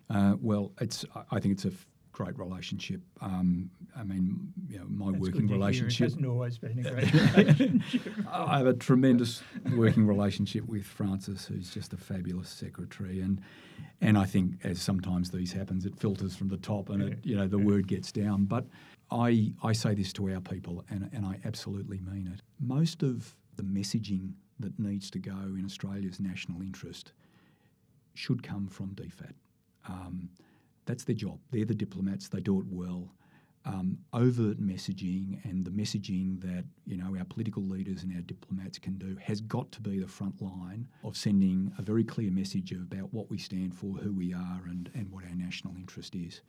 Uh, 0.09 0.35
well, 0.41 0.71
it's 0.79 1.05
I 1.31 1.39
think 1.39 1.53
it's 1.53 1.65
a 1.65 1.71
great 2.13 2.37
relationship. 2.37 3.01
Um, 3.19 3.69
I 3.97 4.03
mean, 4.03 4.53
you 4.69 4.79
know, 4.79 4.85
my 4.87 5.11
That's 5.11 5.21
working 5.21 5.47
relationship 5.47 6.01
it 6.01 6.03
hasn't 6.05 6.25
always 6.25 6.57
been 6.57 6.79
a 6.79 6.91
great 6.91 7.13
relationship. 7.13 8.13
I 8.31 8.57
have 8.59 8.67
a 8.67 8.73
tremendous 8.73 9.41
working 9.75 10.07
relationship 10.07 10.65
with 10.65 10.85
Frances, 10.85 11.45
who's 11.45 11.71
just 11.71 11.91
a 11.91 11.97
fabulous 11.97 12.49
secretary, 12.49 13.19
and 13.19 13.41
and 13.99 14.17
I 14.17 14.25
think 14.25 14.53
as 14.63 14.81
sometimes 14.81 15.31
these 15.31 15.51
happens, 15.51 15.85
it 15.85 15.97
filters 15.97 16.35
from 16.35 16.47
the 16.47 16.57
top, 16.57 16.89
and 16.89 17.01
it, 17.01 17.19
you 17.23 17.35
know 17.35 17.47
the 17.47 17.59
word 17.59 17.87
gets 17.87 18.11
down. 18.11 18.45
But 18.45 18.65
I 19.11 19.51
I 19.61 19.73
say 19.73 19.93
this 19.93 20.13
to 20.13 20.31
our 20.31 20.39
people, 20.39 20.85
and 20.89 21.09
and 21.11 21.25
I 21.25 21.39
absolutely 21.43 21.99
mean 21.99 22.31
it. 22.33 22.41
Most 22.59 23.03
of 23.03 23.35
the 23.57 23.63
messaging 23.63 24.33
that 24.59 24.79
needs 24.79 25.09
to 25.11 25.19
go 25.19 25.31
in 25.31 25.63
Australia's 25.65 26.19
national 26.19 26.61
interest 26.61 27.11
should 28.13 28.43
come 28.43 28.67
from 28.67 28.93
DFAT. 28.93 29.33
Um, 29.89 30.29
that's 30.85 31.03
their 31.03 31.15
job. 31.15 31.39
They're 31.51 31.65
the 31.65 31.75
diplomats. 31.75 32.27
They 32.27 32.39
do 32.39 32.59
it 32.59 32.65
well. 32.69 33.13
Um, 33.65 33.97
overt 34.11 34.59
messaging 34.61 35.39
and 35.45 35.63
the 35.63 35.71
messaging 35.71 36.41
that 36.41 36.65
you 36.85 36.97
know 36.97 37.15
our 37.17 37.23
political 37.23 37.63
leaders 37.63 38.03
and 38.03 38.13
our 38.13 38.21
diplomats 38.21 38.77
can 38.77 38.97
do 38.97 39.15
has 39.21 39.39
got 39.39 39.71
to 39.71 39.81
be 39.81 39.99
the 39.99 40.07
front 40.07 40.41
line 40.41 40.85
of 41.05 41.15
sending 41.15 41.71
a 41.77 41.81
very 41.81 42.03
clear 42.03 42.29
message 42.29 42.73
about 42.73 43.13
what 43.13 43.29
we 43.29 43.37
stand 43.37 43.73
for, 43.73 43.93
who 43.93 44.11
we 44.11 44.33
are, 44.33 44.61
and, 44.67 44.91
and 44.95 45.09
what 45.11 45.23
our 45.23 45.35
national 45.35 45.77
interest 45.77 46.13
is. 46.13 46.41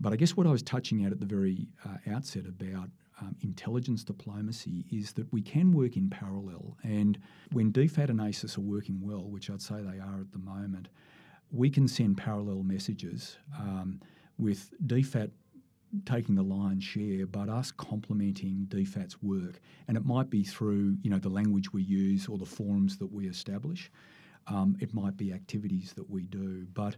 But 0.00 0.12
I 0.12 0.16
guess 0.16 0.36
what 0.36 0.46
I 0.46 0.50
was 0.50 0.62
touching 0.62 1.04
at 1.04 1.10
at 1.10 1.18
the 1.18 1.26
very 1.26 1.66
uh, 1.84 1.96
outset 2.14 2.46
about 2.46 2.88
um, 3.20 3.34
intelligence 3.40 4.04
diplomacy 4.04 4.84
is 4.92 5.12
that 5.14 5.32
we 5.32 5.42
can 5.42 5.72
work 5.72 5.96
in 5.96 6.08
parallel. 6.08 6.76
And 6.84 7.18
when 7.52 7.72
DFAT 7.72 8.10
and 8.10 8.20
ASIS 8.20 8.56
are 8.56 8.62
working 8.62 9.00
well, 9.02 9.24
which 9.24 9.50
I'd 9.50 9.62
say 9.62 9.76
they 9.82 9.98
are 9.98 10.20
at 10.20 10.32
the 10.32 10.38
moment, 10.38 10.88
we 11.50 11.70
can 11.70 11.88
send 11.88 12.16
parallel 12.16 12.62
messages 12.62 13.38
um, 13.58 14.00
with 14.38 14.70
DFAT 14.86 15.30
taking 16.04 16.34
the 16.34 16.42
lion's 16.42 16.84
share, 16.84 17.26
but 17.26 17.48
us 17.48 17.70
complementing 17.70 18.66
DFAT's 18.68 19.22
work. 19.22 19.60
And 19.86 19.96
it 19.96 20.04
might 20.04 20.28
be 20.28 20.44
through 20.44 20.98
you 21.02 21.10
know 21.10 21.18
the 21.18 21.28
language 21.28 21.72
we 21.72 21.82
use 21.82 22.28
or 22.28 22.38
the 22.38 22.46
forums 22.46 22.98
that 22.98 23.10
we 23.10 23.26
establish. 23.26 23.90
Um, 24.46 24.76
it 24.80 24.94
might 24.94 25.16
be 25.16 25.32
activities 25.32 25.92
that 25.94 26.08
we 26.08 26.22
do, 26.26 26.66
but 26.72 26.96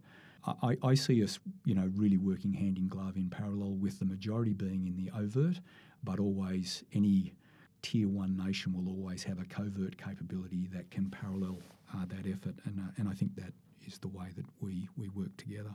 I, 0.63 0.77
I, 0.83 0.95
see 0.95 1.23
us, 1.23 1.39
you 1.65 1.75
know, 1.75 1.91
really 1.97 2.17
working 2.17 2.53
hand 2.53 2.79
in 2.79 2.89
glove 2.89 3.17
in 3.17 3.29
parallel 3.29 3.75
with 3.75 3.99
the 3.99 4.05
majority 4.05 4.53
being 4.53 4.87
in 4.87 4.97
the 4.97 5.11
overt, 5.19 5.61
but 6.05 6.19
always 6.21 6.85
any 6.95 7.35
tier 7.83 8.09
one 8.09 8.37
nation 8.37 8.73
will 8.73 8.89
always 8.89 9.23
have 9.25 9.39
a 9.39 9.45
covert 9.45 9.99
capability 9.99 10.69
that 10.73 10.91
can 10.91 11.11
parallel 11.11 11.59
uh, 11.95 12.05
that 12.07 12.27
effort, 12.27 12.55
and 12.65 12.79
uh, 12.79 12.93
and 12.97 13.09
I 13.09 13.13
think 13.13 13.35
that 13.37 13.53
is 13.87 13.99
the 13.99 14.09
way 14.09 14.29
that 14.37 14.47
we, 14.61 14.89
we 14.97 15.09
work 15.09 15.37
together. 15.37 15.75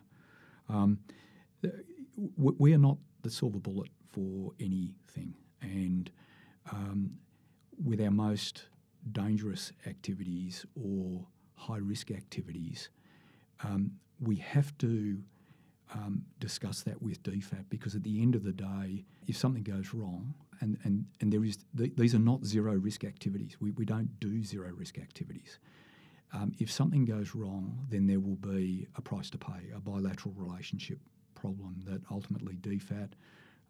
Um, 0.70 1.00
we 2.38 2.74
are 2.74 2.80
not 2.80 2.98
the 3.22 3.30
silver 3.30 3.60
bullet 3.60 3.90
for 4.12 4.52
anything, 4.60 5.36
and 5.62 6.10
um, 6.72 7.12
with 7.84 8.02
our 8.02 8.12
most 8.12 8.66
dangerous 9.12 9.72
activities 9.86 10.66
or 10.76 11.26
high 11.56 11.78
risk 11.78 12.12
activities, 12.12 12.90
um, 13.64 13.92
we 14.20 14.38
have 14.38 14.76
to 14.80 15.22
um, 15.94 16.24
discuss 16.40 16.82
that 16.84 17.02
with 17.02 17.22
DFAT 17.24 17.66
because 17.70 17.96
at 17.96 18.04
the 18.04 18.22
end 18.22 18.36
of 18.36 18.44
the 18.44 18.52
day, 18.52 19.06
if 19.28 19.38
something 19.38 19.64
goes 19.64 19.94
wrong, 19.94 20.34
and, 20.62 20.78
and, 20.84 21.06
and 21.22 21.32
there 21.32 21.44
is 21.44 21.58
th- 21.78 21.92
these 21.96 22.16
are 22.16 22.20
not 22.20 22.44
zero 22.46 22.74
risk 22.74 23.04
activities, 23.04 23.58
we, 23.60 23.72
we 23.72 23.86
don't 23.86 24.20
do 24.20 24.44
zero 24.44 24.72
risk 24.76 24.98
activities. 24.98 25.60
Um, 26.34 26.54
if 26.60 26.72
something 26.72 27.06
goes 27.06 27.36
wrong, 27.36 27.86
then 27.90 28.08
there 28.08 28.20
will 28.20 28.36
be 28.36 28.88
a 28.96 29.02
price 29.02 29.30
to 29.32 29.38
pay, 29.38 29.72
a 29.76 29.80
bilateral 29.80 30.34
relationship 30.36 31.00
problem 31.36 31.76
that 31.86 32.02
ultimately 32.12 32.56
DFAT, 32.56 33.10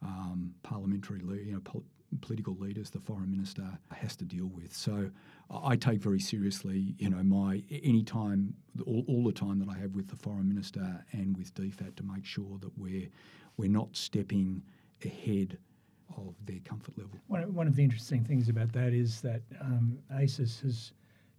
um, 0.01 0.53
parliamentary, 0.63 1.19
you 1.19 1.53
know, 1.53 1.59
pol- 1.59 1.83
political 2.21 2.55
leaders, 2.55 2.89
the 2.89 2.99
foreign 2.99 3.31
minister 3.31 3.77
has 3.91 4.15
to 4.15 4.25
deal 4.25 4.47
with. 4.47 4.73
So 4.75 5.09
I 5.49 5.75
take 5.75 5.99
very 5.99 6.19
seriously, 6.19 6.95
you 6.97 7.09
know, 7.09 7.23
my 7.23 7.63
any 7.69 8.03
time, 8.03 8.53
all, 8.85 9.03
all 9.07 9.23
the 9.23 9.33
time 9.33 9.59
that 9.59 9.69
I 9.69 9.77
have 9.79 9.95
with 9.95 10.07
the 10.07 10.15
foreign 10.15 10.47
minister 10.47 11.03
and 11.11 11.37
with 11.37 11.53
DFAT 11.53 11.95
to 11.97 12.03
make 12.03 12.25
sure 12.25 12.57
that 12.61 12.71
we're 12.77 13.09
we're 13.57 13.69
not 13.69 13.95
stepping 13.95 14.61
ahead 15.03 15.57
of 16.17 16.35
their 16.45 16.59
comfort 16.65 16.97
level. 16.97 17.17
One, 17.27 17.53
one 17.53 17.67
of 17.67 17.75
the 17.75 17.83
interesting 17.83 18.23
things 18.23 18.49
about 18.49 18.71
that 18.73 18.93
is 18.93 19.21
that 19.21 19.41
um, 19.61 19.97
has 20.09 20.91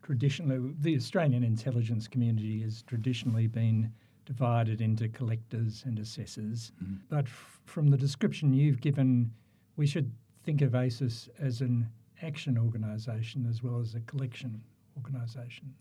traditionally, 0.06 0.72
the 0.78 0.94
Australian 0.94 1.42
intelligence 1.42 2.06
community 2.06 2.62
has 2.62 2.82
traditionally 2.82 3.48
been 3.48 3.92
divided 4.24 4.80
into 4.80 5.08
collectors 5.08 5.82
and 5.84 5.98
assessors. 5.98 6.70
Mm. 6.82 6.98
But 7.08 7.24
f- 7.24 7.60
from 7.64 7.88
the 7.88 7.96
description 7.96 8.52
you've 8.52 8.80
given, 8.80 9.32
we 9.76 9.84
should 9.84 10.12
think 10.44 10.62
of 10.62 10.76
ASIS 10.76 11.28
as 11.40 11.60
an 11.60 11.88
action 12.22 12.56
organisation 12.56 13.46
as 13.50 13.64
well 13.64 13.80
as 13.80 13.96
a 13.96 14.00
collection 14.02 14.62
organisation. 14.96 15.74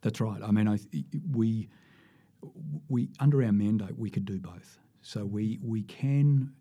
That's 0.00 0.20
right. 0.20 0.40
I 0.40 0.52
mean, 0.52 0.68
I, 0.68 0.78
we 1.32 1.68
we 2.88 3.08
under 3.18 3.42
our 3.42 3.52
mandate 3.52 3.98
we 3.98 4.10
could 4.10 4.24
do 4.24 4.38
both. 4.38 4.78
So 5.02 5.24
we 5.24 5.58
we 5.60 5.82
can 5.82 6.52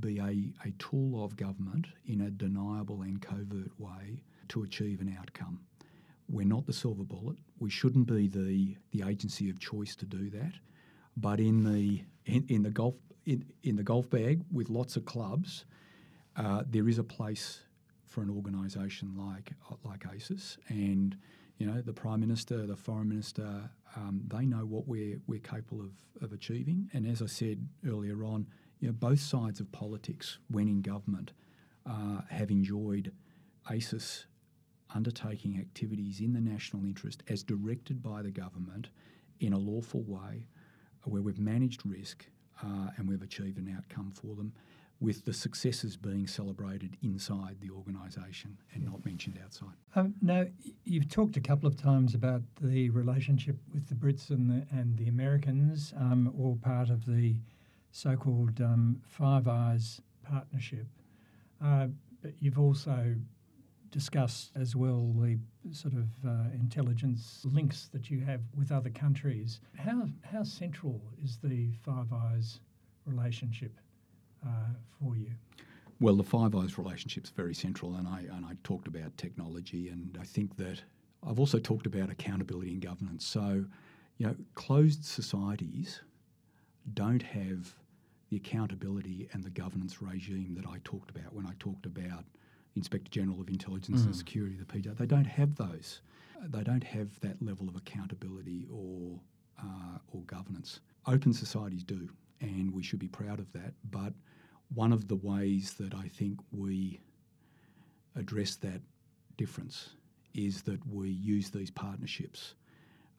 be 0.00 0.18
a, 0.18 0.68
a 0.68 0.70
tool 0.78 1.24
of 1.24 1.34
government 1.36 1.86
in 2.04 2.20
a 2.20 2.30
deniable 2.30 3.00
and 3.02 3.22
covert 3.22 3.72
way 3.80 4.22
to 4.48 4.62
achieve 4.62 5.00
an 5.00 5.16
outcome. 5.18 5.60
We're 6.28 6.46
not 6.46 6.66
the 6.66 6.72
silver 6.72 7.04
bullet. 7.04 7.36
We 7.58 7.70
shouldn't 7.70 8.06
be 8.06 8.28
the, 8.28 8.76
the 8.90 9.08
agency 9.08 9.50
of 9.50 9.58
choice 9.58 9.96
to 9.96 10.06
do 10.06 10.30
that. 10.30 10.52
but 11.16 11.40
in 11.40 11.64
the 11.64 12.02
in, 12.26 12.44
in 12.48 12.62
the 12.62 12.70
golf 12.70 12.94
in, 13.26 13.44
in 13.62 13.76
the 13.76 13.82
golf 13.82 14.08
bag 14.08 14.42
with 14.50 14.70
lots 14.70 14.96
of 14.96 15.04
clubs, 15.04 15.64
uh, 16.36 16.62
there 16.68 16.88
is 16.88 16.98
a 16.98 17.04
place 17.04 17.60
for 18.06 18.22
an 18.22 18.30
organisation 18.30 19.14
like 19.16 19.52
like 19.84 20.04
ASIS, 20.06 20.58
and 20.68 21.16
you 21.58 21.66
know 21.66 21.80
the 21.82 21.92
Prime 21.92 22.20
Minister, 22.20 22.66
the 22.66 22.76
Foreign 22.76 23.08
Minister, 23.08 23.70
um, 23.96 24.22
they 24.26 24.46
know 24.46 24.64
what 24.64 24.86
we're 24.86 25.20
we're 25.26 25.40
capable 25.40 25.80
of, 25.80 25.92
of 26.22 26.32
achieving. 26.32 26.88
And 26.92 27.06
as 27.06 27.20
I 27.22 27.26
said 27.26 27.66
earlier 27.86 28.24
on, 28.24 28.46
you 28.80 28.88
know 28.88 28.94
both 28.94 29.20
sides 29.20 29.60
of 29.60 29.70
politics, 29.72 30.38
when 30.50 30.68
in 30.68 30.82
government, 30.82 31.32
uh, 31.86 32.22
have 32.30 32.50
enjoyed 32.50 33.12
ASIS 33.70 34.26
undertaking 34.94 35.58
activities 35.58 36.20
in 36.20 36.32
the 36.32 36.40
national 36.40 36.84
interest 36.84 37.22
as 37.28 37.42
directed 37.42 38.02
by 38.02 38.22
the 38.22 38.30
government 38.30 38.88
in 39.40 39.52
a 39.52 39.58
lawful 39.58 40.02
way, 40.02 40.46
where 41.04 41.22
we've 41.22 41.38
managed 41.38 41.84
risk 41.86 42.26
uh, 42.62 42.90
and 42.96 43.08
we've 43.08 43.22
achieved 43.22 43.58
an 43.58 43.74
outcome 43.76 44.10
for 44.10 44.34
them 44.34 44.52
with 45.00 45.24
the 45.24 45.32
successes 45.32 45.96
being 45.96 46.26
celebrated 46.26 46.96
inside 47.02 47.56
the 47.60 47.70
organisation 47.70 48.58
and 48.74 48.84
not 48.84 49.04
mentioned 49.04 49.38
outside. 49.44 49.74
Um, 49.94 50.14
now, 50.20 50.44
you've 50.84 51.08
talked 51.08 51.36
a 51.36 51.40
couple 51.40 51.68
of 51.68 51.80
times 51.80 52.14
about 52.14 52.42
the 52.60 52.90
relationship 52.90 53.56
with 53.72 53.88
the 53.88 53.94
Brits 53.94 54.30
and 54.30 54.50
the, 54.50 54.66
and 54.76 54.96
the 54.96 55.08
Americans, 55.08 55.92
um, 55.96 56.34
all 56.36 56.58
part 56.60 56.90
of 56.90 57.06
the 57.06 57.36
so 57.92 58.16
called 58.16 58.60
um, 58.60 59.00
Five 59.06 59.46
Eyes 59.46 60.00
partnership. 60.28 60.86
Uh, 61.64 61.86
but 62.20 62.32
you've 62.40 62.58
also 62.58 63.14
discussed 63.90 64.50
as 64.54 64.76
well 64.76 65.14
the 65.18 65.38
sort 65.72 65.94
of 65.94 66.08
uh, 66.26 66.50
intelligence 66.54 67.42
links 67.44 67.88
that 67.92 68.10
you 68.10 68.20
have 68.20 68.40
with 68.56 68.70
other 68.70 68.90
countries. 68.90 69.60
How, 69.76 70.08
how 70.22 70.42
central 70.42 71.00
is 71.22 71.38
the 71.42 71.70
Five 71.84 72.12
Eyes 72.12 72.60
relationship? 73.06 73.72
uh, 74.46 74.72
for 75.00 75.16
you? 75.16 75.30
Well, 76.00 76.14
the 76.14 76.24
Five 76.24 76.54
Eyes 76.54 76.78
relationship 76.78 77.24
is 77.24 77.30
very 77.30 77.54
central, 77.54 77.96
and 77.96 78.06
I 78.06 78.20
and 78.32 78.44
I 78.44 78.52
talked 78.62 78.86
about 78.86 79.16
technology, 79.16 79.88
and 79.88 80.16
I 80.20 80.24
think 80.24 80.56
that 80.56 80.82
I've 81.26 81.40
also 81.40 81.58
talked 81.58 81.86
about 81.86 82.10
accountability 82.10 82.72
and 82.72 82.80
governance. 82.80 83.26
So, 83.26 83.64
you 84.18 84.26
know, 84.26 84.36
closed 84.54 85.04
societies 85.04 86.00
don't 86.94 87.22
have 87.22 87.74
the 88.30 88.36
accountability 88.36 89.28
and 89.32 89.42
the 89.42 89.50
governance 89.50 90.00
regime 90.00 90.54
that 90.54 90.66
I 90.66 90.78
talked 90.84 91.10
about 91.10 91.34
when 91.34 91.46
I 91.46 91.52
talked 91.58 91.86
about 91.86 92.24
Inspector 92.78 93.10
General 93.10 93.40
of 93.40 93.48
Intelligence 93.48 94.02
mm. 94.02 94.06
and 94.06 94.16
Security, 94.16 94.56
the 94.56 94.64
PJ. 94.64 94.96
They 94.96 95.06
don't 95.06 95.26
have 95.26 95.56
those. 95.56 96.00
They 96.42 96.62
don't 96.62 96.84
have 96.84 97.18
that 97.20 97.42
level 97.42 97.68
of 97.68 97.76
accountability 97.76 98.66
or 98.72 99.20
uh, 99.60 99.98
or 100.12 100.22
governance. 100.22 100.80
Open 101.06 101.32
societies 101.32 101.82
do, 101.82 102.08
and 102.40 102.72
we 102.72 102.82
should 102.82 103.00
be 103.00 103.08
proud 103.08 103.40
of 103.40 103.52
that. 103.52 103.74
But 103.90 104.12
one 104.74 104.92
of 104.92 105.08
the 105.08 105.16
ways 105.16 105.74
that 105.74 105.94
I 105.94 106.08
think 106.08 106.38
we 106.52 107.00
address 108.14 108.56
that 108.56 108.80
difference 109.36 109.90
is 110.34 110.62
that 110.62 110.80
we 110.86 111.08
use 111.08 111.50
these 111.50 111.70
partnerships. 111.70 112.54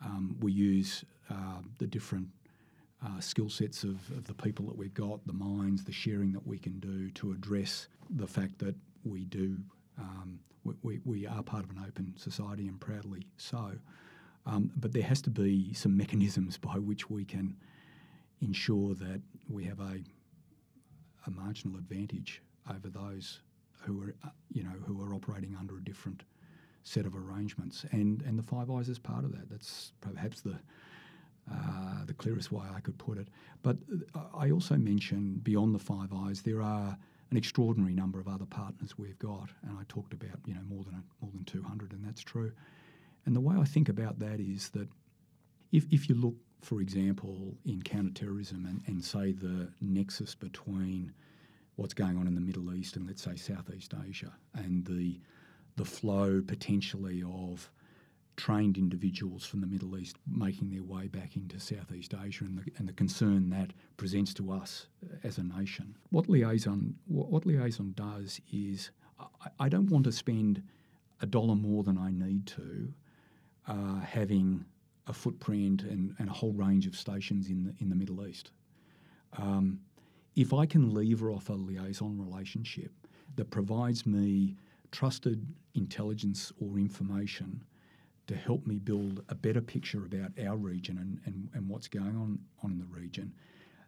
Um, 0.03 0.37
we 0.39 0.51
use 0.51 1.03
uh, 1.29 1.61
the 1.77 1.87
different 1.87 2.27
uh, 3.05 3.19
skill 3.19 3.49
sets 3.49 3.83
of, 3.83 3.95
of, 4.11 4.25
the 4.25 4.33
people 4.33 4.65
that 4.65 4.77
we've 4.77 4.93
got, 4.93 5.25
the 5.25 5.33
minds, 5.33 5.83
the 5.83 5.91
sharing 5.91 6.31
that 6.33 6.45
we 6.45 6.57
can 6.57 6.79
do 6.79 7.09
to 7.11 7.31
address 7.31 7.87
the 8.09 8.27
fact 8.27 8.59
that 8.59 8.75
we 9.03 9.25
do, 9.25 9.57
um, 9.97 10.39
we, 10.81 10.99
we, 11.05 11.27
are 11.27 11.43
part 11.43 11.63
of 11.63 11.69
an 11.69 11.83
open 11.87 12.13
society 12.17 12.67
and 12.67 12.79
proudly 12.79 13.25
so. 13.37 13.71
Um, 14.45 14.71
but 14.77 14.93
there 14.93 15.03
has 15.03 15.21
to 15.23 15.29
be 15.29 15.73
some 15.73 15.95
mechanisms 15.95 16.57
by 16.57 16.75
which 16.75 17.09
we 17.09 17.25
can 17.25 17.55
ensure 18.41 18.95
that 18.95 19.21
we 19.49 19.65
have 19.65 19.79
a, 19.79 20.01
a 21.27 21.31
marginal 21.31 21.77
advantage 21.77 22.41
over 22.69 22.89
those 22.89 23.41
who 23.81 24.01
are, 24.03 24.15
uh, 24.25 24.29
you 24.51 24.63
know, 24.63 24.75
who 24.85 25.01
are 25.01 25.13
operating 25.13 25.55
under 25.59 25.77
a 25.77 25.83
different 25.83 26.23
set 26.83 27.05
of 27.05 27.15
arrangements. 27.15 27.85
And, 27.91 28.21
and 28.23 28.37
the 28.37 28.43
Five 28.43 28.69
Eyes 28.69 28.89
is 28.89 28.99
part 28.99 29.23
of 29.23 29.31
that. 29.31 29.49
That's 29.49 29.91
perhaps 30.01 30.41
the, 30.41 30.59
uh, 31.51 32.05
the 32.05 32.13
clearest 32.13 32.51
way 32.51 32.65
I 32.75 32.79
could 32.79 32.97
put 32.97 33.17
it. 33.17 33.27
But 33.61 33.77
uh, 34.15 34.21
I 34.35 34.51
also 34.51 34.75
mentioned 34.75 35.43
beyond 35.43 35.75
the 35.75 35.79
Five 35.79 36.13
Eyes, 36.13 36.41
there 36.41 36.61
are 36.61 36.97
an 37.31 37.37
extraordinary 37.37 37.93
number 37.93 38.19
of 38.19 38.27
other 38.27 38.45
partners 38.45 38.97
we've 38.97 39.19
got, 39.19 39.49
and 39.63 39.77
I 39.77 39.83
talked 39.87 40.13
about 40.13 40.39
you 40.45 40.53
know 40.53 40.63
more 40.67 40.83
than 40.83 41.03
more 41.21 41.31
than 41.33 41.43
200, 41.45 41.93
and 41.93 42.05
that's 42.05 42.21
true. 42.21 42.51
And 43.25 43.35
the 43.35 43.41
way 43.41 43.55
I 43.57 43.65
think 43.65 43.89
about 43.89 44.19
that 44.19 44.39
is 44.39 44.69
that 44.69 44.87
if, 45.71 45.85
if 45.91 46.09
you 46.09 46.15
look 46.15 46.35
for 46.61 46.81
example, 46.81 47.57
in 47.65 47.81
counterterrorism 47.81 48.65
and, 48.65 48.81
and 48.87 49.03
say 49.03 49.31
the 49.31 49.69
nexus 49.81 50.35
between 50.35 51.13
what's 51.75 51.93
going 51.93 52.17
on 52.17 52.27
in 52.27 52.35
the 52.35 52.41
Middle 52.41 52.73
East 52.73 52.95
and 52.95 53.07
let's 53.07 53.23
say 53.23 53.35
Southeast 53.35 53.93
Asia 54.07 54.33
and 54.53 54.85
the 54.85 55.19
the 55.77 55.85
flow 55.85 56.41
potentially 56.45 57.23
of 57.23 57.71
trained 58.39 58.77
individuals 58.77 59.45
from 59.45 59.59
the 59.59 59.67
Middle 59.67 59.97
East 59.97 60.15
making 60.25 60.69
their 60.69 60.81
way 60.81 61.07
back 61.07 61.35
into 61.35 61.59
Southeast 61.59 62.13
Asia 62.23 62.45
and 62.45 62.57
the, 62.57 62.71
and 62.77 62.87
the 62.87 62.93
concern 62.93 63.49
that 63.49 63.73
presents 63.97 64.33
to 64.35 64.49
us 64.49 64.87
as 65.25 65.37
a 65.37 65.43
nation. 65.43 65.97
What 66.09 66.29
liaison 66.29 66.95
what, 67.05 67.45
liaison 67.45 67.93
does 67.97 68.39
is 68.53 68.91
I, 69.19 69.49
I, 69.59 69.69
don't 69.69 69.89
want 69.89 70.05
to 70.05 70.13
spend 70.13 70.63
a 71.21 71.25
dollar 71.25 71.55
more 71.55 71.83
than 71.83 71.97
I 71.97 72.11
need 72.11 72.47
to 72.47 72.93
uh, 73.67 73.99
having 73.99 74.63
a 75.07 75.13
footprint 75.13 75.81
and, 75.81 76.15
and, 76.17 76.29
a 76.29 76.33
whole 76.33 76.53
range 76.53 76.87
of 76.87 76.95
stations 76.95 77.49
in 77.49 77.65
the, 77.65 77.73
in 77.79 77.89
the 77.89 77.95
Middle 77.95 78.25
East. 78.25 78.51
Um, 79.37 79.81
if 80.37 80.53
I 80.53 80.65
can 80.65 80.93
lever 80.93 81.29
off 81.29 81.49
a 81.49 81.53
liaison 81.53 82.17
relationship 82.17 82.91
that 83.35 83.51
provides 83.51 84.05
me 84.05 84.55
trusted 84.91 85.45
intelligence 85.75 86.53
or 86.61 86.77
information 86.77 87.65
to 88.29 88.35
help 88.35 88.67
me 88.67 88.77
build 88.77 89.23
a 89.29 89.35
better 89.35 89.59
picture 89.59 90.05
about 90.05 90.31
our 90.47 90.55
region 90.55 90.99
and, 90.99 91.19
and, 91.25 91.49
and 91.55 91.67
what's 91.67 91.87
going 91.87 92.15
on, 92.15 92.37
on 92.63 92.71
in 92.71 92.77
the 92.77 92.85
region, 92.85 93.33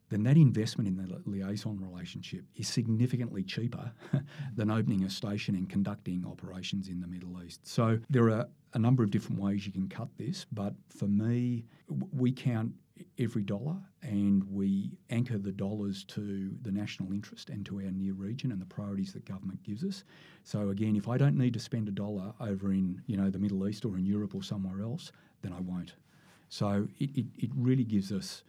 then 0.10 0.24
that 0.24 0.36
investment 0.36 0.88
in 0.88 0.98
the 0.98 1.22
liaison 1.30 1.80
relationship 1.80 2.44
is 2.56 2.68
significantly 2.68 3.44
cheaper 3.44 3.92
than 4.56 4.72
opening 4.72 5.04
a 5.04 5.10
station 5.12 5.54
and 5.54 5.70
conducting 5.70 6.26
operations 6.26 6.88
in 6.88 7.00
the 7.00 7.08
Middle 7.08 7.42
East. 7.44 7.66
So 7.68 8.00
there 8.10 8.32
are 8.32 8.48
a 8.74 8.80
number 8.80 9.04
of 9.04 9.12
different 9.12 9.40
ways 9.40 9.68
you 9.68 9.72
can 9.72 9.88
cut 9.88 10.10
this, 10.18 10.48
but 10.52 10.74
for 10.90 11.06
me, 11.06 11.66
we 12.12 12.32
count 12.32 12.74
every 13.22 13.44
dollar 13.44 13.76
and 14.02 14.44
we 14.44 14.92
anchor 15.10 15.38
the 15.38 15.52
dollars 15.52 16.04
to 16.06 16.52
the 16.64 16.72
national 16.72 17.14
interest 17.14 17.50
and 17.50 17.66
to 17.66 17.76
our 17.78 17.92
near 17.92 18.14
region 18.14 18.52
and 18.52 18.60
the 18.60 18.66
priorities 18.66 19.14
that 19.14 19.24
government 19.26 19.62
gives 19.64 19.84
us. 19.84 20.04
So 20.44 20.70
again, 20.70 20.96
if 20.96 21.08
I 21.08 21.18
don't 21.18 21.38
need 21.38 21.54
to 21.54 21.60
spend 21.60 21.88
a 21.88 21.92
dollar 21.92 22.34
over 22.40 22.72
in 22.72 23.02
you 23.06 23.18
know 23.18 23.30
the 23.30 23.40
Middle 23.40 23.68
East 23.68 23.86
or 23.86 23.98
in 23.98 24.06
Europe 24.06 24.34
or 24.34 24.44
somewhere 24.44 24.82
else, 24.82 25.12
then 25.42 25.54
I 25.54 25.62
won't. 25.62 25.94
So 26.50 26.88
it, 27.00 27.10
it, 27.16 27.26
it 27.38 27.50
really 27.56 27.84
gives 27.84 28.12
us 28.12 28.44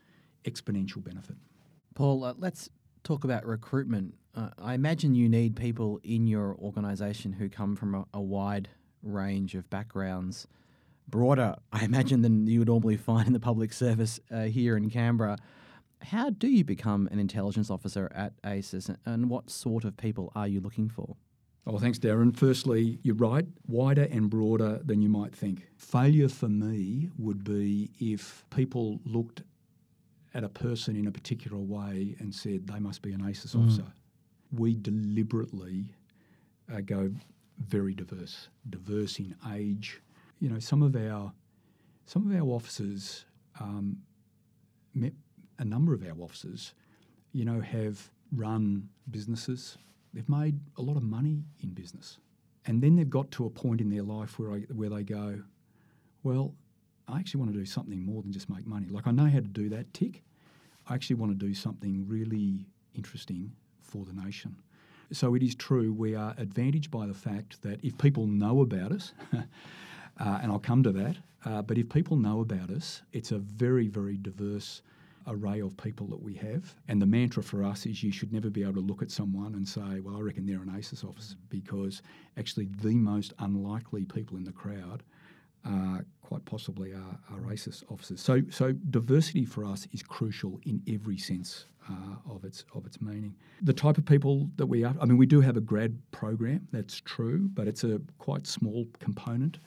exponential 0.44 1.04
benefit. 1.04 1.36
Paul, 1.94 2.24
uh, 2.24 2.34
let's 2.38 2.68
talk 3.04 3.24
about 3.24 3.46
recruitment. 3.46 4.14
Uh, 4.34 4.48
I 4.58 4.74
imagine 4.74 5.14
you 5.14 5.28
need 5.28 5.54
people 5.54 6.00
in 6.02 6.26
your 6.26 6.56
organisation 6.56 7.32
who 7.32 7.48
come 7.48 7.76
from 7.76 7.94
a, 7.94 8.04
a 8.14 8.20
wide 8.20 8.68
range 9.02 9.54
of 9.54 9.68
backgrounds, 9.68 10.46
broader, 11.12 11.54
I 11.72 11.84
imagine, 11.84 12.22
than 12.22 12.48
you 12.48 12.58
would 12.58 12.68
normally 12.68 12.96
find 12.96 13.28
in 13.28 13.32
the 13.32 13.38
public 13.38 13.72
service 13.72 14.18
uh, 14.32 14.42
here 14.44 14.76
in 14.76 14.90
Canberra. 14.90 15.36
How 16.00 16.30
do 16.30 16.48
you 16.48 16.64
become 16.64 17.08
an 17.12 17.20
intelligence 17.20 17.70
officer 17.70 18.10
at 18.12 18.32
ASIS, 18.42 18.90
and 19.06 19.30
what 19.30 19.48
sort 19.48 19.84
of 19.84 19.96
people 19.96 20.32
are 20.34 20.48
you 20.48 20.60
looking 20.60 20.88
for? 20.88 21.14
Oh, 21.64 21.78
thanks, 21.78 22.00
Darren. 22.00 22.36
Firstly, 22.36 22.98
you're 23.04 23.14
right, 23.14 23.46
wider 23.68 24.08
and 24.10 24.28
broader 24.28 24.80
than 24.84 25.00
you 25.00 25.08
might 25.08 25.32
think. 25.36 25.68
Failure 25.76 26.28
for 26.28 26.48
me 26.48 27.08
would 27.18 27.44
be 27.44 27.90
if 28.00 28.44
people 28.50 28.98
looked 29.04 29.42
at 30.34 30.42
a 30.42 30.48
person 30.48 30.96
in 30.96 31.06
a 31.06 31.12
particular 31.12 31.58
way 31.58 32.16
and 32.18 32.34
said 32.34 32.66
they 32.66 32.80
must 32.80 33.00
be 33.00 33.12
an 33.12 33.20
ASIS 33.20 33.54
mm. 33.54 33.62
officer. 33.62 33.84
We 34.50 34.74
deliberately 34.74 35.94
uh, 36.72 36.80
go 36.80 37.12
very 37.58 37.94
diverse, 37.94 38.48
diverse 38.68 39.20
in 39.20 39.36
age. 39.52 40.00
You 40.42 40.48
know, 40.48 40.58
some 40.58 40.82
of 40.82 40.96
our 40.96 41.32
some 42.06 42.28
of 42.28 42.36
our 42.36 42.48
officers, 42.48 43.26
um, 43.60 43.98
a 45.60 45.64
number 45.64 45.94
of 45.94 46.02
our 46.02 46.20
officers, 46.20 46.74
you 47.30 47.44
know, 47.44 47.60
have 47.60 48.10
run 48.34 48.88
businesses. 49.08 49.78
They've 50.12 50.28
made 50.28 50.58
a 50.78 50.82
lot 50.82 50.96
of 50.96 51.04
money 51.04 51.44
in 51.62 51.70
business, 51.70 52.18
and 52.66 52.82
then 52.82 52.96
they've 52.96 53.08
got 53.08 53.30
to 53.32 53.46
a 53.46 53.50
point 53.50 53.80
in 53.80 53.88
their 53.88 54.02
life 54.02 54.36
where 54.36 54.50
I, 54.50 54.58
where 54.74 54.88
they 54.88 55.04
go, 55.04 55.40
well, 56.24 56.56
I 57.06 57.20
actually 57.20 57.38
want 57.38 57.52
to 57.52 57.58
do 57.60 57.64
something 57.64 58.04
more 58.04 58.20
than 58.20 58.32
just 58.32 58.50
make 58.50 58.66
money. 58.66 58.88
Like 58.88 59.06
I 59.06 59.12
know 59.12 59.26
how 59.26 59.38
to 59.38 59.42
do 59.42 59.68
that 59.68 59.94
tick. 59.94 60.24
I 60.88 60.96
actually 60.96 61.16
want 61.16 61.38
to 61.38 61.46
do 61.46 61.54
something 61.54 62.04
really 62.08 62.66
interesting 62.96 63.52
for 63.80 64.04
the 64.04 64.12
nation. 64.12 64.56
So 65.12 65.36
it 65.36 65.42
is 65.44 65.54
true, 65.54 65.92
we 65.92 66.16
are 66.16 66.34
advantaged 66.36 66.90
by 66.90 67.06
the 67.06 67.14
fact 67.14 67.62
that 67.62 67.84
if 67.84 67.96
people 67.96 68.26
know 68.26 68.60
about 68.62 68.90
us, 68.90 69.12
uh, 70.18 70.38
and 70.42 70.52
I'll 70.52 70.58
come 70.58 70.82
to 70.82 70.92
that, 70.92 71.16
uh, 71.44 71.62
but 71.62 71.78
if 71.78 71.88
people 71.88 72.16
know 72.16 72.40
about 72.40 72.70
us, 72.70 73.02
it's 73.12 73.32
a 73.32 73.38
very, 73.38 73.88
very 73.88 74.16
diverse 74.16 74.82
array 75.26 75.60
of 75.60 75.76
people 75.76 76.06
that 76.08 76.20
we 76.20 76.34
have. 76.34 76.74
And 76.88 77.00
the 77.00 77.06
mantra 77.06 77.42
for 77.42 77.64
us 77.64 77.86
is 77.86 78.02
you 78.02 78.12
should 78.12 78.32
never 78.32 78.50
be 78.50 78.62
able 78.62 78.74
to 78.74 78.80
look 78.80 79.02
at 79.02 79.10
someone 79.10 79.54
and 79.54 79.66
say, 79.66 80.00
well, 80.00 80.16
I 80.16 80.20
reckon 80.20 80.46
they're 80.46 80.62
an 80.62 80.74
ASIS 80.76 81.04
officer, 81.04 81.36
because 81.48 82.02
actually 82.36 82.66
the 82.80 82.94
most 82.94 83.32
unlikely 83.38 84.04
people 84.04 84.36
in 84.36 84.44
the 84.44 84.52
crowd 84.52 85.02
uh, 85.64 85.98
quite 86.22 86.44
possibly 86.44 86.92
are, 86.92 87.18
are 87.30 87.52
ASIS 87.52 87.84
officers. 87.88 88.20
So, 88.20 88.42
so 88.50 88.72
diversity 88.72 89.44
for 89.44 89.64
us 89.64 89.86
is 89.92 90.02
crucial 90.02 90.60
in 90.64 90.82
every 90.88 91.18
sense 91.18 91.66
uh, 91.88 92.32
of 92.32 92.44
its 92.44 92.64
of 92.74 92.86
its 92.86 93.00
meaning. 93.00 93.34
The 93.62 93.72
type 93.72 93.98
of 93.98 94.04
people 94.04 94.48
that 94.56 94.66
we 94.66 94.84
are, 94.84 94.94
I 95.00 95.04
mean, 95.04 95.16
we 95.16 95.26
do 95.26 95.40
have 95.40 95.56
a 95.56 95.60
grad 95.60 95.96
program. 96.10 96.66
That's 96.72 97.00
true, 97.00 97.48
but 97.54 97.68
it's 97.68 97.84
a 97.84 98.00
quite 98.18 98.46
small 98.46 98.86
component. 98.98 99.58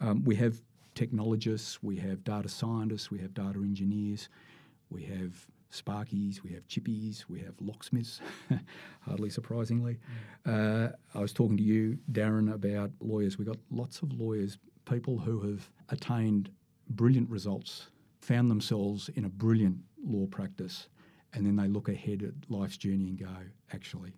Um, 0.00 0.24
we 0.24 0.34
have 0.36 0.60
technologists, 0.94 1.82
we 1.82 1.96
have 1.96 2.24
data 2.24 2.48
scientists, 2.48 3.10
we 3.10 3.18
have 3.18 3.34
data 3.34 3.58
engineers, 3.58 4.28
we 4.90 5.04
have 5.04 5.46
Sparkies, 5.72 6.42
we 6.42 6.50
have 6.52 6.66
Chippies, 6.66 7.24
we 7.28 7.40
have 7.40 7.54
locksmiths, 7.60 8.20
hardly 9.00 9.30
surprisingly. 9.30 9.98
Uh, 10.46 10.88
I 11.14 11.20
was 11.20 11.32
talking 11.32 11.56
to 11.56 11.62
you, 11.62 11.98
Darren, 12.10 12.52
about 12.52 12.90
lawyers. 13.00 13.38
We've 13.38 13.46
got 13.46 13.58
lots 13.70 14.00
of 14.02 14.12
lawyers, 14.12 14.58
people 14.86 15.18
who 15.18 15.40
have 15.42 15.70
attained 15.90 16.50
brilliant 16.90 17.28
results, 17.28 17.88
found 18.20 18.50
themselves 18.50 19.10
in 19.14 19.24
a 19.24 19.28
brilliant 19.28 19.76
law 20.02 20.26
practice, 20.26 20.88
and 21.34 21.44
then 21.44 21.56
they 21.56 21.68
look 21.68 21.88
ahead 21.88 22.22
at 22.22 22.50
life's 22.50 22.78
journey 22.78 23.08
and 23.08 23.18
go, 23.18 23.28
actually, 23.72 24.14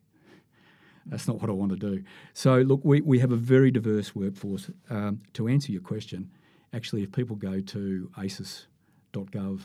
that's 1.06 1.26
not 1.26 1.40
what 1.40 1.50
I 1.50 1.52
want 1.52 1.72
to 1.72 1.78
do. 1.78 2.04
So, 2.32 2.58
look, 2.58 2.80
we, 2.84 3.00
we 3.00 3.18
have 3.18 3.32
a 3.32 3.36
very 3.36 3.70
diverse 3.70 4.14
workforce. 4.14 4.70
Um, 4.88 5.20
to 5.34 5.48
answer 5.48 5.72
your 5.72 5.80
question, 5.82 6.30
actually, 6.72 7.02
if 7.02 7.12
people 7.12 7.36
go 7.36 7.60
to 7.60 8.10
asis.gov.au, 8.18 9.58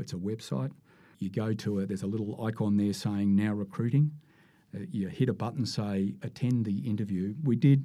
it's 0.00 0.12
a 0.12 0.16
website. 0.16 0.70
You 1.18 1.30
go 1.30 1.52
to 1.54 1.78
it, 1.78 1.88
there's 1.88 2.02
a 2.02 2.08
little 2.08 2.44
icon 2.44 2.76
there 2.76 2.92
saying 2.92 3.34
now 3.34 3.52
recruiting. 3.52 4.10
Uh, 4.74 4.80
you 4.90 5.08
hit 5.08 5.28
a 5.28 5.34
button, 5.34 5.64
say 5.66 6.14
attend 6.22 6.64
the 6.64 6.78
interview. 6.78 7.34
We 7.44 7.56
did 7.56 7.84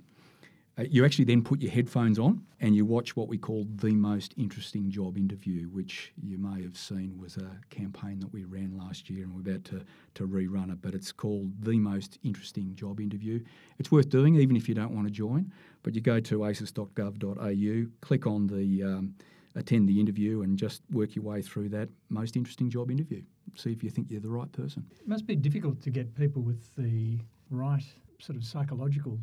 uh, 0.78 0.84
you 0.90 1.04
actually 1.06 1.26
then 1.26 1.42
put 1.42 1.62
your 1.62 1.72
headphones 1.72 2.20
on 2.20 2.44
and 2.60 2.76
you 2.76 2.86
watch 2.86 3.16
what 3.16 3.28
we 3.28 3.38
call 3.38 3.66
the 3.76 3.94
most 3.94 4.34
interesting 4.38 4.90
job 4.90 5.18
interview, 5.18 5.68
which 5.70 6.14
you 6.22 6.38
may 6.38 6.62
have 6.62 6.78
seen 6.78 7.18
was 7.18 7.38
a 7.38 7.52
campaign 7.70 8.20
that 8.20 8.32
we 8.32 8.44
ran 8.44 8.78
last 8.78 9.10
year 9.10 9.24
and 9.24 9.34
we're 9.34 9.52
about 9.52 9.64
to, 9.66 9.84
to 10.14 10.28
rerun 10.28 10.72
it. 10.72 10.82
But 10.82 10.94
it's 10.94 11.12
called 11.12 11.52
the 11.64 11.80
most 11.80 12.20
interesting 12.24 12.76
job 12.76 13.00
interview. 13.00 13.44
It's 13.80 13.92
worth 13.92 14.10
doing 14.10 14.36
even 14.36 14.56
if 14.56 14.70
you 14.70 14.76
don't 14.76 14.92
want 14.92 15.08
to 15.08 15.12
join. 15.12 15.52
But 15.84 15.96
you 15.96 16.02
go 16.02 16.20
to 16.20 16.46
asis.gov.au, 16.46 17.86
click 18.02 18.28
on 18.28 18.48
the 18.48 18.84
um, 18.84 19.16
attend 19.56 19.90
the 19.90 20.00
interview 20.00 20.44
and 20.44 20.58
just 20.58 20.84
work 20.92 21.16
your 21.16 21.26
way 21.26 21.42
through 21.42 21.70
that 21.70 21.90
most 22.10 22.36
interesting 22.36 22.70
job 22.70 22.92
interview. 22.92 23.22
See 23.56 23.72
if 23.72 23.84
you 23.84 23.90
think 23.90 24.12
you're 24.12 24.22
the 24.22 24.30
right 24.30 24.52
person. 24.52 24.86
It 25.00 25.08
must 25.08 25.26
be 25.26 25.36
difficult 25.36 25.82
to 25.82 25.90
get 25.90 26.14
people 26.16 26.44
with 26.44 26.76
the 26.76 27.20
right 27.50 27.84
sort 28.20 28.38
of 28.38 28.44
psychological 28.44 29.20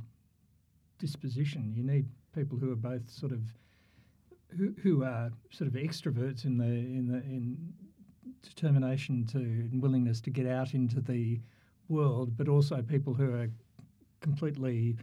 disposition. 0.99 1.73
You 1.75 1.85
need 1.85 2.07
people 2.35 2.59
who 2.59 2.73
are 2.73 2.77
both 2.77 3.09
sort 3.11 3.33
of 3.33 3.41
who, 4.57 4.75
who 4.83 5.05
are 5.05 5.31
sort 5.51 5.69
of 5.69 5.75
extroverts 5.75 6.45
in 6.45 6.59
the 6.59 6.65
in 6.65 7.09
the 7.09 7.19
in 7.19 7.73
determination 8.43 9.27
to 9.27 9.39
and 9.39 9.83
willingness 9.83 10.21
to 10.21 10.31
get 10.31 10.47
out 10.47 10.75
into 10.75 11.01
the 11.01 11.41
world, 11.89 12.37
but 12.37 12.49
also 12.49 12.83
people 12.83 13.15
who 13.15 13.33
are 13.35 13.51
completely 14.21 14.97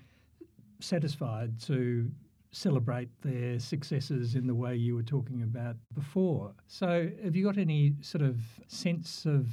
satisfied 0.79 1.59
to 1.61 2.09
celebrate 2.51 3.09
their 3.21 3.59
successes 3.59 4.35
in 4.35 4.45
the 4.45 4.55
way 4.55 4.75
you 4.75 4.95
were 4.95 5.03
talking 5.03 5.43
about 5.43 5.75
before. 5.93 6.53
So, 6.67 7.09
have 7.23 7.35
you 7.35 7.45
got 7.45 7.57
any 7.57 7.93
sort 8.01 8.23
of 8.23 8.41
sense 8.67 9.25
of 9.25 9.47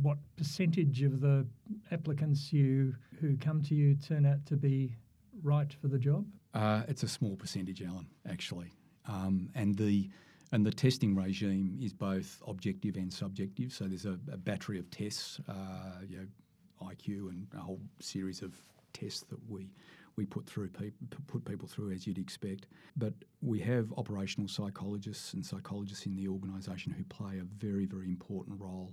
what 0.00 0.18
percentage 0.36 1.02
of 1.02 1.20
the 1.20 1.46
applicants 1.90 2.52
you 2.52 2.94
who 3.20 3.36
come 3.36 3.62
to 3.62 3.74
you 3.74 3.94
turn 3.94 4.24
out 4.24 4.44
to 4.46 4.56
be 4.56 4.96
right 5.42 5.72
for 5.80 5.88
the 5.88 5.98
job? 5.98 6.26
Uh, 6.54 6.82
it's 6.88 7.02
a 7.02 7.08
small 7.08 7.36
percentage, 7.36 7.82
Allan, 7.82 8.06
actually, 8.28 8.72
um, 9.06 9.48
and 9.54 9.76
the 9.76 10.08
and 10.52 10.66
the 10.66 10.70
testing 10.70 11.14
regime 11.14 11.78
is 11.80 11.94
both 11.94 12.42
objective 12.46 12.96
and 12.96 13.10
subjective. 13.10 13.72
So 13.72 13.84
there's 13.84 14.04
a, 14.04 14.18
a 14.30 14.36
battery 14.36 14.78
of 14.78 14.90
tests, 14.90 15.40
uh, 15.48 16.02
you 16.06 16.18
know, 16.18 16.26
IQ, 16.86 17.30
and 17.30 17.46
a 17.56 17.60
whole 17.60 17.80
series 18.00 18.42
of 18.42 18.52
tests 18.92 19.24
that 19.30 19.38
we 19.48 19.70
we 20.16 20.26
put 20.26 20.46
through 20.46 20.68
put 21.26 21.44
people 21.44 21.66
through 21.66 21.92
as 21.92 22.06
you'd 22.06 22.18
expect. 22.18 22.66
But 22.96 23.14
we 23.40 23.60
have 23.60 23.92
operational 23.96 24.48
psychologists 24.48 25.32
and 25.32 25.44
psychologists 25.44 26.06
in 26.06 26.16
the 26.16 26.28
organisation 26.28 26.92
who 26.92 27.04
play 27.04 27.38
a 27.38 27.44
very 27.44 27.86
very 27.86 28.08
important 28.08 28.60
role 28.60 28.92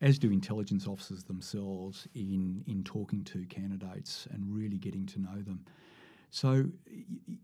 as 0.00 0.18
do 0.18 0.30
intelligence 0.30 0.86
officers 0.86 1.24
themselves 1.24 2.06
in 2.14 2.62
in 2.66 2.84
talking 2.84 3.24
to 3.24 3.44
candidates 3.46 4.28
and 4.30 4.44
really 4.54 4.78
getting 4.78 5.06
to 5.06 5.20
know 5.20 5.40
them. 5.42 5.64
So 6.30 6.66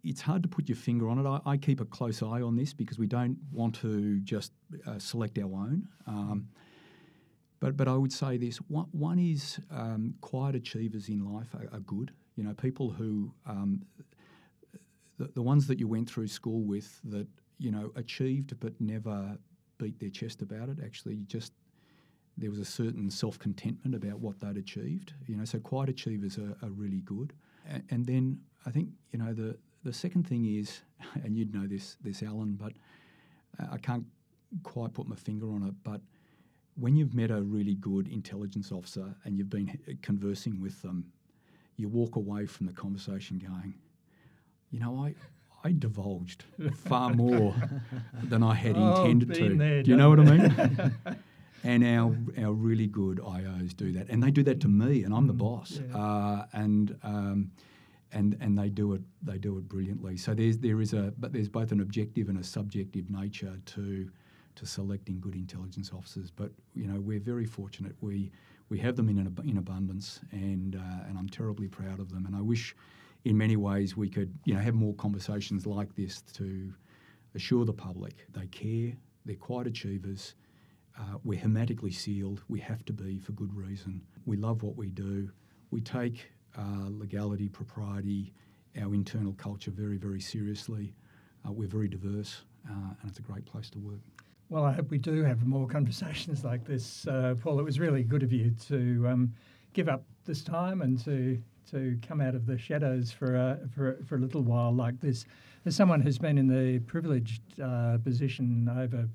it's 0.03 0.21
hard 0.21 0.43
to 0.43 0.49
put 0.49 0.69
your 0.69 0.77
finger 0.77 1.09
on 1.09 1.19
it. 1.19 1.27
I, 1.27 1.41
I, 1.53 1.57
keep 1.57 1.81
a 1.81 1.87
close 1.87 2.23
eye 2.23 2.43
on 2.43 2.55
this 2.55 2.75
because 2.75 2.99
we 2.99 3.07
don't 3.07 3.39
want 3.51 3.75
to 3.77 4.21
just 4.21 4.53
uh, 4.87 4.99
select 4.99 5.39
our 5.39 5.45
own. 5.45 5.89
Um, 6.07 6.49
but 7.61 7.77
but 7.79 7.89
I 7.89 7.97
would 7.97 8.13
say 8.13 8.37
this: 8.37 8.59
one, 8.59 8.87
one 8.93 9.19
is 9.19 9.59
um, 9.71 10.15
quiet 10.21 10.55
achievers 10.55 11.09
in 11.09 11.25
life 11.25 11.49
are, 11.55 11.75
are, 11.75 11.81
good. 11.81 12.13
You 12.37 12.45
know, 12.45 12.53
people 12.53 12.91
who 12.91 13.33
um, 13.47 13.83
the, 15.19 15.29
the 15.35 15.43
ones 15.43 15.67
that 15.69 15.81
you 15.81 15.89
went 15.89 16.11
through 16.11 16.29
school 16.29 16.63
with 16.63 17.01
that 17.05 17.27
you 17.59 17.71
know 17.71 17.91
achieved 17.97 18.59
but 18.61 18.79
never 18.81 19.39
beat 19.79 19.99
their 19.99 20.11
chest 20.11 20.43
about 20.43 20.69
it. 20.69 20.79
Actually, 20.85 21.17
just 21.27 21.55
there 22.37 22.51
was 22.51 22.59
a 22.59 22.65
certain 22.65 23.11
self 23.11 23.39
contentment 23.39 23.95
about 23.95 24.21
what 24.21 24.41
they'd 24.41 24.59
achieved. 24.59 25.15
You 25.27 25.37
know, 25.37 25.45
so 25.45 25.59
quiet 25.59 25.89
achievers 25.89 26.37
are, 26.39 26.57
are 26.63 26.71
really 26.71 27.01
good. 27.01 27.33
And, 27.67 27.83
and 27.91 28.07
then 28.07 28.41
I 28.67 28.71
think 28.71 28.89
you 29.13 29.19
know 29.19 29.33
the 29.33 29.57
the 29.83 29.93
second 29.93 30.27
thing 30.27 30.47
is, 30.47 30.81
and 31.25 31.37
you'd 31.37 31.55
know 31.55 31.67
this 31.67 31.97
this 32.03 32.23
Allan, 32.23 32.55
but 32.55 32.73
I 33.71 33.79
can't 33.79 34.05
quite 34.63 34.95
put 34.95 35.09
my 35.09 35.17
finger 35.17 35.53
on 35.53 35.63
it, 35.63 35.75
but 35.83 36.01
when 36.77 36.97
you've 36.97 37.15
met 37.15 37.31
a 37.31 37.41
really 37.43 37.75
good 37.75 38.09
intelligence 38.09 38.73
officer 38.73 39.15
and 39.25 39.37
you've 39.37 39.51
been 39.51 39.79
conversing 40.03 40.61
with 40.61 40.81
them, 40.83 41.13
you 41.77 41.89
walk 41.89 42.17
away 42.17 42.47
from 42.47 42.67
the 42.67 42.73
conversation 42.73 43.39
going, 43.39 43.75
you 44.71 44.81
know, 44.81 45.05
I, 45.05 45.15
I 45.63 45.73
divulged 45.73 46.45
far 46.75 47.11
more 47.15 47.55
than 48.25 48.43
I 48.43 48.55
had 48.55 48.77
oh, 48.77 49.05
intended 49.05 49.35
to. 49.35 49.57
There, 49.57 49.83
do 49.83 49.91
you 49.91 49.97
know 49.97 50.11
what 50.11 50.21
I 50.21 50.25
mean? 50.25 50.95
and 51.65 51.85
our 51.85 52.17
our 52.45 52.53
really 52.53 52.87
good 52.87 53.19
IOs 53.19 53.77
do 53.77 53.93
that, 53.93 54.09
and 54.09 54.23
they 54.23 54.31
do 54.31 54.43
that 54.45 54.61
to 54.61 54.69
me, 54.69 55.05
and 55.05 55.15
I'm 55.15 55.27
the 55.27 55.35
mm, 55.35 55.39
boss. 55.39 55.81
Yeah. 55.81 55.97
Uh, 55.97 56.47
and 56.53 56.97
um, 57.03 57.51
and 58.15 58.37
and 58.41 58.59
they 58.59 58.71
do 58.71 58.95
it 58.95 59.03
they 59.23 59.39
do 59.39 59.59
it 59.59 59.69
brilliantly. 59.69 60.17
So 60.17 60.33
there's 60.35 60.59
there 60.59 60.81
is 60.81 60.95
a 60.95 61.13
but 61.19 61.33
there's 61.33 61.49
both 61.49 61.73
an 61.73 61.81
objective 61.81 62.29
and 62.29 62.39
a 62.39 62.45
subjective 62.45 63.11
nature 63.11 63.59
to 63.65 64.11
to 64.55 64.67
selecting 64.67 65.21
good 65.21 65.35
intelligence 65.35 65.91
officers. 65.93 66.31
But 66.31 66.53
you 66.75 66.87
know 66.87 67.01
we're 67.01 67.21
very 67.21 67.45
fortunate. 67.45 67.95
We 68.01 68.31
we 68.71 68.79
have 68.79 68.97
them 68.97 69.09
in 69.09 69.19
an, 69.19 69.37
in 69.45 69.59
abundance, 69.59 70.21
and 70.31 70.77
uh, 70.77 71.09
and 71.09 71.19
I'm 71.19 71.29
terribly 71.29 71.69
proud 71.69 72.01
of 72.01 72.11
them. 72.11 72.25
And 72.27 72.35
I 72.35 72.41
wish, 72.41 72.75
in 73.25 73.37
many 73.37 73.57
ways, 73.57 73.97
we 73.97 74.09
could 74.09 74.33
you 74.45 74.55
know 74.55 74.61
have 74.61 74.75
more 74.75 74.95
conversations 74.95 75.67
like 75.67 75.95
this 75.95 76.23
to 76.35 76.73
assure 77.35 77.65
the 77.65 77.73
public 77.73 78.27
they 78.33 78.47
care. 78.47 78.93
They're 79.27 79.37
quite 79.37 79.67
achievers. 79.67 80.35
Uh, 80.97 81.19
we're 81.25 81.41
hermetically 81.41 81.91
sealed. 81.91 82.43
We 82.49 82.61
have 82.61 82.85
to 82.85 82.93
be 82.93 83.19
for 83.19 83.33
good 83.33 83.53
reason. 83.53 84.01
We 84.27 84.37
love 84.37 84.63
what 84.63 84.77
we 84.77 84.91
do. 84.91 85.31
We 85.73 85.81
take 85.81 86.31
uh, 86.59 86.89
legality, 86.89 87.49
propriety, 87.49 88.33
our 88.81 88.95
internal 88.95 89.33
culture 89.35 89.71
very, 89.71 89.97
very 89.97 90.21
seriously. 90.21 90.95
Uh, 91.47 91.53
we're 91.53 91.69
very 91.69 91.89
diverse, 91.89 92.43
uh, 92.69 92.73
and 93.01 93.11
it's 93.11 93.19
a 93.19 93.23
great 93.23 93.45
place 93.45 93.71
to 93.71 93.79
work. 93.79 94.01
Well, 94.49 94.65
I 94.65 94.73
hope 94.73 94.91
we 94.91 94.99
do 94.99 95.23
have 95.23 95.47
more 95.47 95.67
conversations 95.79 96.45
like 96.45 96.65
this, 96.65 97.07
uh, 97.07 97.35
Paul. 97.41 97.61
It 97.61 97.65
was 97.65 97.81
really 97.81 98.03
good 98.03 98.23
of 98.23 98.33
you 98.33 98.53
to 98.69 99.09
um, 99.09 99.35
give 99.73 99.89
up 99.89 100.05
this 100.25 100.43
time 100.43 100.83
and 100.83 101.03
to 101.05 101.43
to 101.71 101.99
come 102.07 102.21
out 102.21 102.35
of 102.35 102.45
the 102.47 102.59
shadows 102.59 103.11
for 103.11 103.37
a, 103.37 103.59
for, 103.75 103.99
for 104.07 104.17
a 104.17 104.19
little 104.19 104.43
while 104.43 104.71
like 104.73 105.01
this. 105.01 105.25
As 105.65 105.75
someone 105.75 106.01
who's 106.03 106.19
been 106.19 106.37
in 106.37 106.47
the 106.47 106.79
privileged 106.81 107.41
uh, 107.59 107.97
position 108.05 108.69
over, 108.69 109.09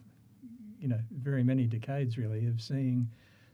you 0.80 0.88
know, 0.88 1.00
very 1.12 1.44
many 1.44 1.68
decades, 1.68 2.18
really, 2.18 2.48
of 2.48 2.60
seeing 2.60 3.08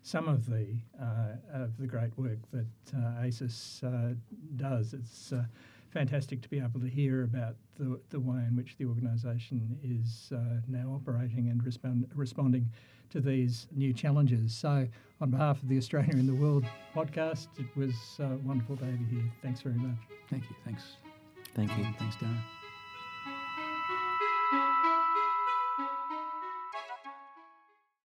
some 0.05 0.27
of 0.27 0.45
the 0.45 0.67
uh, 1.01 1.63
of 1.63 1.75
the 1.77 1.87
great 1.87 2.15
work 2.15 2.37
that 2.53 2.95
uh, 2.95 3.25
ASIS 3.25 3.81
uh, 3.83 4.13
does. 4.55 4.93
It's 4.93 5.33
uh, 5.33 5.43
fantastic 5.89 6.43
to 6.43 6.49
be 6.49 6.59
able 6.59 6.79
to 6.79 6.87
hear 6.87 7.23
about 7.23 7.55
the, 7.79 7.99
the 8.11 8.19
way 8.19 8.43
in 8.47 8.55
which 8.55 8.77
the 8.77 8.85
organisation 8.85 9.79
is 9.83 10.31
uh, 10.31 10.61
now 10.67 10.91
operating 10.93 11.49
and 11.49 11.65
respond, 11.65 12.05
responding 12.13 12.69
to 13.09 13.19
these 13.19 13.67
new 13.71 13.93
challenges. 13.93 14.53
So, 14.53 14.87
on 15.21 15.31
behalf 15.31 15.63
of 15.63 15.69
the 15.69 15.77
Australia 15.77 16.11
in 16.11 16.27
the 16.27 16.35
World 16.35 16.65
podcast, 16.95 17.47
it 17.57 17.75
was 17.75 17.95
a 18.19 18.37
wonderful 18.43 18.77
to 18.77 18.85
have 18.85 18.99
you 18.99 19.07
here. 19.07 19.31
Thanks 19.41 19.61
very 19.61 19.75
much. 19.75 19.97
Thank 20.29 20.43
you. 20.43 20.55
Thanks. 20.63 20.83
Thank 21.55 21.75
you. 21.77 21.85
Thanks, 21.97 22.15
Darren. 22.17 22.54